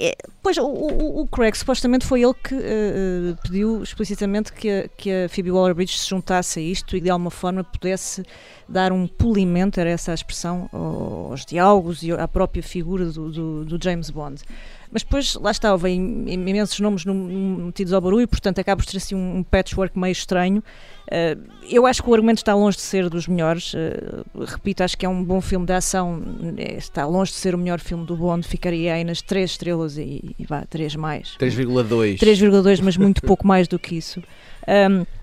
é, 0.00 0.16
pois 0.42 0.56
o, 0.56 0.64
o, 0.64 1.22
o, 1.22 1.26
Craig 1.26 1.56
supostamente 1.56 2.06
foi 2.06 2.22
ele 2.22 2.34
que 2.34 2.54
uh, 2.54 3.36
pediu 3.42 3.82
explicitamente 3.82 4.52
que 4.52 4.70
a, 4.70 4.88
que 4.88 5.10
a 5.10 5.28
Phoebe 5.28 5.50
Waller-Bridge 5.50 5.98
se 5.98 6.08
juntasse 6.08 6.60
a 6.60 6.62
isto 6.62 6.96
e 6.96 7.00
de 7.00 7.10
alguma 7.10 7.32
forma 7.32 7.64
pudesse 7.64 8.24
dar 8.68 8.92
um 8.92 9.06
polimento, 9.06 9.80
era 9.80 9.90
essa 9.90 10.12
a 10.12 10.14
expressão, 10.14 10.68
aos 10.72 11.44
diálogos 11.44 12.02
e 12.02 12.12
à 12.12 12.28
própria 12.28 12.62
figura 12.62 13.06
do, 13.06 13.30
do, 13.30 13.64
do 13.64 13.82
James 13.82 14.10
Bond. 14.10 14.42
Mas 14.90 15.02
depois, 15.02 15.34
lá 15.34 15.50
está, 15.50 15.72
houve 15.72 15.90
imensos 15.90 16.80
nomes 16.80 17.04
metidos 17.04 17.92
ao 17.92 18.00
barulho, 18.00 18.26
portanto 18.26 18.58
acaba 18.58 18.82
por 18.82 18.90
ter 18.90 18.96
assim 18.96 19.14
um 19.14 19.42
patchwork 19.42 19.98
meio 19.98 20.12
estranho. 20.12 20.62
Uh, 21.08 21.40
eu 21.70 21.86
acho 21.86 22.02
que 22.02 22.08
o 22.08 22.14
argumento 22.14 22.38
está 22.38 22.54
longe 22.54 22.76
de 22.76 22.82
ser 22.82 23.08
dos 23.10 23.26
melhores. 23.26 23.74
Uh, 23.74 24.44
repito, 24.46 24.82
acho 24.82 24.96
que 24.96 25.04
é 25.04 25.08
um 25.08 25.22
bom 25.22 25.40
filme 25.40 25.66
de 25.66 25.72
ação. 25.72 26.22
É, 26.56 26.76
está 26.76 27.06
longe 27.06 27.32
de 27.32 27.36
ser 27.38 27.54
o 27.54 27.58
melhor 27.58 27.80
filme 27.80 28.06
do 28.06 28.16
Bond. 28.16 28.46
Ficaria 28.46 28.94
aí 28.94 29.04
nas 29.04 29.20
3 29.20 29.50
estrelas 29.50 29.98
e, 29.98 30.34
e 30.38 30.44
vá, 30.46 30.64
3 30.68 30.96
mais. 30.96 31.36
3,2. 31.38 32.18
3,2, 32.18 32.80
mas 32.82 32.96
muito 32.96 33.22
pouco 33.22 33.46
mais 33.46 33.68
do 33.68 33.78
que 33.78 33.96
isso. 33.96 34.22
Um, 34.66 35.04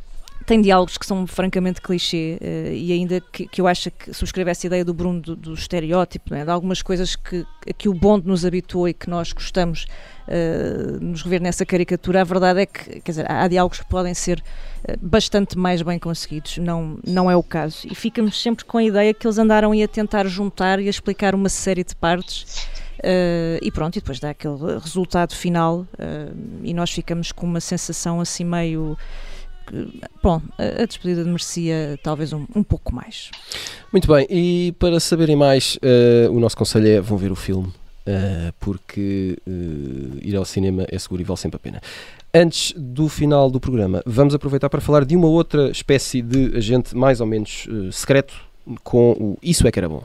tem 0.45 0.61
diálogos 0.61 0.97
que 0.97 1.05
são 1.05 1.25
francamente 1.25 1.81
clichê 1.81 2.37
uh, 2.39 2.71
e 2.71 2.91
ainda 2.91 3.19
que, 3.19 3.47
que, 3.47 3.59
eu 3.59 3.67
acho 3.67 3.89
que 3.89 4.13
subscreve 4.13 4.51
essa 4.51 4.67
ideia 4.67 4.85
do 4.85 4.93
Bruno 4.93 5.19
do, 5.19 5.35
do 5.35 5.53
estereótipo, 5.53 6.33
né, 6.33 6.43
de 6.43 6.51
algumas 6.51 6.81
coisas 6.81 7.15
que, 7.15 7.45
que 7.77 7.89
o 7.89 7.93
Bond 7.93 8.27
nos 8.27 8.45
habituou 8.45 8.87
e 8.87 8.93
que 8.93 9.09
nós 9.09 9.33
gostamos 9.33 9.87
uh, 10.27 11.03
nos 11.03 11.23
rever 11.23 11.41
nessa 11.41 11.65
caricatura, 11.65 12.21
a 12.21 12.23
verdade 12.23 12.61
é 12.61 12.65
que 12.65 13.01
quer 13.01 13.11
dizer, 13.11 13.31
há 13.31 13.47
diálogos 13.47 13.79
que 13.79 13.89
podem 13.89 14.13
ser 14.13 14.39
uh, 14.87 14.97
bastante 15.01 15.57
mais 15.57 15.81
bem 15.81 15.97
conseguidos, 15.97 16.59
não, 16.59 16.99
não 17.05 17.29
é 17.29 17.35
o 17.35 17.43
caso. 17.43 17.87
E 17.89 17.95
ficamos 17.95 18.39
sempre 18.39 18.65
com 18.65 18.77
a 18.77 18.83
ideia 18.83 19.13
que 19.13 19.25
eles 19.25 19.39
andaram 19.39 19.71
a 19.71 19.87
tentar 19.87 20.27
juntar 20.27 20.79
e 20.79 20.87
a 20.87 20.89
explicar 20.89 21.33
uma 21.33 21.49
série 21.49 21.83
de 21.83 21.95
partes. 21.95 22.67
Uh, 22.99 23.59
e 23.61 23.71
pronto, 23.71 23.97
e 23.97 23.99
depois 23.99 24.19
dá 24.19 24.29
aquele 24.29 24.79
resultado 24.79 25.35
final 25.35 25.85
e 26.63 26.73
nós 26.73 26.91
ficamos 26.91 27.31
com 27.31 27.45
uma 27.45 27.59
sensação 27.59 28.21
assim 28.21 28.45
meio 28.45 28.97
bom, 30.21 30.41
a 30.57 30.85
despedida 30.85 31.23
merecia 31.23 31.99
talvez 32.03 32.33
um, 32.33 32.45
um 32.55 32.63
pouco 32.63 32.93
mais. 32.93 33.31
Muito 33.91 34.07
bem, 34.07 34.27
e 34.29 34.73
para 34.79 34.99
saberem 34.99 35.35
mais, 35.35 35.77
uh, 35.77 36.31
o 36.31 36.39
nosso 36.39 36.57
conselho 36.57 36.87
é 36.87 37.01
vão 37.01 37.17
ver 37.17 37.31
o 37.31 37.35
filme, 37.35 37.67
uh, 37.67 38.53
porque 38.59 39.37
uh, 39.47 40.19
ir 40.21 40.35
ao 40.35 40.45
cinema 40.45 40.85
é 40.89 40.99
seguro 40.99 41.21
e 41.21 41.25
vale 41.25 41.39
sempre 41.39 41.57
a 41.57 41.59
pena. 41.59 41.81
Antes 42.33 42.73
do 42.75 43.07
final 43.07 43.49
do 43.49 43.59
programa, 43.59 44.01
vamos 44.05 44.35
aproveitar 44.35 44.69
para 44.69 44.81
falar 44.81 45.05
de 45.05 45.15
uma 45.15 45.27
outra 45.27 45.71
espécie 45.71 46.21
de 46.21 46.57
agente 46.57 46.95
mais 46.95 47.21
ou 47.21 47.27
menos 47.27 47.67
secreto 47.93 48.35
com 48.83 49.11
o 49.11 49.37
Isso 49.41 49.65
é 49.65 49.71
que 49.71 49.79
era 49.79 49.87
bom 49.87 50.03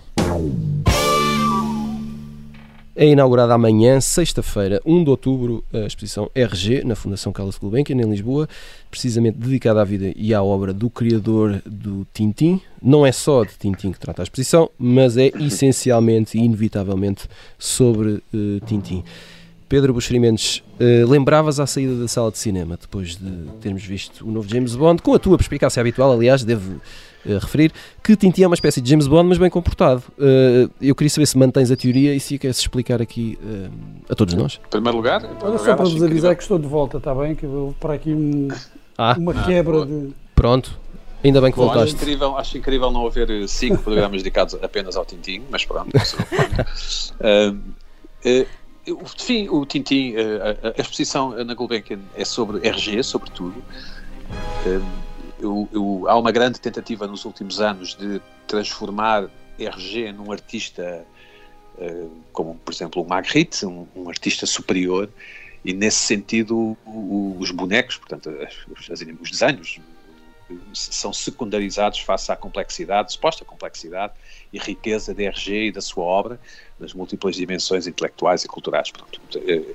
é 3.01 3.07
inaugurada 3.07 3.55
amanhã, 3.55 3.99
sexta-feira, 3.99 4.79
1 4.85 5.05
de 5.05 5.09
outubro, 5.09 5.65
a 5.73 5.87
exposição 5.87 6.31
RG, 6.35 6.85
na 6.85 6.95
Fundação 6.95 7.33
Carlos 7.33 7.57
Gulbenkian, 7.57 7.97
em 7.97 8.11
Lisboa, 8.11 8.47
precisamente 8.91 9.39
dedicada 9.39 9.81
à 9.81 9.85
vida 9.85 10.13
e 10.15 10.35
à 10.35 10.43
obra 10.43 10.71
do 10.71 10.91
criador 10.91 11.63
do 11.65 12.07
Tintim. 12.13 12.61
Não 12.83 13.07
é 13.07 13.11
só 13.11 13.43
de 13.43 13.55
Tintim 13.59 13.91
que 13.91 13.99
trata 13.99 14.21
a 14.21 14.25
exposição, 14.25 14.69
mas 14.79 15.17
é 15.17 15.29
essencialmente 15.41 16.37
e 16.37 16.43
inevitavelmente 16.43 17.27
sobre 17.59 18.23
uh, 18.35 18.61
Tintim. 18.67 19.03
Pedro 19.71 19.95
Buxerimentos, 19.95 20.65
uh, 20.81 21.09
lembravas 21.09 21.61
à 21.61 21.67
saída 21.67 21.95
da 21.95 22.09
sala 22.09 22.33
de 22.33 22.39
cinema, 22.39 22.77
depois 22.77 23.15
de 23.15 23.31
termos 23.61 23.85
visto 23.85 24.27
o 24.27 24.31
novo 24.33 24.49
James 24.49 24.75
Bond, 24.75 25.01
com 25.01 25.15
a 25.15 25.19
tua 25.19 25.37
perspicácia 25.39 25.81
habitual, 25.81 26.11
aliás, 26.11 26.43
devo 26.43 26.73
uh, 27.25 27.39
referir, 27.39 27.73
que 28.03 28.17
Tintin 28.17 28.43
é 28.43 28.47
uma 28.49 28.55
espécie 28.55 28.81
de 28.81 28.91
James 28.91 29.07
Bond, 29.07 29.29
mas 29.29 29.39
bem 29.39 29.49
comportado. 29.49 30.03
Uh, 30.19 30.69
eu 30.83 30.93
queria 30.93 31.09
saber 31.09 31.27
se 31.27 31.39
mantens 31.39 31.71
a 31.71 31.77
teoria 31.77 32.13
e 32.13 32.19
se 32.19 32.37
queres 32.37 32.59
explicar 32.59 33.01
aqui 33.01 33.39
uh, 33.45 33.71
a 34.09 34.15
todos 34.17 34.35
nós. 34.35 34.61
Em 34.67 34.71
primeiro 34.71 34.97
lugar, 34.97 35.23
Olha 35.41 35.59
só 35.59 35.77
para 35.77 35.85
vos 35.85 36.03
avisar 36.03 36.35
que 36.35 36.43
estou 36.43 36.59
de 36.59 36.67
volta, 36.67 36.97
está 36.97 37.15
bem? 37.15 37.37
Que 37.37 37.47
eu 37.47 37.51
vou 37.51 37.77
para 37.79 37.95
aqui 37.95 38.13
um, 38.13 38.49
ah, 38.99 39.15
uma 39.17 39.31
ah, 39.31 39.45
quebra 39.45 39.87
de. 39.87 40.09
Pronto. 40.35 40.77
Ainda 41.23 41.41
bem 41.41 41.53
que 41.53 41.59
Bom, 41.59 41.67
voltaste. 41.67 41.95
Acho 41.95 42.03
incrível, 42.03 42.37
acho 42.37 42.59
incrível 42.59 42.91
não 42.91 43.07
haver 43.07 43.49
cinco 43.49 43.81
programas 43.85 44.21
dedicados 44.21 44.59
apenas 44.61 44.97
ao 44.97 45.05
Tintin, 45.05 45.43
mas 45.49 45.65
pronto. 45.65 45.91
Enfim, 48.87 49.49
o 49.49 49.65
Tintin, 49.67 50.15
a, 50.17 50.69
a, 50.69 50.81
exposição 50.81 51.45
na 51.45 51.55
Gulbenkian 51.55 52.01
é 52.15 52.25
sobre 52.25 52.67
RG, 52.67 53.03
sobretudo 53.03 53.63
eu, 55.41 55.69
eu, 55.73 56.05
há 56.09 56.17
uma 56.17 56.31
grande 56.31 56.61
tentativa 56.61 57.07
nos 57.07 57.25
últimos 57.25 57.61
anos 57.61 57.95
de 57.95 58.21
transformar 58.47 59.29
RG 59.59 60.13
num 60.13 60.31
artista 60.31 61.05
uh, 61.79 62.11
como, 62.33 62.55
por 62.57 62.73
exemplo, 62.73 63.03
o 63.03 63.09
Magritte, 63.09 63.65
um, 63.67 63.87
um, 63.97 64.09
artista 64.09 64.47
superior, 64.47 65.09
e 65.65 65.73
nesse 65.73 65.99
sentido 65.99 66.77
o, 66.87 67.37
os 67.39 67.51
bonecos, 67.51 67.97
portanto, 67.97 68.31
as, 68.31 68.55
os 68.69 68.89
desenhos 69.29 69.81
são 70.73 71.13
secundarizados 71.13 72.01
face 72.01 72.31
à 72.31 72.37
complexidade, 72.37 73.13
suposta 73.13 73.45
complexidade 73.45 74.13
e 74.53 74.59
riqueza 74.59 75.15
de 75.15 75.25
RG 75.25 75.69
e 75.69 75.73
da 75.73 75.81
sua 75.81 76.05
obra, 76.05 76.41
nas 76.79 76.93
múltiplas 76.93 77.37
dimensões 77.37 77.87
intelectuais 77.87 78.45
e 78.45 78.49
culturais. 78.49 78.91
Pronto. 78.91 79.21
Eh, 79.37 79.75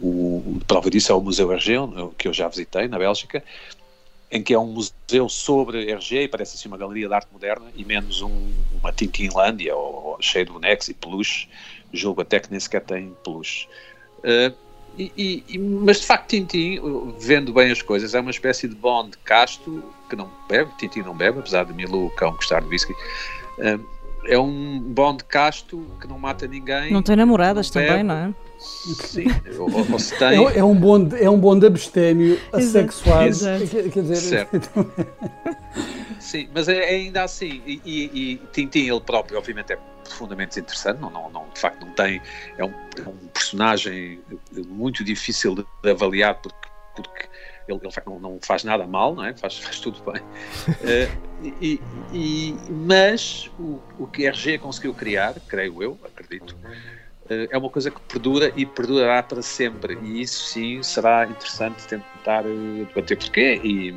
o, 0.00 0.60
prova 0.66 0.90
disso 0.90 1.12
é 1.12 1.14
o 1.14 1.20
Museu 1.20 1.52
RG, 1.52 1.74
que 2.16 2.28
eu 2.28 2.32
já 2.32 2.48
visitei 2.48 2.88
na 2.88 2.98
Bélgica, 2.98 3.42
em 4.30 4.42
que 4.42 4.52
é 4.52 4.58
um 4.58 4.66
museu 4.66 5.28
sobre 5.28 5.90
RG 5.90 6.24
e 6.24 6.28
parece 6.28 6.56
assim 6.56 6.68
uma 6.68 6.76
galeria 6.76 7.08
de 7.08 7.14
arte 7.14 7.28
moderna 7.32 7.66
e 7.74 7.84
menos 7.84 8.20
um, 8.20 8.52
uma 8.78 8.92
Tintinlândia 8.92 9.74
ou, 9.74 10.12
ou 10.12 10.22
cheio 10.22 10.44
de 10.44 10.52
bonecos 10.52 10.88
e 10.88 10.94
peluche, 10.94 11.48
julgo 11.92 12.20
até 12.20 12.38
que 12.38 12.50
nem 12.50 12.60
sequer 12.60 12.82
tem 12.82 13.14
peluche. 13.24 13.66
Uh, 14.18 14.54
e, 14.98 15.44
e, 15.48 15.58
mas 15.58 16.00
de 16.00 16.06
facto 16.06 16.28
Tintin, 16.28 16.80
vendo 17.18 17.52
bem 17.52 17.70
as 17.70 17.80
coisas, 17.80 18.14
é 18.14 18.20
uma 18.20 18.30
espécie 18.30 18.66
de 18.66 18.74
Bond 18.74 19.16
casto 19.24 19.82
que 20.10 20.16
não 20.16 20.28
bebe, 20.48 20.70
Tintin 20.78 21.02
não 21.02 21.14
bebe, 21.14 21.38
apesar 21.38 21.64
de 21.64 21.72
Milu, 21.72 22.06
o 22.06 22.10
cão, 22.10 22.32
gostar 22.32 22.60
de 22.60 22.68
whisky. 22.68 22.92
Uh, 22.92 23.98
é 24.24 24.38
um 24.38 24.80
Bond 24.80 25.24
casto 25.24 25.86
que 26.00 26.08
não 26.08 26.18
mata 26.18 26.46
ninguém. 26.46 26.92
Não 26.92 27.02
tem 27.02 27.16
namoradas 27.16 27.72
não 27.72 27.82
também, 27.82 28.02
não 28.02 28.14
é? 28.14 28.34
Sim, 28.58 29.26
ou, 29.56 29.92
ou 29.92 29.98
se 30.00 30.18
tem... 30.18 30.44
é, 30.44 30.58
é, 30.58 30.64
um 30.64 30.74
bom, 30.74 31.08
é 31.16 31.30
um 31.30 31.38
bom 31.38 31.56
de 31.56 31.66
abstêmio 31.66 32.40
assexuado. 32.52 33.28
Exato. 33.28 33.66
Quer 33.68 34.02
dizer, 34.02 34.16
certo. 34.16 34.68
Sim, 36.28 36.46
mas 36.54 36.68
é, 36.68 36.76
é, 36.76 36.90
ainda 36.90 37.22
assim, 37.22 37.62
e, 37.64 37.80
e, 37.86 38.32
e 38.34 38.36
Tintin, 38.52 38.80
ele 38.80 39.00
próprio, 39.00 39.38
obviamente, 39.38 39.72
é 39.72 39.76
profundamente 40.04 40.60
interessante, 40.60 41.00
não, 41.00 41.08
não, 41.08 41.30
não, 41.30 41.48
de 41.48 41.58
facto 41.58 41.80
não 41.80 41.90
tem, 41.94 42.20
é 42.58 42.64
um, 42.66 42.74
é 43.02 43.08
um 43.08 43.16
personagem 43.28 44.20
muito 44.66 45.02
difícil 45.02 45.54
de, 45.54 45.64
de 45.82 45.90
avaliar 45.90 46.34
porque, 46.34 46.68
porque 46.94 47.28
ele, 47.66 47.80
ele 47.82 47.92
não, 48.04 48.20
não, 48.20 48.38
faz 48.42 48.62
nada 48.62 48.86
mal, 48.86 49.14
não 49.14 49.24
é? 49.24 49.34
faz, 49.34 49.56
faz 49.58 49.80
tudo 49.80 50.02
bem. 50.04 50.20
uh, 50.20 51.18
e, 51.62 51.80
e, 52.12 52.56
mas 52.68 53.50
o, 53.58 53.80
o 53.98 54.06
que 54.06 54.26
a 54.26 54.30
RG 54.30 54.58
conseguiu 54.58 54.92
criar, 54.92 55.34
creio 55.48 55.82
eu, 55.82 55.98
acredito, 56.04 56.54
uh, 57.24 57.48
é 57.50 57.56
uma 57.56 57.70
coisa 57.70 57.90
que 57.90 58.00
perdura 58.02 58.52
e 58.54 58.66
perdurará 58.66 59.22
para 59.22 59.40
sempre. 59.40 59.98
E 60.02 60.20
isso 60.20 60.44
sim 60.44 60.82
será 60.82 61.24
interessante 61.24 61.86
tentar 61.86 62.44
uh, 62.44 62.84
debater 62.84 63.16
porquê. 63.16 63.58
E 63.64 63.94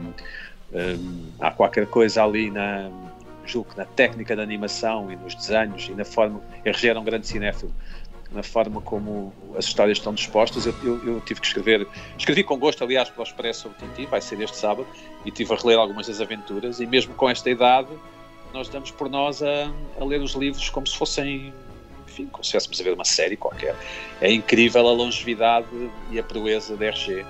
há 1.40 1.52
qualquer 1.52 1.86
coisa 1.88 2.24
ali 2.24 2.50
na 2.50 2.90
julgo 3.46 3.72
na 3.76 3.86
técnica 3.86 4.36
da 4.36 4.44
animação 4.44 5.12
e 5.12 5.16
nos 5.16 5.36
desenhos 5.36 5.88
e 5.90 5.94
na 5.94 6.06
forma. 6.06 6.42
RG 6.64 6.90
era 6.90 7.00
um 7.00 7.04
grande 7.04 7.28
cinéfilo 7.28 7.74
na 8.32 8.42
forma 8.42 8.82
como 8.82 9.34
as 9.58 9.66
histórias 9.66 9.98
estão 9.98 10.14
dispostas. 10.14 10.66
Eu, 10.66 10.74
eu, 10.84 11.06
eu, 11.06 11.22
tive 11.22 11.42
que 11.42 11.48
escrever, 11.48 11.88
escrevi 12.18 12.44
com 12.44 12.58
gosto, 12.58 12.84
aliás, 12.84 13.10
para 13.10 13.20
o 13.20 13.24
Expresso 13.24 13.64
sobre 13.64 13.78
Tintin, 13.80 14.06
vai 14.06 14.22
ser 14.22 14.40
este 14.40 14.58
sábado, 14.58 14.88
e 15.26 15.32
tive 15.32 15.54
a 15.54 15.58
reler 15.58 15.78
algumas 15.78 16.08
das 16.08 16.22
aventuras. 16.22 16.80
E 16.80 16.86
mesmo 16.86 17.14
com 17.14 17.30
esta 17.30 17.50
idade, 17.50 17.90
nós 18.54 18.70
damos 18.70 18.92
por 18.92 19.10
nós 19.10 19.44
a, 19.44 19.72
a 20.00 20.06
ler 20.06 20.22
os 20.22 20.34
livros 20.34 20.70
como 20.70 20.88
se 20.88 20.98
fossem, 20.98 21.54
enfim, 22.08 22.26
como 22.28 22.44
se 22.44 22.56
estivéssemos 22.56 22.80
a 22.80 22.84
ver 22.84 22.94
uma 22.94 23.06
série 23.06 23.36
qualquer. 23.36 23.76
É 24.22 24.32
incrível 24.32 24.88
a 24.88 24.94
longevidade 24.94 25.68
e 26.10 26.18
a 26.18 26.24
proeza 26.24 26.78
da 26.78 26.86
RG. 26.86 27.26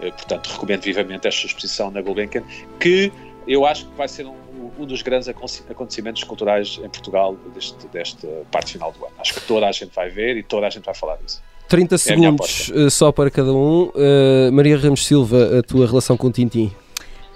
Eh, 0.00 0.10
portanto, 0.10 0.48
recomendo 0.48 0.82
vivamente 0.82 1.28
esta 1.28 1.46
exposição 1.46 1.90
na 1.90 2.00
Gulbenkian, 2.00 2.42
que 2.78 3.12
eu 3.46 3.66
acho 3.66 3.86
que 3.86 3.96
vai 3.96 4.08
ser 4.08 4.26
um 4.26 4.50
um 4.80 4.86
dos 4.86 5.02
grandes 5.02 5.28
acontecimentos 5.28 6.24
culturais 6.24 6.80
em 6.82 6.88
Portugal 6.88 7.36
deste, 7.54 7.86
desta 7.88 8.26
parte 8.50 8.72
final 8.72 8.92
do 8.92 9.04
ano. 9.04 9.14
Acho 9.18 9.34
que 9.34 9.40
toda 9.42 9.66
a 9.66 9.72
gente 9.72 9.94
vai 9.94 10.08
ver 10.08 10.36
e 10.36 10.42
toda 10.42 10.66
a 10.66 10.70
gente 10.70 10.84
vai 10.84 10.94
falar 10.94 11.16
disso. 11.16 11.42
30 11.68 11.94
é 11.94 11.98
segundos 11.98 12.72
eh, 12.74 12.90
só 12.90 13.12
para 13.12 13.30
cada 13.30 13.52
um. 13.52 13.84
Uh, 13.94 14.50
Maria 14.52 14.76
Ramos 14.76 15.06
Silva, 15.06 15.58
a 15.58 15.62
tua 15.62 15.86
relação 15.86 16.16
com 16.16 16.26
o 16.26 16.32
Tintim? 16.32 16.72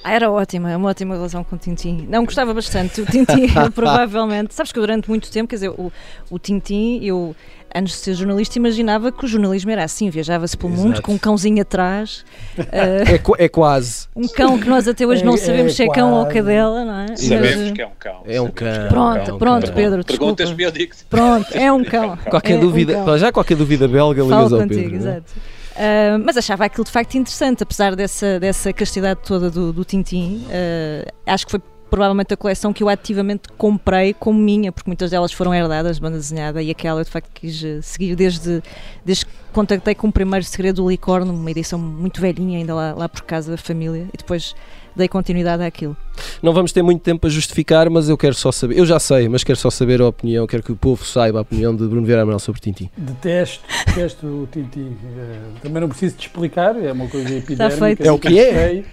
Ah, 0.02 0.12
era 0.12 0.30
ótima, 0.30 0.70
é 0.70 0.76
uma 0.76 0.90
ótima 0.90 1.14
relação 1.14 1.42
com 1.44 1.56
o 1.56 1.58
Tintin. 1.58 2.06
Não, 2.10 2.24
gostava 2.24 2.52
bastante. 2.52 3.00
O 3.00 3.06
Tintin, 3.06 3.46
provavelmente. 3.74 4.52
Sabes 4.52 4.70
que 4.70 4.78
eu 4.78 4.82
durante 4.82 5.08
muito 5.08 5.30
tempo, 5.30 5.48
quer 5.48 5.56
dizer, 5.56 5.70
o, 5.70 5.90
o 6.30 6.38
Tintin, 6.38 7.00
eu 7.02 7.34
antes 7.74 7.94
de 7.94 8.00
ser 8.00 8.14
jornalista, 8.14 8.58
imaginava 8.58 9.10
que 9.10 9.24
o 9.24 9.28
jornalismo 9.28 9.70
era 9.70 9.82
assim, 9.84 10.08
viajava-se 10.10 10.56
pelo 10.56 10.72
Exato. 10.72 10.88
mundo 10.88 11.02
com 11.02 11.12
um 11.14 11.18
cãozinho 11.18 11.60
atrás. 11.62 12.24
uh, 12.58 12.62
É, 13.38 13.44
é 13.44 13.48
quase. 13.48 14.06
um 14.14 14.28
cão 14.28 14.58
que 14.58 14.68
nós 14.68 14.86
até 14.86 15.06
hoje 15.06 15.24
não 15.24 15.34
É- 15.34 15.38
sabemos 15.38 15.72
é 15.72 15.74
se 15.76 15.82
é 15.82 15.88
cão 15.88 16.12
ou 16.12 16.24
quase. 16.24 16.38
cadela, 16.38 16.84
não 16.84 17.00
é? 17.00 17.16
Sabemos 17.16 17.56
Mas, 17.56 17.72
que 17.72 17.82
é 17.82 17.86
um 17.86 17.90
cão. 17.98 18.22
É 18.26 18.40
um 18.40 18.50
cão. 18.50 18.88
Pronto, 18.88 19.30
É 19.30 19.32
um 19.34 19.38
pronto, 19.38 19.66
cão. 19.66 19.74
Pedro. 19.74 20.04
Perguntas-me, 20.04 20.62
eu 20.62 20.70
digo 20.70 20.94
Pronto, 21.10 21.46
é 21.52 21.72
um 21.72 21.82
cão. 21.84 22.16
Qualquer 22.30 22.52
É 22.52 22.56
um 22.56 22.60
dúvida, 22.60 22.92
cão. 22.94 23.04
para 23.04 23.18
já 23.18 23.32
qualquer 23.32 23.56
dúvida 23.56 23.88
belga 23.88 24.22
ligas 24.22 24.52
ao 24.52 24.58
contigo, 24.60 24.80
Pedro. 24.90 24.94
é? 24.94 24.98
exato. 24.98 25.32
Ah, 25.76 26.18
mas 26.24 26.36
achava 26.36 26.64
aquilo 26.64 26.84
de 26.84 26.90
facto 26.92 27.16
interessante, 27.16 27.62
apesar 27.64 27.96
dessa, 27.96 28.38
dessa 28.38 28.72
castidade 28.72 29.20
toda 29.26 29.50
do, 29.50 29.72
do 29.72 29.84
Tintim. 29.84 30.44
ah, 30.48 31.32
acho 31.32 31.44
que 31.46 31.50
foi 31.50 31.60
provavelmente 31.90 32.34
a 32.34 32.36
coleção 32.36 32.72
que 32.72 32.82
eu 32.82 32.88
ativamente 32.88 33.48
comprei 33.56 34.14
como 34.14 34.38
minha, 34.38 34.72
porque 34.72 34.88
muitas 34.88 35.10
delas 35.10 35.32
foram 35.32 35.54
herdadas, 35.54 35.98
banda 35.98 36.16
desenhada, 36.16 36.62
e 36.62 36.70
aquela 36.70 37.00
eu 37.00 37.04
de 37.04 37.10
facto 37.10 37.28
quis 37.34 37.62
eh, 37.62 37.80
seguir 37.82 38.16
desde, 38.16 38.62
desde 39.04 39.26
que 39.26 39.32
contactei 39.52 39.94
com 39.94 40.08
o 40.08 40.12
primeiro 40.12 40.44
Segredo 40.44 40.76
do 40.76 40.86
Unicórnio, 40.86 41.32
uma 41.32 41.50
edição 41.50 41.78
muito 41.78 42.20
velhinha, 42.20 42.58
ainda 42.58 42.74
lá, 42.74 42.94
lá 42.94 43.08
por 43.08 43.22
casa 43.22 43.52
da 43.52 43.56
família, 43.56 44.08
e 44.12 44.16
depois 44.16 44.54
dei 44.96 45.08
continuidade 45.08 45.62
àquilo. 45.62 45.96
Não 46.42 46.52
vamos 46.52 46.72
ter 46.72 46.82
muito 46.82 47.02
tempo 47.02 47.22
para 47.22 47.30
justificar, 47.30 47.90
mas 47.90 48.08
eu 48.08 48.16
quero 48.16 48.34
só 48.34 48.52
saber. 48.52 48.78
Eu 48.78 48.86
já 48.86 48.98
sei, 48.98 49.28
mas 49.28 49.42
quero 49.42 49.58
só 49.58 49.70
saber 49.70 50.00
a 50.00 50.06
opinião. 50.06 50.46
Quero 50.46 50.62
que 50.62 50.72
o 50.72 50.76
povo 50.76 51.04
saiba 51.04 51.38
a 51.38 51.42
opinião 51.42 51.74
de 51.74 51.86
Bruno 51.86 52.06
Vieira 52.06 52.22
Amaral 52.22 52.38
sobre 52.38 52.60
Tintin. 52.60 52.90
Detesto, 52.96 53.64
detesto 53.86 54.26
o 54.26 54.48
Tintin. 54.50 54.96
Eh, 55.16 55.38
também 55.62 55.80
não 55.80 55.88
preciso 55.88 56.16
te 56.16 56.26
explicar, 56.28 56.76
é 56.82 56.92
uma 56.92 57.08
coisa 57.08 57.34
epidérmica. 57.34 57.78
feito. 57.78 58.02
É 58.06 58.12
o 58.12 58.18
que 58.18 58.38
é. 58.38 58.84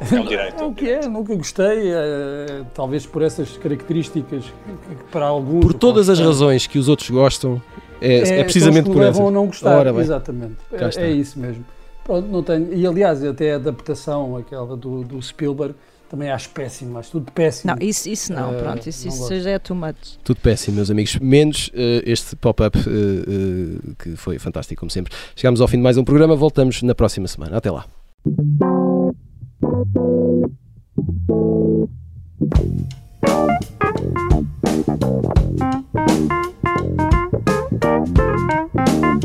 É 0.00 0.20
um 0.20 0.24
direito. 0.24 0.62
É 0.62 0.64
o 0.64 0.72
que 0.72 0.90
é, 0.90 1.08
nunca 1.08 1.34
gostei, 1.34 1.92
eh, 1.92 2.62
talvez 2.74 3.04
por 3.04 3.22
essas 3.22 3.56
características 3.58 4.44
que, 4.44 4.94
que 4.94 5.04
para 5.10 5.26
alguns. 5.26 5.60
Por 5.60 5.74
todas 5.74 6.08
as 6.08 6.18
razões 6.18 6.66
que 6.66 6.78
os 6.78 6.88
outros 6.88 7.10
gostam, 7.10 7.60
é, 8.00 8.20
é 8.20 8.24
são 8.24 8.42
precisamente 8.44 8.86
por 8.86 8.96
levam 8.96 9.22
essas. 9.22 9.34
não 9.34 9.46
gostar. 9.46 9.78
Ora 9.78 9.92
bem. 9.92 10.02
Exatamente. 10.02 10.56
É, 10.72 11.02
é 11.02 11.10
isso 11.10 11.38
mesmo. 11.38 11.64
Pronto, 12.04 12.28
não 12.28 12.42
tenho. 12.42 12.72
E 12.72 12.86
aliás, 12.86 13.22
até 13.22 13.52
a 13.52 13.56
adaptação, 13.56 14.36
aquela 14.36 14.76
do, 14.76 15.04
do 15.04 15.20
Spielberg, 15.22 15.74
também 16.08 16.28
acho 16.28 16.48
péssimo, 16.50 16.98
acho 16.98 17.12
tudo 17.12 17.30
péssimo. 17.30 17.72
Não, 17.72 17.86
isso, 17.86 18.08
isso 18.08 18.32
não, 18.32 18.52
Eh, 18.52 18.62
pronto, 18.62 18.88
isso, 18.88 19.06
não 19.06 19.14
isso 19.14 19.40
já 19.40 19.50
é 19.50 19.58
too 19.60 19.76
much. 19.76 20.18
Tudo 20.24 20.40
péssimo, 20.40 20.76
meus 20.76 20.90
amigos. 20.90 21.16
Menos 21.20 21.70
eh, 21.72 22.02
este 22.04 22.34
pop-up 22.34 22.76
eh, 22.76 23.92
que 23.96 24.16
foi 24.16 24.38
fantástico, 24.38 24.80
como 24.80 24.90
sempre. 24.90 25.14
Chegamos 25.36 25.60
ao 25.60 25.68
fim 25.68 25.76
de 25.76 25.84
mais 25.84 25.96
um 25.96 26.02
programa. 26.02 26.34
Voltamos 26.34 26.82
na 26.82 26.96
próxima 26.96 27.28
semana. 27.28 27.58
Até 27.58 27.70
lá. 27.70 27.86
Thank 29.62 29.96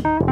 you. 0.04 0.25